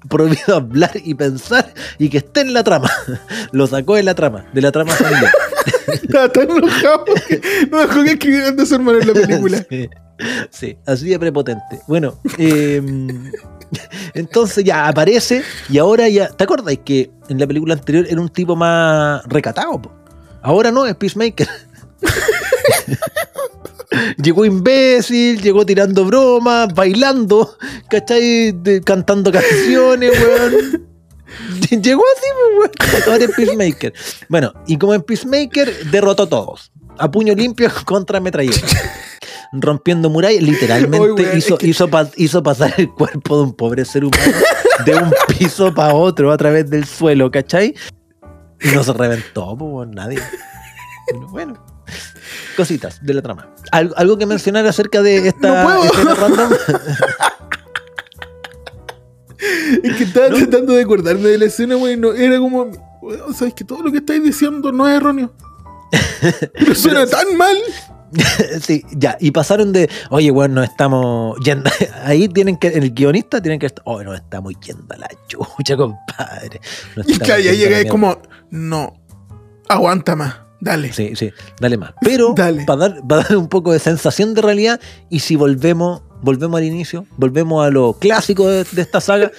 [0.10, 2.90] prohibido hablar y pensar y que esté en la trama.
[3.52, 5.32] Lo sacó de la trama, de la trama familiar.
[5.94, 7.42] Estaba tan enojado que
[7.72, 9.66] no dejó que escribieran de su hermano en la película.
[9.70, 9.90] Sí,
[10.52, 11.82] sí, así de prepotente.
[11.88, 12.82] Bueno, eh,
[14.14, 16.30] entonces ya aparece y ahora ya.
[16.30, 19.82] ¿Te acordáis que en la película anterior era un tipo más recatado?
[19.82, 19.92] po?
[20.44, 21.48] Ahora no, es Peacemaker.
[24.18, 27.58] llegó imbécil, llegó tirando bromas, bailando,
[27.90, 28.52] ¿cachai?
[28.52, 30.88] De- cantando canciones, weón.
[31.70, 32.28] Llegó así,
[32.58, 32.72] weón.
[33.08, 33.94] Ahora es Peacemaker.
[34.30, 36.72] Bueno, y como en Peacemaker, derrotó a todos.
[36.98, 38.68] A puño limpio contra metralleta.
[39.52, 43.54] Rompiendo murallas, literalmente Oy, hizo, es que- hizo, pa- hizo pasar el cuerpo de un
[43.54, 44.34] pobre ser humano
[44.86, 47.76] de un piso para otro a través del suelo, ¿cachai?
[48.62, 50.20] Y no se reventó, pues, nadie.
[51.30, 51.64] Bueno,
[52.58, 53.54] cositas de la trama.
[53.72, 56.16] ¿Algo, algo que mencionar acerca de esta No puedo.
[56.16, 56.54] random?
[59.84, 62.02] Es que estaba tratando de acordarme de la escena, weón.
[62.02, 62.64] no- era como,
[63.02, 65.34] weón, sabes que todo lo que estáis diciendo no es erróneo.
[66.54, 67.56] Pero suena tan mal.
[68.62, 71.70] sí, ya, y pasaron de, oye, bueno, nos estamos yendo.
[72.04, 75.10] Ahí tienen que, en el guionista tienen que estar, oh, nos estamos yendo a la
[75.28, 76.62] chucha, compadre.
[76.96, 77.90] Nos Y estamos claro, ya yendo a la llega mierda".
[77.92, 78.18] como,
[78.52, 78.94] no,
[79.68, 80.94] aguanta más, dale.
[80.94, 81.94] Sí, sí, dale más.
[82.02, 82.64] Pero Dale.
[82.66, 84.80] para dar, para dar un poco de sensación de realidad,
[85.10, 89.32] y si volvemos, volvemos al inicio, volvemos a lo clásico de, de esta saga,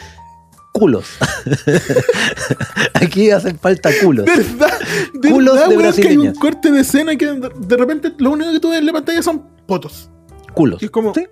[0.73, 1.07] culos.
[2.95, 4.27] Aquí hacen falta culos.
[4.27, 4.71] ¿Verdad?
[5.15, 8.31] ¿Verdad, Culos de weón, que hay un corte de escena que de de repente lo
[8.31, 10.11] único que tú ves en la pantalla son potos.
[10.55, 10.81] Culos.
[10.83, 11.27] Y es como- Sí.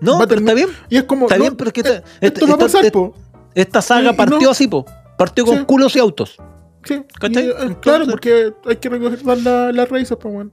[0.00, 0.68] No, pero está bien.
[0.90, 1.26] Y es como.
[1.26, 3.14] Está no, bien, pero es que eh, esta- esto esta- va a esta- pasar, po.
[3.54, 4.50] Esta saga Y- partió no.
[4.50, 4.84] así, po.
[5.16, 5.64] Partió con Sí.
[5.64, 6.36] culos y autos.
[6.84, 7.02] Sí.
[7.20, 7.44] ¿Cachai?
[7.44, 10.52] Y, eh, Entonces- claro, porque hay que recordar la- las raíces, pues, weón.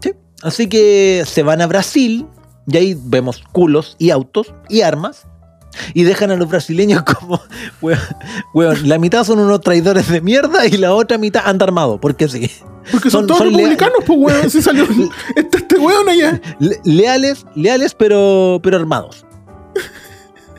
[0.00, 0.12] Sí.
[0.42, 2.26] Así que se van a Brasil
[2.70, 5.26] y ahí vemos culos y autos y armas.
[5.94, 7.40] Y dejan a los brasileños como,
[7.80, 7.98] weón,
[8.54, 12.26] weón, la mitad son unos traidores de mierda y la otra mitad anda armado, porque
[12.28, 12.50] sí.
[12.90, 14.50] Porque son, Son- todos son republicanos, pues, weón.
[14.50, 14.84] Si salió.
[15.36, 16.40] Está este weón allá.
[16.58, 19.24] Le- leales, leales, pero, pero armados.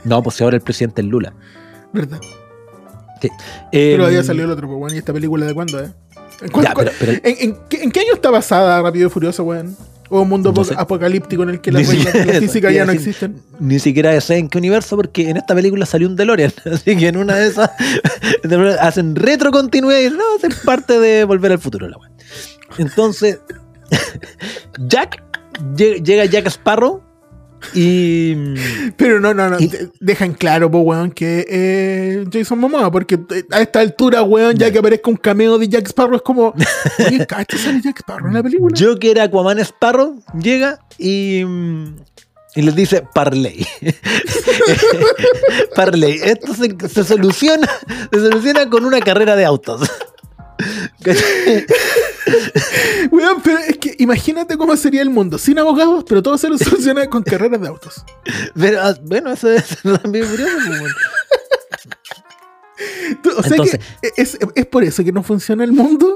[0.04, 1.34] No, pues ahora el presidente es Lula.
[1.92, 2.20] ¿Verdad?
[3.22, 3.30] Em,
[3.72, 4.96] Pero había salido el otro, pues, weón.
[4.96, 5.92] ¿Y esta película de cuándo, eh?
[6.42, 9.10] ¿En, Ya, cuál- pero- pero- ¿en- en qué, en qué año está basada Rápido y
[9.10, 9.76] Furioso, weón?
[10.10, 10.74] ¿O un mundo No sé.
[10.78, 13.42] apocalíptico en el que la siquiera- física ya no existen?
[13.60, 16.52] ni siquiera sé en qué universo, porque en esta película salió un DeLorean.
[16.74, 17.70] Así que en una de esas
[18.82, 22.10] hacen retrocontinuidad y no, es parte de volver al futuro la wea.
[22.78, 23.40] Entonces,
[24.88, 25.24] Jack
[25.76, 27.04] lle- llega Jack Sparrow
[27.74, 28.36] y
[28.98, 29.60] Pero no, no, no.
[29.60, 34.56] Y- Dejan claro, pues, weón, que eh, Jason Momoa, porque eh, a esta altura, weón,
[34.58, 34.74] ya Ya.
[34.74, 36.54] que aparezca un cameo de Jack Sparrow, es como,
[37.08, 38.74] oye, cacha, sale Jack Sparrow en la película.
[38.76, 41.44] yo que era Aquaman Sparrow llega y
[42.56, 43.66] y les dice Parley.
[45.76, 46.20] Parley.
[46.24, 47.70] Esto se, se soluciona,
[48.12, 49.82] se soluciona con una carrera de autos.
[53.12, 56.58] Weón, pero es que imagínate cómo sería el mundo sin abogados, pero todo se lo
[56.58, 58.04] soluciona con carreras de autos.
[58.60, 60.54] Pero, ah, bueno, eso es también curioso.
[63.24, 66.16] pues, O sea Entonces- que es, es por eso que no funciona el mundo.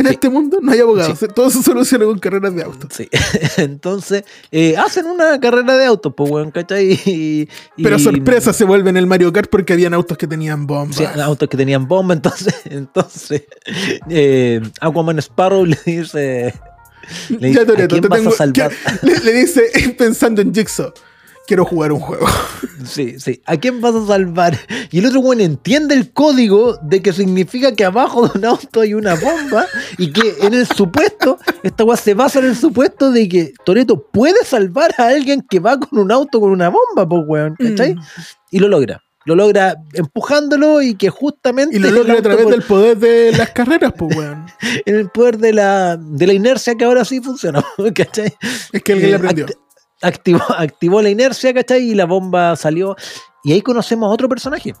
[0.00, 0.14] En Sí.
[0.14, 1.18] este mundo no hay abogados.
[1.34, 2.90] Todo se soluciona con carreras de autos.
[2.94, 3.08] Sí.
[3.58, 6.92] Entonces, eh, hacen una carrera de autos, pues, weón, ¿cachai?
[7.04, 10.66] Y, y- Pero sorpresa se vuelve en el Mario Kart porque habían autos que tenían
[10.66, 10.96] bombas.
[10.96, 13.42] Sí, autos que tenían bomba, entonces, entonces
[14.08, 16.54] eh, Aquaman Sparrow le dice,
[17.28, 18.70] le dice Ya, ¿a Toretto, quién te vas tengo- a salvar?
[18.70, 20.92] que- le, le dice, pensando en Jigsaw,
[21.50, 22.28] quiero jugar un juego.
[22.84, 24.56] Sí, sí, ¿a quién vas a salvar?
[24.92, 28.82] Y el otro weón entiende el código de que significa que abajo de un auto
[28.82, 29.66] hay una bomba
[29.98, 34.00] y que en el supuesto, esta weá se basa en el supuesto de que Toreto
[34.12, 37.96] puede salvar a alguien que va con un auto con una bomba, pues weón, ¿cachai?
[37.96, 38.00] Mm.
[38.52, 39.02] Y lo logra.
[39.26, 43.32] Lo logra empujándolo y que justamente Y lo logra a través por- del poder de
[43.36, 44.46] las carreras, pues, weón.
[44.86, 47.64] en el poder de la, de la inercia que ahora sí funciona,
[47.94, 48.32] ¿cachai?
[48.72, 49.46] Es que alguien Eh, le aprendió.
[50.00, 51.90] Act- activó, activó la inercia, ¿cachai?
[51.90, 52.96] Y la bomba salió.
[53.44, 54.74] Y ahí conocemos a otro personaje.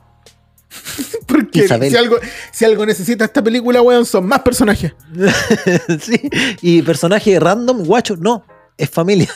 [1.26, 1.90] Porque Isabel.
[1.90, 2.16] si algo,
[2.52, 4.94] si algo necesita esta película, weón, son más personajes.
[6.00, 6.30] sí.
[6.62, 8.44] Y personaje random, guacho, no,
[8.76, 9.28] es familia.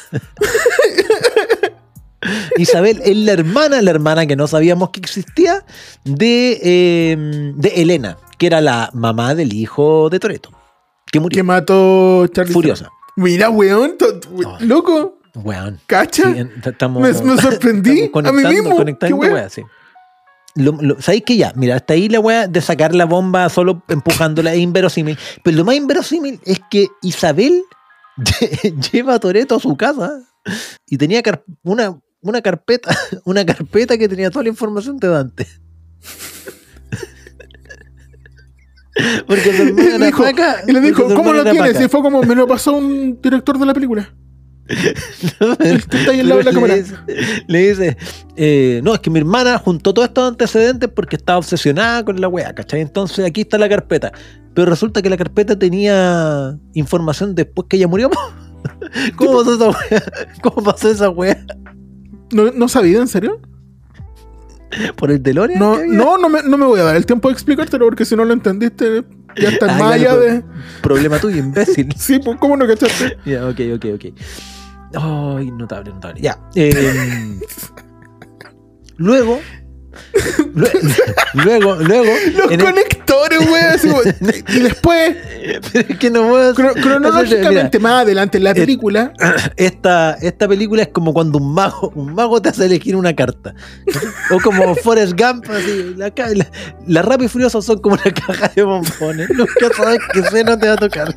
[2.57, 5.65] Isabel es la hermana, la hermana que no sabíamos que existía,
[6.05, 7.17] de, eh,
[7.57, 10.51] de Elena, que era la mamá del hijo de Toreto,
[11.13, 11.37] que murió.
[11.37, 12.53] Que mató Charlie.
[12.55, 12.91] Furiosa.
[13.17, 13.97] Mira, weón,
[14.61, 15.81] loco, Weón.
[15.87, 16.33] cacha.
[16.33, 18.77] Sí, estamos, Me- me sorprendí estamos a mí conectando- mismo.
[18.77, 19.63] Conectando, Qué wea, sí.
[20.57, 21.53] Lo- lo- ¿Sabéis que ya?
[21.57, 25.19] Mira, hasta ahí la weá de sacar la bomba solo empujándola es inverosímil.
[25.43, 27.63] Pero lo más inverosímil es que Isabel
[28.17, 30.21] lle- lleva a Toreto a su casa
[30.87, 35.47] y tenía car- una, una carpeta, una carpeta que tenía toda la información de Dante.
[39.27, 40.25] Porque Y le dijo,
[40.69, 41.81] y le dijo, ¿cómo lo tienes?
[41.81, 44.15] Y fue como, me lo pasó un director de la película.
[45.41, 46.77] La le cámara.
[46.77, 46.95] dice,
[47.47, 47.97] le dice,
[48.37, 52.29] eh, no, es que mi hermana juntó todos estos antecedentes porque estaba obsesionada con la
[52.29, 52.81] weá, ¿cachai?
[52.81, 54.13] Entonces aquí está la carpeta.
[54.55, 58.11] Pero resulta que la carpeta tenía información después que ella murió.
[59.17, 60.03] ¿Cómo pasó esa weá?
[60.43, 61.45] ¿Cómo pasó esa weá?
[62.33, 63.41] ¿No, no sabía, en serio?
[64.97, 65.59] ¿Por el DeLorean?
[65.59, 68.17] No, no, no me, no me voy a dar el tiempo de explicártelo porque si
[68.17, 69.05] no lo entendiste,
[69.41, 70.43] ya está Ah, más allá claro, de.
[70.83, 71.93] Problema tuyo, imbécil.
[71.97, 73.19] Sí, pues, ¿cómo no cachaste?
[73.25, 74.05] ya, ok, ok, ok.
[74.97, 76.21] Ay, notable, notable.
[76.21, 76.39] Ya.
[76.55, 77.39] eh,
[78.97, 79.39] luego.
[80.55, 80.71] lue-
[81.35, 82.13] Luego, luego.
[82.37, 84.15] Los en el- conectores, weón.
[84.49, 85.17] Y después,
[85.73, 86.55] Pero es que no puedo.
[86.55, 89.13] cro- cronológicamente, más adelante en la Eh, película,
[89.57, 93.55] esta, esta película es como cuando un mago, un mago te hace elegir una carta.
[94.31, 96.47] O como Forrest Gump, así, la, la,
[96.87, 99.29] la Rápido y Furioso son como una caja de bombones.
[99.31, 101.15] Nunca sabes qué escena te va a tocar.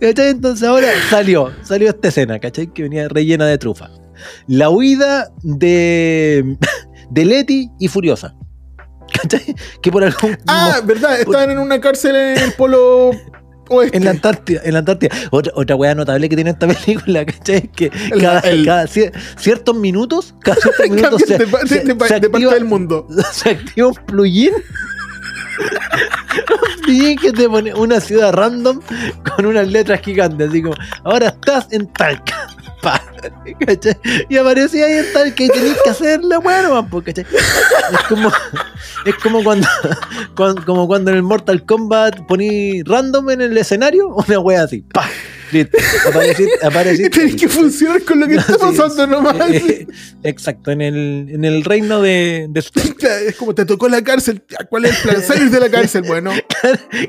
[0.00, 0.28] ¿Cachai?
[0.30, 2.66] Entonces ahora salió, salió esta escena, ¿cachai?
[2.72, 3.90] Que venía rellena de trufa.
[4.46, 6.56] La huida de,
[7.10, 8.34] de Leti y Furiosa.
[9.20, 9.54] ¿Cachai?
[9.82, 13.10] Que por algún Ah, verdad, estaban en una cárcel en el polo
[13.68, 13.96] Oeste.
[13.96, 15.14] En la Antártida, en la Antártida.
[15.30, 17.56] Otra, otra weá notable que tiene esta película, ¿cachai?
[17.56, 21.44] Es que El- cada, el- cada cier- ciertos minutos, cada ciertos minutos se, de, se-
[21.44, 23.06] de pa- se de parte activa- del mundo.
[23.32, 24.52] se activa un plugin.
[26.86, 28.80] Plugin que te pone una ciudad random
[29.36, 32.46] con unas letras gigantes, así como, ahora estás en Talca.
[34.28, 37.26] Y aparecía ahí en Talca y tenías que hacer la weá nomás, po, ¿cachai?
[37.92, 38.30] Es como,
[39.04, 39.66] es como cuando,
[40.36, 44.82] cuan- como cuando en el Mortal Kombat poní random en el escenario, una wea así,
[44.92, 45.04] pa,
[45.52, 45.78] listo,
[46.08, 49.10] apareciste, Y apareciste tenés que funcionar con lo que está pasando sí.
[49.10, 49.50] nomás.
[49.50, 49.86] Eh,
[50.24, 54.42] exacto, en el, en el reino de, Es como te tocó la cárcel.
[54.68, 55.22] ¿Cuál es el plan?
[55.22, 56.32] Salir de la cárcel, bueno.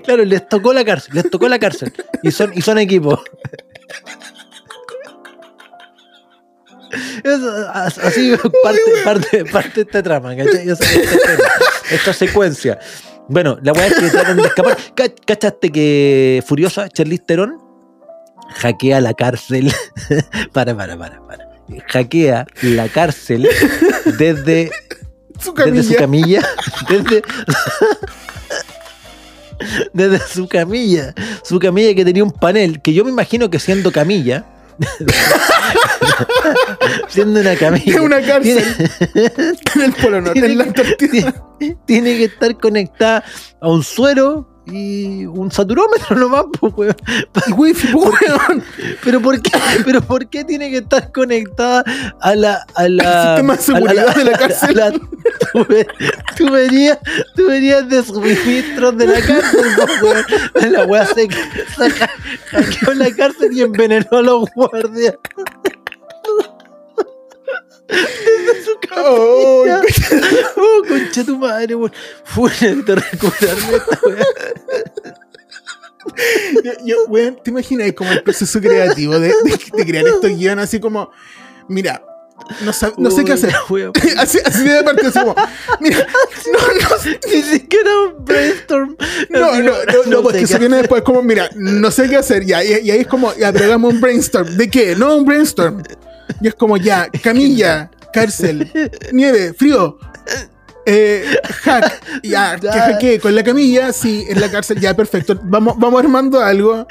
[0.03, 1.93] Claro, les tocó la cárcel, les tocó la cárcel.
[2.23, 3.19] Y son, y son equipos.
[7.23, 7.39] Es,
[7.73, 8.33] as- así
[8.63, 10.69] parte, parte, parte de esta trama, ¿cachai?
[11.91, 12.79] Esta, secuencia.
[13.27, 14.77] Bueno, la weá es que tratan de escapar.
[14.95, 17.57] Ca- ¿Cachaste que Furiosa, Charlize Theron,
[18.55, 19.71] hackea la cárcel?
[20.53, 21.47] para, para, para, para.
[21.87, 23.47] Hackea la cárcel
[24.17, 24.71] desde
[25.39, 26.41] Su desde su camilla.
[26.41, 26.41] camilla,
[26.89, 27.23] desde,
[29.93, 31.13] desde su camilla,
[31.43, 34.45] su camilla que tenía un panel, que yo me imagino que siendo camilla,
[37.09, 38.63] siendo una camilla, Es una cárcel.
[39.75, 41.33] En el Polo Norte, tiene en la Antártida.
[41.59, 43.23] tiene, tiene que estar conectada
[43.59, 46.95] a un suero y un saturómetro nomás, pues, weón.
[47.47, 48.63] Y wifi, po, weón.
[49.03, 49.51] Pero ¿por qué?
[49.85, 51.83] Pero ¿por qué tiene que estar conectada
[52.21, 54.75] a la a la Al sistema de a seguridad de la a cárcel?
[54.75, 54.91] la
[55.53, 55.87] tube-
[56.35, 56.99] tubería,
[57.35, 60.71] tuberías de suministros de la cárcel, po, weón.
[60.73, 61.89] La weá se, se
[62.51, 65.15] hackeó la cárcel y envenenó a los guardias.
[67.87, 69.65] Desde su Oh.
[70.57, 71.93] Oh, concha tu madre, weón.
[72.23, 74.25] Fue de recuperarme esta weá.
[76.63, 80.65] yo, yo, weón, ¿te imaginas como el proceso creativo de, de, de crear estos guiones
[80.65, 81.11] así como,
[81.67, 82.01] mira,
[82.61, 83.53] no, no sé qué hacer.
[84.17, 85.35] Así, así de parte, así como,
[85.79, 86.07] mira,
[86.53, 88.95] no, no, Ni siquiera un brainstorm.
[89.29, 92.17] no, no, como, no, no, porque sé eso viene después como, mira, no sé qué
[92.17, 93.51] hacer, ya, y, y ahí es como, ya,
[93.89, 94.55] un brainstorm.
[94.55, 94.95] ¿De qué?
[94.95, 95.83] No, un brainstorm.
[96.41, 98.71] Y es como, ya, camilla, cárcel,
[99.11, 99.97] nieve, frío,
[100.89, 101.25] eh,
[101.63, 105.37] hack, ya, que hackee con la camilla, sí, en la cárcel, ya, perfecto.
[105.43, 106.87] Vamos, vamos armando algo.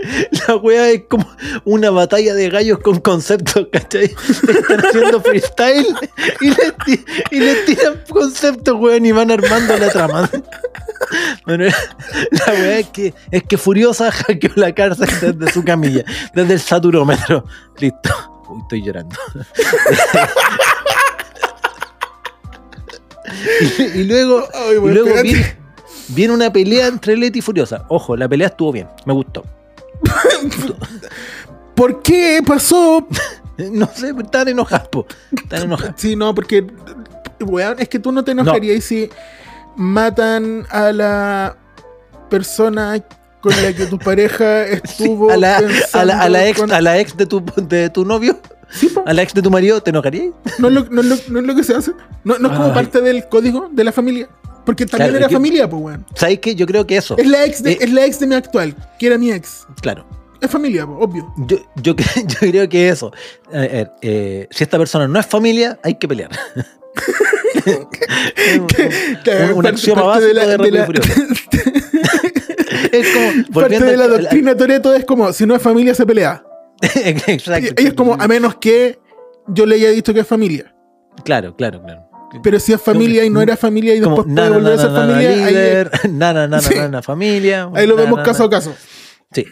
[0.47, 1.27] La wea es como
[1.65, 4.15] una batalla de gallos con conceptos, ¿cachai?
[4.49, 5.97] Están haciendo freestyle
[6.43, 6.75] y les,
[7.31, 10.31] y les tiran conceptos, weón, y van armando la trama.
[11.47, 16.05] Bueno, la wea es que, es que Furiosa hackeó la cárcel desde su camilla,
[16.35, 17.47] desde el saturómetro.
[17.79, 18.36] Listo.
[18.49, 19.17] Uy, estoy llorando.
[23.79, 25.57] y, y luego, Ay, y weón, luego viene,
[26.09, 27.85] viene una pelea entre Leti y Furiosa.
[27.89, 29.45] Ojo, la pelea estuvo bien, me gustó.
[31.75, 33.07] ¿Por qué pasó?
[33.59, 35.07] No sé, están enojados, po.
[35.35, 35.95] Están enojados.
[35.97, 36.67] Sí, no, porque,
[37.41, 39.09] weón, es que tú no te enojarías si
[39.77, 41.57] matan a la
[42.29, 43.03] persona
[43.41, 46.81] con la que tu pareja estuvo a, la, a, la, a la ex, con- a
[46.81, 48.39] la ex de tu, de tu novio,
[48.69, 50.31] Sí, a la ex de tu marido, ¿te enojarías?
[50.59, 51.93] no, es lo, no, lo, no es lo que se hace.
[52.25, 52.75] No, no es como Ay.
[52.75, 54.29] parte del código de la familia.
[54.65, 56.05] Porque también Claro, era que- familia, pues, weón.
[56.17, 56.57] ¿Sabes qué?
[56.57, 57.17] Yo creo que eso.
[57.17, 57.79] Es la, ex de, Eh.
[57.83, 59.65] es la ex de mi actual, que era mi ex.
[59.81, 60.05] Claro.
[60.41, 61.33] Es familia, po, obvio.
[61.47, 61.95] Yo, yo,
[62.27, 63.13] yo creo que eso.
[63.53, 66.31] A ver, eh, si esta persona no es familia, hay que pelear.
[67.67, 70.87] Un- Que un, un parte- axioma básico de, de la- de y la-.
[73.01, 73.45] Es como.
[73.61, 76.45] Parte de la doctrina Toreto es como, si no es familia, se pelea.
[77.05, 77.83] Exacto.
[77.83, 78.99] Y, es como, a menos que
[79.49, 80.75] yo le haya dicho que es familia.
[81.25, 82.03] Claro, claro, claro.
[82.43, 85.31] Pero si es familia y no era familia y después puede volver a ser familia,
[85.31, 86.75] ahí, nana, Sí.
[86.75, 87.71] nana, familia.
[87.75, 88.75] ahí lo vemos caso a caso.
[89.33, 89.47] Sí.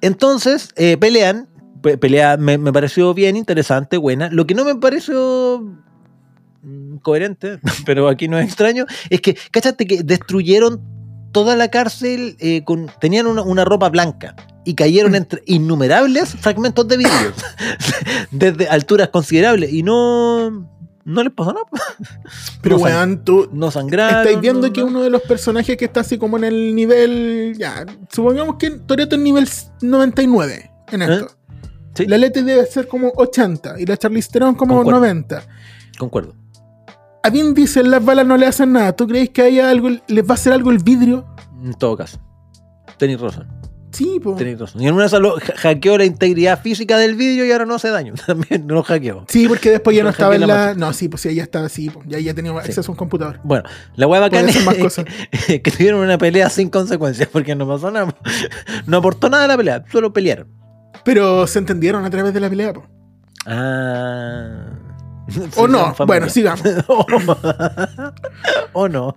[0.00, 1.48] Entonces, eh, pelean.
[1.82, 4.30] Pe- Pelea me, me pareció bien, interesante, buena.
[4.30, 5.60] Lo que no me pareció
[6.62, 10.80] mm, coherente, pero aquí no es extraño, es que, cáchate que destruyeron
[11.32, 12.90] toda la cárcel eh, con.
[13.00, 14.76] Tenían una, una ropa blanca y Mm.
[14.76, 17.32] cayeron entre innumerables fragmentos de vidrio
[18.30, 20.70] desde alturas considerables y no.
[21.04, 21.66] No les pasó nada.
[22.60, 24.20] Pero no sang- weón, tú No sangraron.
[24.20, 26.76] estáis viendo no- que no- uno de los personajes que está así como en el
[26.76, 27.56] nivel.
[27.58, 29.48] Ya, supongamos que Toreto es nivel
[29.80, 31.24] 99 en esto.
[31.26, 31.68] ¿Eh?
[31.94, 32.06] Sí.
[32.06, 35.00] La Leti debe ser como 80 y la Charlize Theron como Concuerdo.
[35.00, 35.42] 90.
[35.98, 36.34] Concuerdo.
[37.24, 38.94] A Vin Diesel las balas no le hacen nada.
[38.94, 41.24] ¿Tú crees que haya algo, les va a hacer algo el vidrio?
[41.62, 42.20] En todo caso.
[42.98, 43.46] Tenéis razón.
[43.92, 44.34] Sí, po.
[44.34, 44.82] Tenéis razón.
[44.82, 48.14] Y en una solo hackeó la integridad física del vídeo y ahora no hace daño.
[48.26, 49.24] También no lo hackeó.
[49.28, 50.74] Sí, porque después ya no estaba en la la.
[50.74, 53.38] No, sí, pues sí, ya estaba así, ya, ya tenía acceso a un computador.
[53.44, 54.56] Bueno, la hueá bacana es
[55.62, 58.14] que tuvieron una pelea sin consecuencias porque no pasó nada.
[58.86, 60.48] No aportó nada a la pelea, solo pelearon.
[61.04, 62.86] Pero se entendieron a través de la pelea, po.
[63.46, 64.81] Ah.
[65.56, 66.62] O no, bueno, sigamos.
[68.72, 69.16] o no.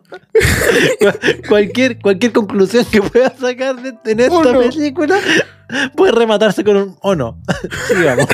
[0.99, 4.59] Cu- cualquier, cualquier conclusión que pueda sacar de, en esta no.
[4.59, 5.19] película
[5.95, 7.37] puede rematarse con un o no.
[7.87, 8.27] Sigamos.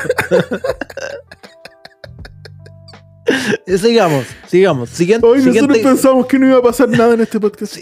[3.77, 4.89] Sigamos, sigamos.
[4.89, 7.77] Siguiente, Hoy nosotros siguiente, pensamos que no iba a pasar nada en este podcast.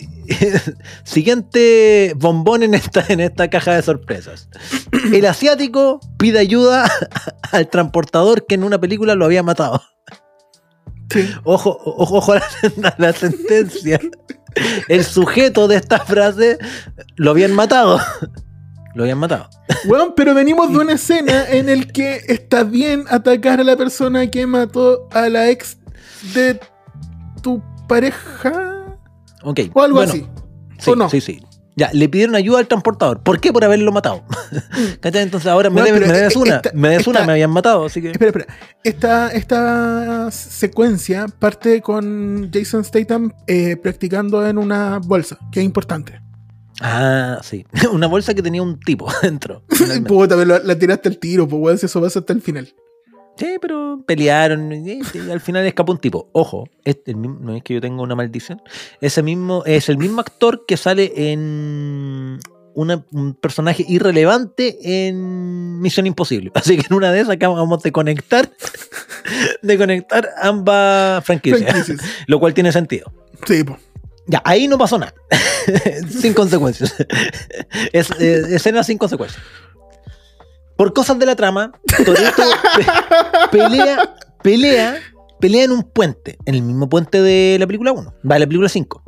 [1.04, 4.50] siguiente bombón en esta, en esta caja de sorpresas.
[5.14, 6.92] El asiático pide ayuda
[7.52, 9.82] al transportador que en una película lo había matado.
[11.12, 11.28] Sí.
[11.44, 14.00] Ojo, ojo, ojo a la, a la sentencia.
[14.88, 16.58] El sujeto de esta frase
[17.16, 18.00] lo habían matado.
[19.00, 19.50] Lo habían matado.
[19.86, 24.30] Weón, pero venimos de una escena en el que está bien atacar a la persona
[24.30, 25.78] que mató a la ex
[26.34, 26.60] de
[27.42, 28.98] tu pareja
[29.42, 29.62] Ok.
[29.72, 30.28] o algo bueno, así.
[30.80, 31.10] Sí, ¿O no?
[31.10, 31.42] sí, sí.
[31.78, 33.24] Ya, le pidieron ayuda al transportador.
[33.24, 33.54] ¿Por qué?
[33.54, 34.26] Por haberlo matado.
[35.00, 35.24] ¿Cachai?
[35.24, 36.56] Entonces ahora me, Bueno, debes, me debes e- una.
[36.58, 37.86] esta- me debes una, me habían matado.
[37.86, 38.12] Así que.
[38.12, 38.48] Espera, espera.
[38.84, 46.20] Esta, esta secuencia parte con Jason Statham eh, practicando en una bolsa, que es importante.
[46.82, 47.66] Ah, sí.
[47.92, 49.64] Una bolsa que tenía un tipo dentro.
[50.08, 52.74] Puta, pero la, la tiraste al tiro, pues weón, si eso pasa hasta el final.
[53.38, 56.30] Sí, pero pelearon y, y al final escapó un tipo.
[56.34, 58.62] Ojo, este, el mismo- no es que yo tenga una maldición.
[59.00, 62.40] Ese mismo es el mismo actor que sale en
[62.74, 64.78] una- un personaje irrelevante
[65.08, 66.52] en Misión Imposible.
[66.56, 68.52] Así que en una de esas acabamos de conectar,
[69.62, 72.02] de conectar ambas franquicias, Franquicias.
[72.28, 73.10] lo cual tiene sentido.
[73.48, 73.80] Sí, pues.
[74.30, 75.14] Ya, ahí no pasó nada.
[76.22, 76.96] sin consecuencias.
[77.92, 79.42] Es, escena sin consecuencias.
[80.78, 81.72] Por cosas de la trama,
[82.06, 82.44] Toretto
[82.78, 82.86] pe-
[83.58, 84.98] pelea, pelea,
[85.40, 88.46] pelea en un puente, en el mismo puente de la película 1, va, de la
[88.46, 89.04] película 5,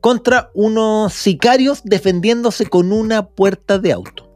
[0.00, 4.34] contra unos sicarios defendiéndose con una puerta de auto.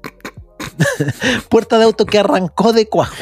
[1.48, 3.15] puerta de auto que arrancó de cuajo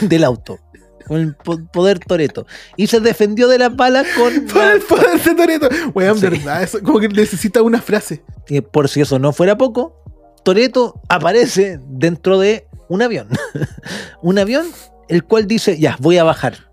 [0.00, 0.58] del auto.
[1.06, 2.46] Con el po- poder Toreto.
[2.76, 4.46] Y se defendió de las balas con.
[4.52, 5.68] Por el poder de Toreto.
[5.94, 6.26] Weón, Sí.
[6.28, 8.22] verdad, eso como que necesita una frase.
[8.48, 10.02] Y por si eso no fuera poco,
[10.44, 13.28] Toreto aparece dentro de un avión.
[14.22, 14.66] un avión
[15.08, 16.70] el cual dice, ya, voy a bajar,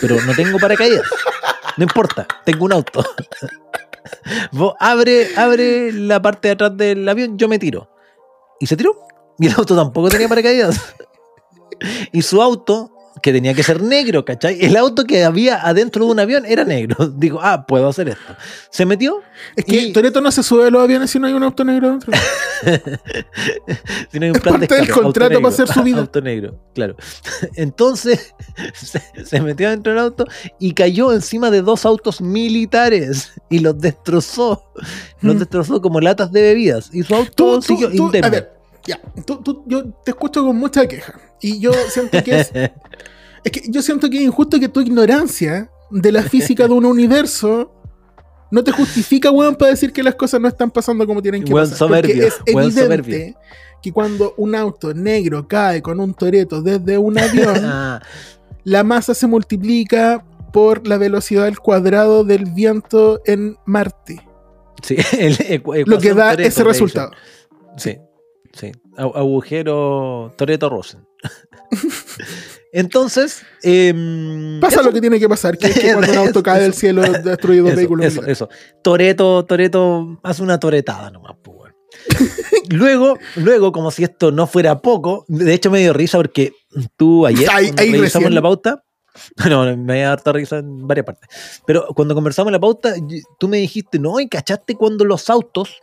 [0.00, 1.04] pero no tengo paracaídas.
[1.76, 3.04] No importa, tengo un auto.
[4.52, 7.90] Vos abre, abre la parte de atrás del avión, yo me tiro.
[8.58, 8.96] Y se tiró.
[9.38, 10.80] Y el auto tampoco tenía paracaídas.
[12.12, 12.92] y su auto,
[13.22, 14.58] que tenía que ser negro, ¿cachai?
[14.60, 16.96] El auto que había adentro de un avión era negro.
[17.16, 18.36] Digo, ah, puedo hacer esto.
[18.70, 19.20] Se metió.
[19.56, 21.64] Es que Y- Toreto no se sube a los aviones si no hay un auto
[21.64, 22.12] negro dentro.
[24.10, 25.82] Si no hay un Es plan de parte del escape, contrato auto para hacer su
[25.82, 25.98] vida.
[26.00, 26.96] Auto negro, claro.
[27.54, 28.34] Entonces
[28.74, 30.26] se, se metió dentro del auto
[30.58, 34.64] y cayó encima de dos autos militares y los destrozó.
[35.20, 35.38] Los Mm.
[35.38, 36.90] destrozó como latas de bebidas.
[36.92, 38.26] Y su auto Tú, tú, siguió tú- indemne.
[38.26, 38.52] a ver,
[38.86, 41.18] ya, tú- tú- yo te escucho con mucha queja.
[41.40, 42.50] Y yo siento que es,
[43.44, 46.84] es que yo siento que es injusto que tu ignorancia de la física de un
[46.84, 47.72] universo
[48.50, 51.52] no te justifica, weón, para decir que las cosas no están pasando como tienen que
[51.52, 51.88] pasar.
[51.88, 53.36] Porque es weón evidente
[53.82, 57.54] que cuando un auto negro cae con un toreto desde un avión,
[58.64, 64.20] la masa se multiplica por la velocidad al cuadrado del viento en Marte.
[64.82, 67.12] sí, el Lo que da ese resultado.
[67.76, 67.98] Sí,
[68.52, 68.72] sí.
[68.96, 71.06] Agu- Agujero Toreto Rosen.
[72.72, 74.84] Entonces, em, Pasa eso.
[74.88, 77.60] lo que tiene que pasar, que es que cuando un auto cae del cielo destruye
[77.60, 78.06] dos vehículos.
[78.06, 78.48] eso, eso.
[78.82, 81.72] Toreto, Toreto hace una toretada nomás, pues,
[82.70, 86.52] luego, luego, como si esto no fuera poco, de hecho me dio risa porque
[86.96, 88.34] tú ayer, Ahí- ahí revisamos recién.
[88.36, 88.84] la pauta,
[89.50, 91.28] no, me dio harta risa en varias partes,
[91.66, 92.94] pero cuando conversamos la pauta,
[93.40, 95.80] tú me dijiste, no, y cachaste cuando los autos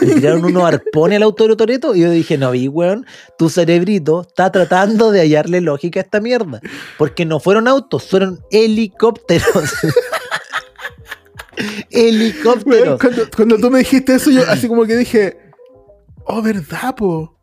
[0.00, 3.06] le tiraron unos arpones al auto de Toreto, y yo dije, no, vi, weón,
[3.38, 6.60] tu cerebrito está tratando de hallarle lógica a esta mierda,
[6.98, 9.72] porque no fueron autos, fueron helicópteros.
[11.90, 13.00] helicópteros.
[13.34, 15.38] Cuando tú me dijiste eso, yo así como que dije,
[16.24, 17.38] oh, ¿verdad, po?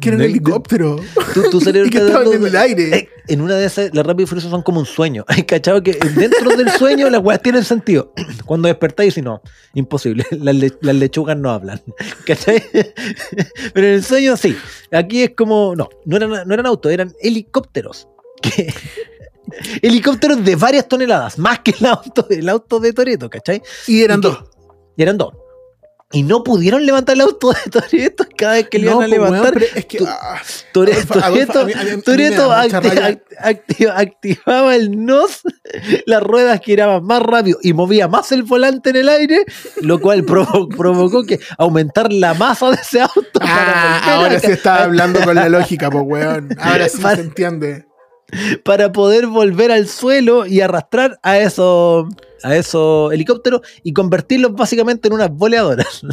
[0.00, 0.96] Que era un helicóptero.
[1.34, 2.96] Tu, tu cerebro y que está estaban dando- en el aire.
[2.96, 5.24] Eh, en una de esas, las rápidas y furiosas son como un sueño.
[5.28, 8.12] Hay cachado que dentro del sueño las weas tienen sentido.
[8.46, 9.42] Cuando despertáis, y no,
[9.74, 10.24] imposible.
[10.30, 11.82] Las, le- las lechugas no hablan.
[12.26, 12.62] ¿Cachai?
[13.72, 14.56] Pero en el sueño sí.
[14.92, 18.08] Aquí es como, no, no eran, no eran autos, eran helicópteros.
[18.42, 18.72] Que-
[19.82, 23.62] helicópteros de varias toneladas, más que el auto, el auto de Toreto, ¿cachai?
[23.86, 24.38] Y eran y que- dos.
[24.96, 25.34] Y eran dos.
[26.12, 29.10] Y no pudieron levantar el auto de Toreto cada vez que le iban a weón,
[29.10, 29.52] levantar.
[29.54, 29.98] pero es que.
[30.06, 30.40] ah,
[30.72, 31.14] Toreto,
[32.50, 35.42] acti- act- activaba el NOS,
[36.06, 39.44] las ruedas giraban más rápido y movía más el volante en el aire,
[39.82, 43.40] lo cual provo- provocó que aumentar la masa de ese auto.
[43.40, 46.48] Ah, ahora sí está hablando con la lógica, pues, weón.
[46.58, 47.86] Ahora sí Para- se entiende.
[48.64, 52.06] para poder volver al suelo y arrastrar a esos,
[52.42, 56.02] a esos helicópteros y convertirlos básicamente en unas boleadoras.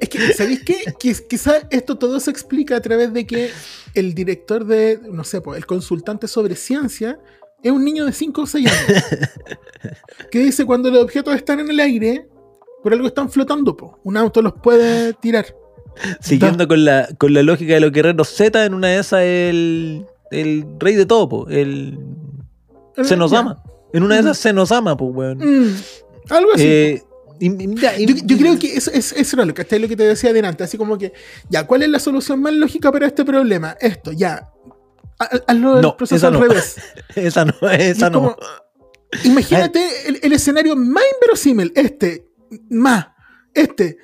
[0.00, 0.76] Es que, ¿sabéis qué?
[0.98, 3.50] Quiz- Quizá esto todo se explica a través de que
[3.94, 7.18] el director de, no sé, pues, el consultante sobre ciencia
[7.62, 9.02] es un niño de 5 o 6 años.
[10.30, 12.28] que dice cuando los objetos están en el aire,
[12.82, 13.98] por algo están flotando, po.
[14.04, 15.46] un auto los puede tirar.
[16.20, 20.06] Siguiendo con la, con la lógica de los guerreros Z, en una de esas el,
[20.30, 21.98] el rey de todo, po, el
[23.02, 23.56] se nos Ya.
[23.92, 25.38] En una de esas se nos ama, pues, weón.
[25.38, 25.74] Mm,
[26.30, 26.64] algo así.
[26.66, 27.02] Eh,
[27.40, 29.78] y- y mira, y- Yo, yo creo que eso, es, eso era lo, ¿cachai?
[29.78, 30.64] lo que te decía adelante.
[30.64, 31.12] Así como que,
[31.48, 33.76] ya, ¿cuál es la solución más lógica para este problema?
[33.80, 34.50] Esto, ya.
[35.20, 36.40] Ha- Hazlo No, proceso al no.
[36.40, 36.76] revés.
[37.16, 38.12] Esa no, esa es no.
[38.12, 38.36] como,
[39.24, 41.72] imagínate el, el escenario más inverosímil.
[41.74, 42.26] Este,
[42.70, 43.08] más,
[43.54, 43.98] este.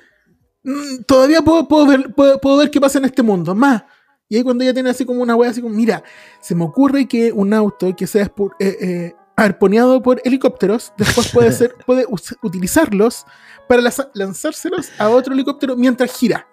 [0.63, 3.83] Mm, Todavía puedo, puedo ver, puedo, puedo ver qué pasa en este mundo, más.
[4.27, 6.03] Y ahí cuando ella tiene así como una wea así como, mira,
[6.41, 8.23] se me ocurre que un auto que sea
[8.59, 12.05] eh, eh, arponeado por helicópteros, después puede ser, puede
[12.41, 13.25] utilizarlos
[13.67, 13.81] para
[14.13, 16.47] lanzárselos a otro helicóptero mientras gira.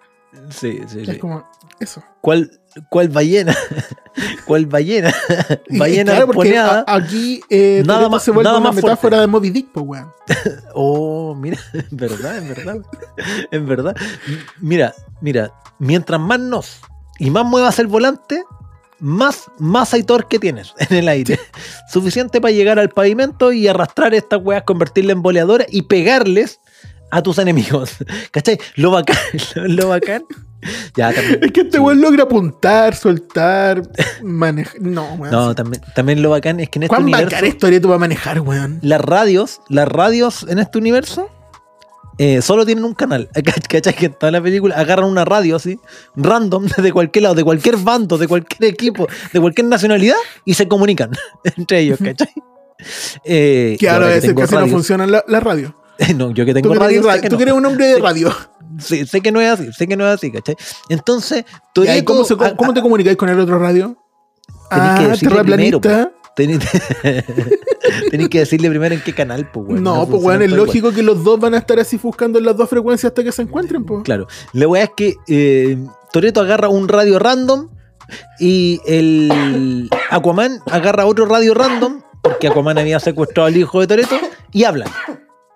[0.49, 1.19] Sí, sí, Es sí.
[1.19, 1.47] como,
[1.79, 2.03] eso.
[2.19, 3.55] ¿Cuál, cuál ballena?
[4.45, 5.13] ¿Cuál ballena?
[5.69, 6.83] Ballena claro, arponeada.
[6.87, 9.17] a- aquí eh, Nada más- se vuelve nada una más metáfora fuerte.
[9.19, 10.11] de Moby Dick, pues weón.
[10.73, 12.77] Oh, mira, es verdad, es verdad.
[13.51, 13.95] Es verdad.
[14.59, 16.79] Mira, mira, mientras más nos
[17.19, 18.43] y más muevas el volante,
[19.03, 21.39] más masa y torque tienes en el aire.
[21.89, 26.59] Suficiente para llegar al pavimento y arrastrar estas weas, convertirlas en boleadoras y pegarles
[27.11, 27.97] a tus enemigos.
[28.31, 28.57] ¿Cachai?
[28.75, 29.17] Lo bacán,
[29.55, 30.23] lo, lo bacán.
[30.95, 31.43] Ya, también.
[31.43, 31.83] Es que este sí.
[31.83, 33.83] weón logra apuntar, soltar,
[34.23, 34.81] manejar.
[34.81, 35.31] No, weón.
[35.31, 37.25] No, también, también lo bacán es que en este ¿Cuán universo.
[37.25, 38.79] bacán es Toretto para manejar, weón?
[38.81, 41.29] las radios, las radios en este universo
[42.17, 43.29] eh, solo tienen un canal.
[43.33, 43.95] ¿Cach- ¿Cachai?
[43.95, 45.79] Que en toda la película agarran una radio así,
[46.15, 50.15] random, de cualquier lado, de cualquier bando, de cualquier equipo, de cualquier nacionalidad,
[50.45, 51.11] y se comunican
[51.57, 52.33] entre ellos, ¿cachai?
[53.23, 55.75] Eh, Que ahora ahora que que así no radios- funciona la, la radio.
[56.15, 57.37] no, yo que Tú tengo que, radio, que tú no.
[57.37, 58.33] que eres un hombre de radio.
[58.79, 60.55] Sí, sé que no es así, sé que no es así, ¿cachai?
[60.89, 61.45] Entonces,
[61.75, 63.95] Ya, ¿y ¿Cómo, se- a- cómo te comunicáis con el otro radio?
[64.69, 66.11] Tenés que Ah, decirle primero, terraplanista.
[66.35, 66.59] Tenéis
[68.11, 69.83] tenéis que decirle primero en qué canal, pues, weón.
[69.83, 72.57] no, pues weón, es lógico que los dos van a estar así buscando en las
[72.57, 74.03] dos frecuencias hasta que se encuentren, pues.
[74.03, 74.27] Claro.
[74.53, 75.77] La weá es que eh,
[76.11, 77.69] Toreto agarra un radio random
[78.39, 84.17] y el Aquaman agarra otro radio random porque Aquaman había secuestrado al hijo de Toreto
[84.51, 84.89] y hablan.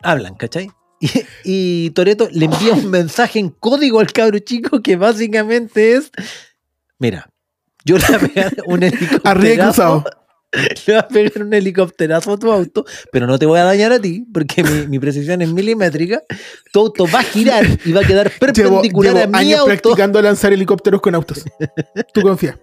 [0.03, 0.69] Hablan, ¿cachai?
[0.99, 1.11] Y,
[1.43, 6.11] y Toreto le envía un mensaje en código al cabro chico que básicamente es:
[6.99, 7.29] Mira,
[7.85, 10.03] yo le voy a pegar un helicóptero.
[10.87, 13.91] Le voy a pegar un helicópterazo a tu auto, pero no te voy a dañar
[13.91, 16.21] a ti, porque mi, mi precisión es milimétrica.
[16.71, 19.67] Tu auto va a girar y va a quedar perpendicular llevo a mi años auto.
[19.71, 21.43] practicando a lanzar helicópteros con autos.
[22.13, 22.57] Tú confía.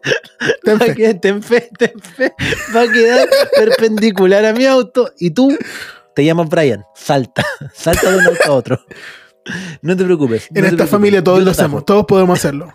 [0.63, 0.95] Ten Va a fe.
[0.95, 2.33] quedar- ten fe, ten fe.
[2.75, 5.57] Va a quedar perpendicular a mi auto y tú
[6.15, 6.85] te llamas Brian.
[6.95, 7.45] Salta,
[7.75, 8.81] salta de un auto a otro.
[9.83, 10.49] No te preocupes.
[10.51, 10.91] no En te esta preocupes.
[10.91, 12.73] familia todos Yo lo hacemos, todos podemos hacerlo.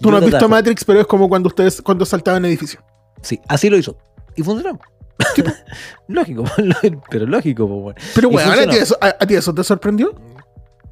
[0.00, 0.48] Tú Yo no has visto.
[0.48, 2.82] Matrix, pero es como cuando ustedes cuando saltaban edificios.
[3.22, 3.96] Sí, así lo hizo.
[4.36, 4.78] Y funcionó.
[6.08, 6.44] lógico,
[7.10, 8.00] pero lógico, pues, bueno.
[8.14, 10.14] Pero bueno, ¿a ti, eso, a, a ti eso te sorprendió?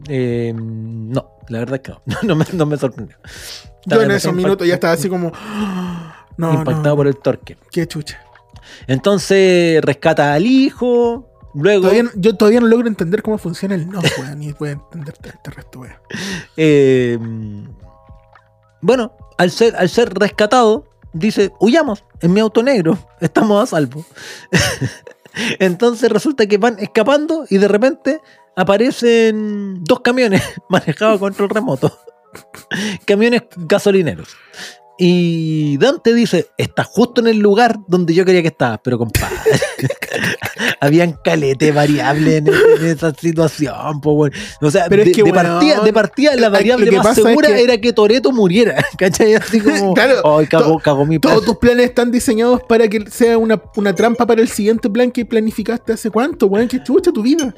[0.09, 2.01] Eh, no, la verdad es que no.
[2.23, 3.17] No, me, no me sorprendió.
[3.87, 5.33] Yo en esos minutos ya estaba así como.
[5.35, 7.59] "Ah, No, impactado no, por el torque.
[7.71, 8.19] qué chucha.
[8.87, 11.27] Entonces rescata al hijo.
[11.53, 15.15] Luego, Todavía yo todavía no logro entender cómo funciona el no, weón, ni puedo entender
[15.21, 15.95] este resto, weón.
[16.57, 17.19] eh,
[18.81, 24.05] bueno, al ser, al ser rescatado, dice: Huyamos en mi auto negro, estamos a salvo.
[25.59, 28.21] Entonces resulta que van escapando y de repente
[28.57, 31.99] aparecen dos camiones manejados a control remoto.
[33.05, 34.37] camiones gasolineros.
[35.03, 39.35] Y Dante dice, está justo en el lugar donde yo quería que estabas, pero compadre.
[40.81, 44.33] Habían calete variable en, en esa situación, po, weón.
[44.61, 47.07] O sea, Pero es de, que, de weón, partida, de partida la variable que más
[47.07, 48.85] pasa es segura que- era que Toreto muriera.
[48.99, 49.37] ¿Cachai?
[49.37, 51.33] Así como, Claro, ay, cagó, to- cagó mi plan.
[51.35, 55.11] Todos tus planes están diseñados para que sea una, una trampa para el siguiente plan
[55.11, 56.69] que planificaste hace cuánto, weón.
[56.69, 57.55] Que chucha tu vida.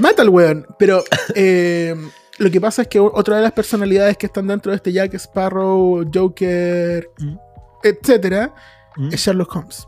[0.00, 0.66] Mata al weón.
[0.78, 1.02] Pero
[1.34, 1.96] eh,
[2.40, 5.14] lo que pasa es que otra de las personalidades que están dentro de este Jack
[5.14, 7.36] Sparrow, Joker, Mm.
[7.84, 8.54] etcétera,
[8.96, 9.08] Mm.
[9.12, 9.86] es Sherlock Holmes.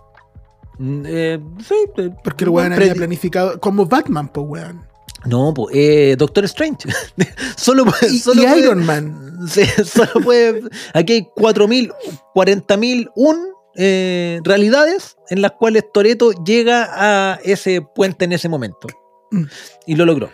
[0.78, 4.86] Mm, eh, sí, eh, Porque el weón había planificado como Batman, pues weón.
[5.24, 6.88] No, pues, eh, Doctor Strange.
[7.56, 9.18] solo puede, Y, solo y puede- Iron Man.
[9.48, 10.62] Sí, solo puede.
[10.94, 11.92] Aquí hay 4.000,
[12.34, 18.86] 40.000, un eh, realidades en las cuales Toreto llega a ese puente en ese momento.
[19.30, 19.44] Mm.
[19.86, 20.30] Y lo logró.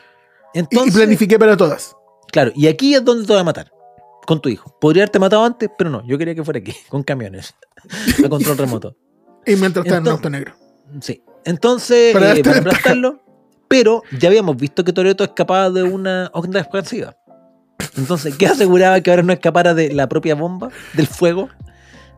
[0.55, 1.95] Entonces, y planifiqué para todas.
[2.33, 3.71] Claro, y aquí es donde te voy a matar.
[4.27, 4.77] Con tu hijo.
[4.79, 6.07] Podría haberte matado antes, pero no.
[6.07, 7.55] Yo quería que fuera aquí, con camiones.
[8.25, 8.95] A control remoto.
[9.47, 10.53] Y mientras está en un auto negro.
[11.01, 11.23] Sí.
[11.47, 12.59] Entonces, Para ventaja.
[12.59, 13.21] aplastarlo.
[13.69, 17.17] Pero ya habíamos visto que Toreto escapaba de una onda expansiva.
[17.97, 21.49] Entonces, ¿qué aseguraba que ahora no escapara de la propia bomba, del fuego?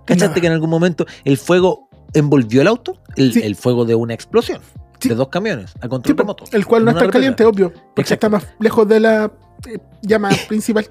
[0.05, 0.41] ¿Cachaste No.
[0.41, 3.01] que en algún momento el fuego envolvió el auto?
[3.16, 3.41] El, Sí.
[3.43, 4.61] el fuego de una explosión.
[5.01, 5.09] Sí.
[5.09, 6.45] De dos camiones, a control Sí, po, remoto.
[6.53, 7.70] el cual no está caliente, obvio.
[7.73, 8.27] Porque Exacto.
[8.27, 9.32] está más lejos de la
[9.69, 10.89] eh, llama principal.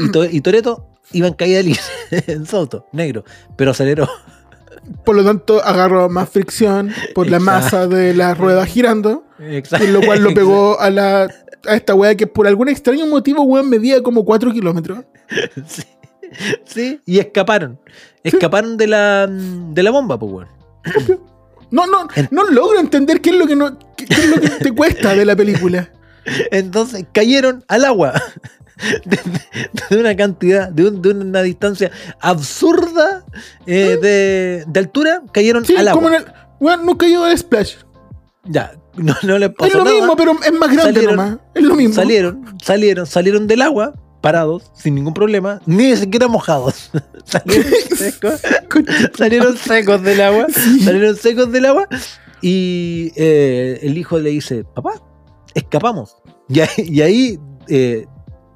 [0.00, 1.80] Y, To- y Toreto iba en caída libre
[2.10, 3.24] en su auto, negro,
[3.56, 4.08] pero aceleró.
[5.04, 7.62] Por lo tanto, agarró más fricción por la Exacto.
[7.62, 9.24] masa de la rueda girando.
[9.38, 9.86] Exacto.
[9.86, 11.28] Y lo cual lo pegó a la
[11.68, 15.04] a esta wea que por algún extraño motivo, weón, medía como 4 kilómetros.
[15.66, 15.82] Sí.
[16.64, 17.78] Sí, y escaparon.
[18.24, 20.48] Escaparon de la, de la bomba, pues, weón.
[21.70, 24.40] No, no, En- no logro entender qué es lo que no, qué, qué es lo
[24.40, 25.90] que te cuesta de la película.
[26.50, 28.14] Entonces cayeron al agua.
[29.04, 29.20] De,
[29.90, 33.24] de una cantidad, de, un- de una distancia absurda
[33.66, 36.02] eh, de, de altura, cayeron Sí, al agua.
[36.02, 36.32] como en el.
[36.58, 37.74] Weón, nunca llegó al splash.
[38.44, 39.96] Ya, no, no les pasó Es lo nada.
[39.96, 41.38] mismo, pero es más grande Salieron- nomás.
[41.54, 41.94] Es lo mismo.
[41.94, 46.90] Salieron, salieron, salieron del agua, parados, sin ningún problema, ni siquiera mojados.
[47.24, 48.40] salieron secos,
[49.16, 50.46] salieron secos del agua,
[50.82, 51.86] salieron secos del agua.
[52.40, 54.94] Y eh, el hijo le dice, papá,
[55.54, 56.16] escapamos.
[56.48, 58.06] Y ahí, y ahí eh,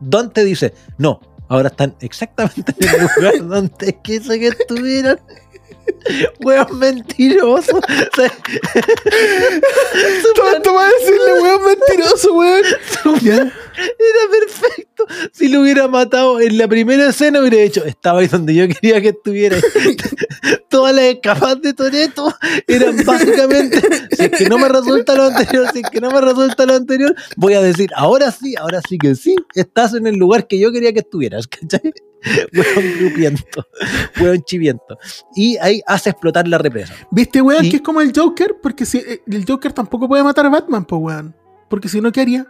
[0.01, 5.19] Dante dice, no, ahora están exactamente en el lugar donde quise que estuvieran.
[6.45, 7.79] Weón mentiroso.
[7.79, 8.33] O sea,
[10.35, 12.65] Todo esto va a decirle, weón, mentiroso, weón.
[13.77, 15.07] Era perfecto.
[15.33, 19.01] Si lo hubiera matado en la primera escena, hubiera dicho, estaba ahí donde yo quería
[19.01, 19.59] que estuviera.
[20.69, 22.35] Todas las escapadas de Toreto
[22.67, 23.81] eran básicamente,
[24.13, 26.75] si es que no me resulta lo anterior, si es que no me resulta lo
[26.75, 30.59] anterior, voy a decir, ahora sí, ahora sí que sí, estás en el lugar que
[30.59, 31.93] yo quería que estuvieras, ¿cachai?
[32.53, 33.67] Hueón grupiento,
[34.21, 34.99] hueón chiviento.
[35.35, 36.95] Y ahí hace explotar la represa.
[37.11, 38.57] ¿Viste, weón, Y- que es como el Joker?
[38.63, 41.35] Porque si, eh, el Joker tampoco puede matar a Batman, pues, weón.
[41.69, 42.47] Porque si no, ¿qué haría?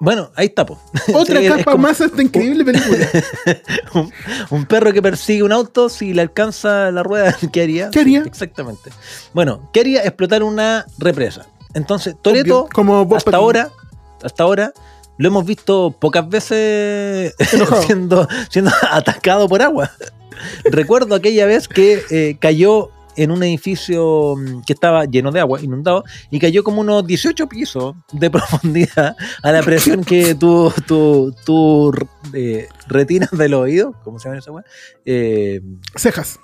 [0.00, 0.78] Bueno, ahí está, po.
[1.14, 3.08] Otra Sí, capa como- más a esta increíble película.
[3.94, 4.12] un,
[4.50, 7.90] un perro que persigue un auto, si le alcanza la rueda, ¿qué haría?
[7.90, 8.22] ¿Qué haría?
[8.22, 8.90] Sí, exactamente.
[9.34, 10.02] Bueno, ¿qué haría?
[10.04, 11.46] Explotar una represa.
[11.74, 12.68] Entonces, Toreto,
[13.16, 13.70] hasta ahora,
[14.22, 14.72] hasta ahora,
[15.18, 17.34] lo hemos visto pocas veces
[17.86, 19.90] siendo, siendo atacado por agua.
[20.64, 25.60] Recuerdo aquella vez que eh, cayó en un edificio mm, que estaba lleno de agua,
[25.60, 31.34] inundado, y cayó como unos 18 pisos de profundidad a la presión que tu, tu,
[31.44, 31.92] tu
[32.32, 34.64] eh, retinas del oído, ¿cómo se llama esa weá?
[35.04, 35.60] Eh,
[35.96, 36.38] Cejas.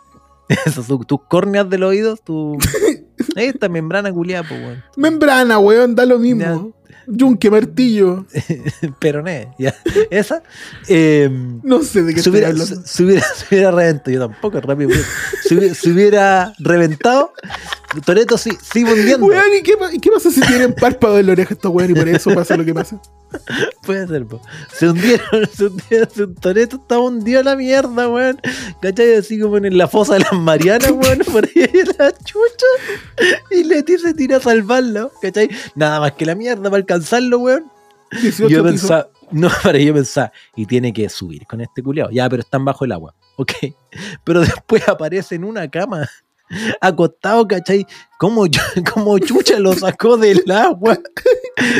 [0.67, 2.59] eso, tu- tus córneas del oído, tu.
[3.37, 4.85] Esta membrana culiada, pues, weón.
[4.97, 6.75] Membrana, weón, da lo mismo.
[7.07, 8.27] Yunque, martillo.
[8.99, 9.75] Peroné, ya.
[10.11, 10.43] Esa.
[10.89, 11.29] eh,
[11.63, 12.67] No sé de qué se estoy hablando.
[12.67, 14.91] se, se hubiera, se hubiera reventado, yo tampoco, rápido.
[15.43, 17.33] Se hubiera, se hubiera reventado,
[18.05, 19.27] Toreto sí, sigue hundiendo.
[19.27, 22.35] Weón, ¿y qué, pasa si tienen párpado en la oreja estos weón y por eso
[22.35, 23.01] pasa lo que pasa?
[23.87, 24.41] Puede ser, po.
[24.73, 28.41] Se hundieron, se hundieron, se, Toreto estaba hundido a la mierda, weón.
[28.81, 29.15] ¿Cachai?
[29.15, 32.67] Así como en la fosa de las Marianas, weón, por ahí en la chucha.
[33.51, 35.49] Y Leti se tira a salvarlo, ¿cachai?
[35.75, 37.71] Nada más que la mierda para alcanzarlo, weón.
[38.11, 42.11] 18 yo pensaba, no, para yo pensaba, y tiene que subir con este culiao.
[42.11, 43.53] Ya, pero están bajo el agua, ok.
[44.25, 46.09] Pero después aparece en una cama,
[46.81, 47.87] acostado, ¿cachai?
[48.19, 48.47] Como,
[48.93, 50.99] como chucha lo sacó del agua.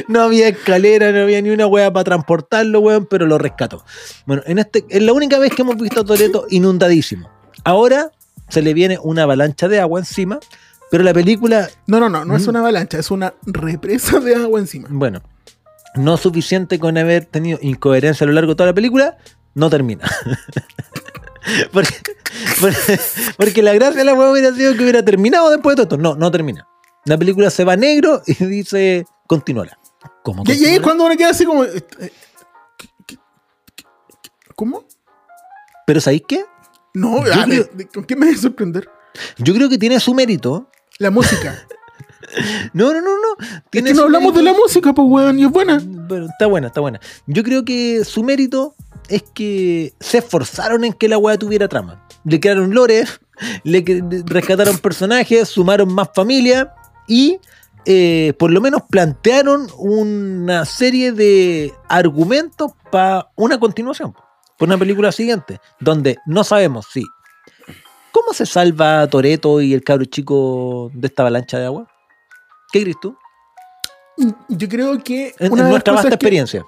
[0.09, 3.85] No había escalera, no había ni una weá para transportarlo, weón, pero lo rescató.
[4.27, 7.29] Bueno, en este, es la única vez que hemos visto a Toreto inundadísimo.
[7.65, 8.13] Ahora
[8.49, 10.39] se le viene una avalancha de agua encima,
[10.95, 12.51] pero la película No, no, no, no es Mm.
[12.51, 14.87] una avalancha, es una represa de agua encima.
[14.93, 15.23] bueno,
[15.97, 19.17] no suficiente con haber tenido incoherencia a lo largo de toda la película,
[19.55, 20.05] no termina.
[21.73, 21.95] porque,
[22.61, 23.01] porque,
[23.37, 25.97] porque la gracia de la hueá hubiera sido que hubiera terminado después de todo esto.
[25.99, 26.67] No, no termina.
[27.07, 29.79] La película se va negro y dice, continúala.
[30.23, 30.83] ¿Cómo Y, y ahí es continúala?
[30.85, 31.65] cuando uno queda así como.
[31.65, 32.13] eh, eh,
[32.79, 33.17] ¿qué- qué-
[33.77, 34.85] qué- ¿Cómo?
[35.87, 36.45] Pero ¿sabéis qué?
[36.95, 38.89] No, creo- ¿con qué me voy a sorprender?
[39.39, 40.69] Yo creo que tiene su mérito.
[40.99, 41.67] La música.
[42.73, 43.47] No, no, no, no.
[43.71, 45.81] es que no hablamos de la música, pues, weón, y es buena.
[46.09, 47.01] Pero está buena, está buena.
[47.27, 48.75] Yo creo que su mérito
[49.09, 52.07] es que se esforzaron en que la weá tuviera trama.
[52.25, 53.05] Le crearon lore,
[53.65, 53.85] le
[54.27, 56.75] rescataron personajes, sumaron más familia
[57.07, 57.39] y
[57.87, 64.15] eh, por lo menos plantearon una serie de argumentos para una continuación,
[64.59, 67.05] por una película siguiente, donde no sabemos si.
[68.15, 71.89] ¿Cómo se salva Toreto y el cabro chico de esta avalancha de agua?
[72.73, 73.17] ¿Qué crees tú?
[74.49, 75.35] Yo creo que.
[75.41, 76.65] En, una en nuestra vasta que- experiencia.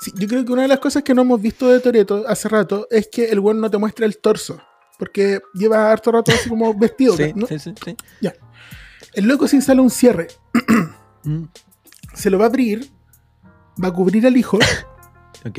[0.00, 2.48] Sí, yo creo que una de las cosas que no hemos visto de Toreto hace
[2.48, 4.58] rato es que el weón no te muestra el torso.
[4.98, 7.14] Porque lleva harto rato así como vestido.
[7.16, 7.46] Sí, ¿no?
[7.46, 7.96] sí, sí, sí.
[9.12, 10.28] El loco se instala un cierre.
[11.24, 11.44] Mm,
[12.14, 12.90] Se lo va a abrir.
[13.82, 14.58] Va a cubrir al hijo.
[15.46, 15.58] ok.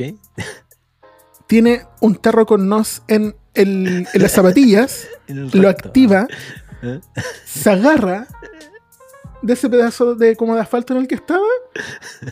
[1.48, 5.08] Tiene un tarro con nos en, el- en las zapatillas.
[5.28, 6.26] En lo activa.
[6.82, 7.00] ¿Eh?
[7.44, 8.26] Se agarra
[9.42, 11.44] de ese pedazo de como de asfalto en el que estaba.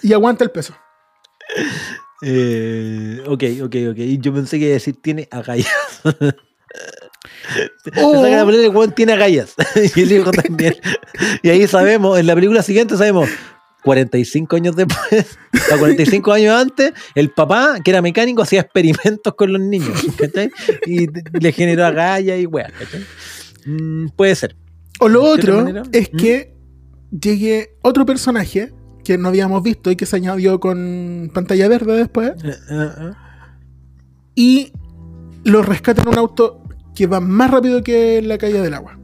[0.02, 0.74] Y aguanta el peso.
[2.22, 3.96] Eh, ok, ok, ok.
[4.20, 5.68] Yo pensé que iba a decir tiene agallas.
[6.04, 6.10] O-
[7.84, 9.54] Pensaba que la película el weón tiene agallas.
[9.94, 10.74] y el hijo también.
[11.42, 13.28] Y ahí sabemos, en la película siguiente sabemos,
[13.86, 15.38] 45 años después,
[15.72, 19.92] o 45 años antes, el papá, que era mecánico, hacía experimentos con los niños.
[20.18, 20.50] ¿cachai?
[20.86, 21.06] Y
[21.40, 22.72] le generó agallas y weas.
[23.64, 24.56] Mm, puede ser.
[24.98, 26.16] O lo ¿De otra otro es ¿Mm?
[26.16, 26.54] que
[27.12, 28.72] llegue otro personaje
[29.04, 33.10] que no habíamos visto y que se añadió con pantalla verde después Eh, eh, eh.
[34.34, 34.72] y
[35.44, 36.60] lo rescata en un auto
[36.92, 38.98] que va más rápido que la caída del agua.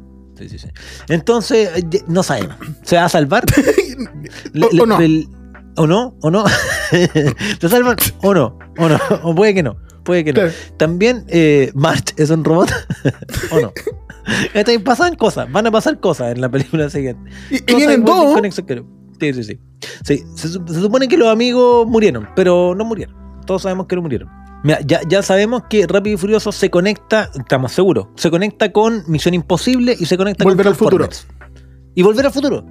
[1.09, 2.57] Entonces, eh, no sabemos.
[2.83, 3.45] ¿Se va a salvar?
[4.53, 4.99] Le- O- le- o no.
[5.77, 6.17] ¿O no?
[6.21, 6.45] ¿O no?
[7.61, 7.97] ¿Se salvan?
[8.23, 8.59] ¿O no?
[8.79, 8.99] ¿O no?
[9.23, 9.77] ¿O puede que no?
[10.05, 10.41] Puede que no.
[10.41, 10.53] Claro.
[10.77, 12.71] También, eh, March es un robot.
[13.53, 13.73] ¿O no?
[14.55, 17.31] Este, pasan cosas, van a pasar cosas en la película siguiente.
[17.51, 18.35] Y, y vienen dos.
[19.21, 19.61] Sí, sí, sí.
[20.05, 23.17] Sí, se, se supone que los amigos murieron, pero no murieron.
[23.47, 24.29] Todos sabemos que no murieron.
[24.65, 29.03] Mira, ya, ya sabemos que Rápido y Furioso se conecta, estamos seguros, se conecta con
[29.09, 31.09] Misión Imposible y se conecta Volver con al futuro.
[31.95, 32.65] Y volver al futuro.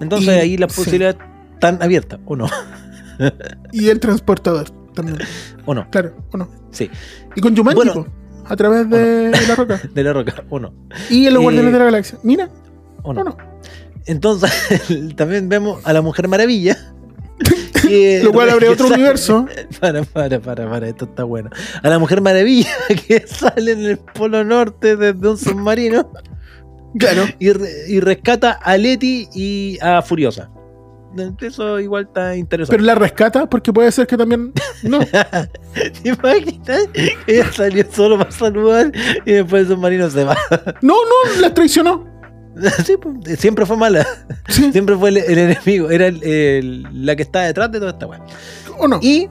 [0.00, 0.78] Entonces Y- ahí las sí.
[0.80, 1.16] posibilidades
[1.54, 2.46] están abiertas, ¿o no?
[3.72, 5.18] Y el transportador también.
[5.66, 5.88] ¿O no?
[5.90, 6.48] Claro, o no.
[6.70, 6.90] Sí,
[7.36, 8.06] Y con Jumanji, Bueno.
[8.46, 9.80] a través de la roca.
[9.94, 10.72] de la roca, ¿o no?
[11.10, 12.18] Y en los Eh, Guardianes de la Galaxia.
[12.22, 12.48] Mira,
[13.02, 13.36] ¿O no.
[14.06, 14.50] Entonces
[15.16, 16.76] también vemos a la Mujer Maravilla.
[17.86, 19.46] Que Lo cual abre otro sale- universo.
[19.80, 21.50] Para, para, para, para, esto está bueno.
[21.82, 22.70] A la Mujer Maravilla
[23.08, 26.10] que sale en el Polo Norte desde un submarino
[26.98, 27.24] Claro.
[27.38, 30.50] y, re- y rescata a Leti y a Furiosa.
[31.40, 32.76] Eso igual está interesante.
[32.76, 34.52] Pero la rescata porque puede ser que también.
[34.82, 34.98] No.
[36.02, 36.88] ¿Te imaginas?
[36.92, 38.90] Que ella salió solo para saludar
[39.24, 40.36] y después el submarino se va.
[40.82, 42.04] No, no, la traicionó.
[42.84, 44.06] Sí, pues, siempre fue mala.
[44.48, 44.70] Sí.
[44.72, 45.90] Siempre fue el, el enemigo.
[45.90, 48.20] Era el- el- la que estaba detrás de toda esta weá.
[48.78, 48.98] ¿O no?
[49.02, 49.28] Y,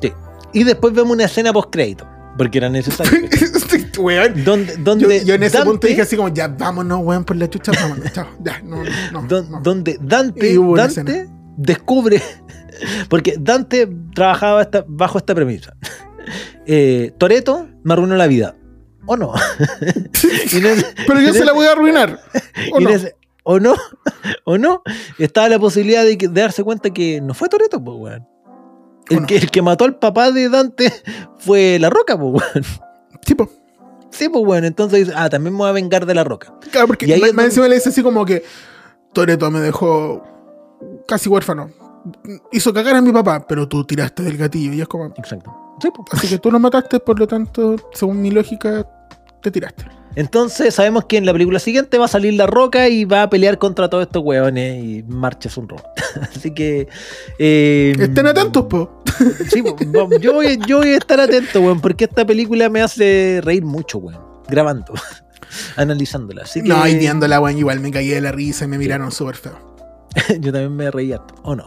[0.00, 0.12] sí.
[0.52, 2.06] y después vemos una escena post crédito.
[2.38, 3.28] Porque era necesario.
[3.98, 4.42] Weón.
[4.44, 7.36] donde, Yo, donde yo en ese Dante- punto dije así como, ya vámonos, weón, por
[7.36, 8.26] la chucha, vámonos, chao.
[8.42, 8.82] Ya, no,
[9.12, 9.22] no.
[9.28, 9.60] don- no.
[9.60, 10.56] donde Dante
[11.58, 12.22] descubre.
[13.10, 15.74] Porque Dante trabajaba esta- bajo esta premisa.
[16.66, 18.54] Eh, Toreto me arruinó la vida.
[19.06, 19.32] ¿O no?
[21.06, 22.20] Pero yo se la voy a arruinar.
[22.72, 22.90] ¿O no?
[23.44, 23.74] ¿O no?
[24.44, 24.82] ¿O no?
[25.18, 28.28] Estaba la posibilidad de, que- de darse cuenta que no fue Toreto, pues, weón.
[29.10, 30.92] El, que, el que mató al papá de Dante
[31.38, 32.64] fue La Roca, pues, weón.
[33.24, 33.50] Tipo,
[34.10, 34.64] Sí, pues, weón.
[34.64, 36.54] Entonces, ah, también me voy a vengar de La Roca.
[36.70, 38.44] claro, porque Y ahí más encima le dice así como que
[39.12, 40.22] Toreto me dejó
[41.08, 41.70] casi huérfano.
[42.52, 44.72] Hizo cagar a mi papá, pero tú tiraste del gatillo.
[44.72, 45.52] Y es como, Exacto.
[45.80, 46.06] Sí, pues.
[46.12, 48.86] así que tú lo mataste, por lo tanto, según mi lógica,
[49.40, 49.84] te tiraste.
[50.14, 53.30] Entonces sabemos que en la película siguiente va a salir La Roca y va a
[53.30, 55.86] pelear contra todos estos hueones y Marcha es un robot.
[56.36, 56.86] Así que...
[57.38, 59.02] eh, Estén atentos, po.
[59.50, 59.76] Sí, po,
[60.20, 63.98] yo, voy, yo voy a estar atento, weón, porque esta película me hace reír mucho,
[63.98, 64.20] weón.
[64.48, 64.92] Grabando,
[65.76, 66.42] analizándola.
[66.42, 69.10] Así que No, y viéndola, weón, igual me caí de la risa y me miraron
[69.12, 69.58] súper feo.
[70.40, 71.64] yo también me reí harto, ¿o no?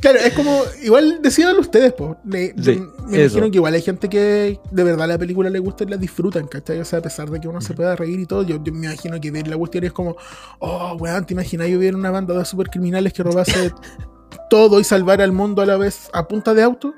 [0.00, 2.16] Claro, es como, igual decidan ustedes, po.
[2.24, 3.38] Le- Sí, me eso.
[3.38, 6.46] imagino que igual hay gente que de verdad la película le gusta y la disfrutan,
[6.46, 6.78] ¿cachai?
[6.80, 8.86] O sea, a pesar de que uno se pueda reír y todo, yo, yo me
[8.86, 10.16] imagino que ver la cuestión es como,
[10.58, 13.72] oh, weón, ¿te imaginas yo hubiera una banda de supercriminales que robase
[14.50, 16.92] todo y salvar al mundo a la vez a punta de auto?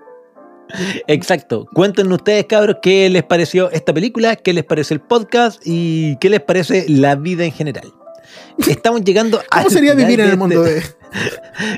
[1.06, 1.66] Exacto.
[1.72, 6.28] Cuéntenos ustedes, cabros, qué les pareció esta película, qué les pareció el podcast y qué
[6.28, 7.92] les parece la vida en general.
[8.68, 9.58] Estamos llegando a.
[9.58, 10.82] ¿Cómo sería vivir en el mundo de...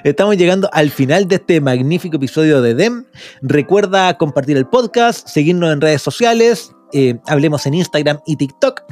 [0.04, 3.04] Estamos llegando al final de este magnífico episodio de DEM.
[3.42, 8.82] Recuerda compartir el podcast, seguirnos en redes sociales, eh, hablemos en Instagram y TikTok,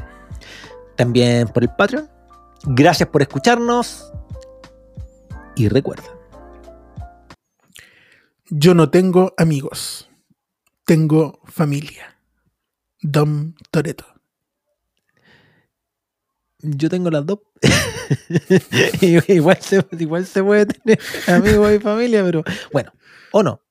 [0.97, 2.09] también por el Patreon.
[2.65, 4.13] Gracias por escucharnos
[5.57, 6.05] y recuerda,
[8.51, 10.09] Yo no tengo amigos,
[10.85, 12.19] tengo familia.
[13.01, 14.07] Dom Toreto.
[16.61, 17.39] Yo tengo las dos.
[19.29, 22.93] igual, se, igual se puede tener amigos y familia, pero bueno,
[23.33, 23.63] o no.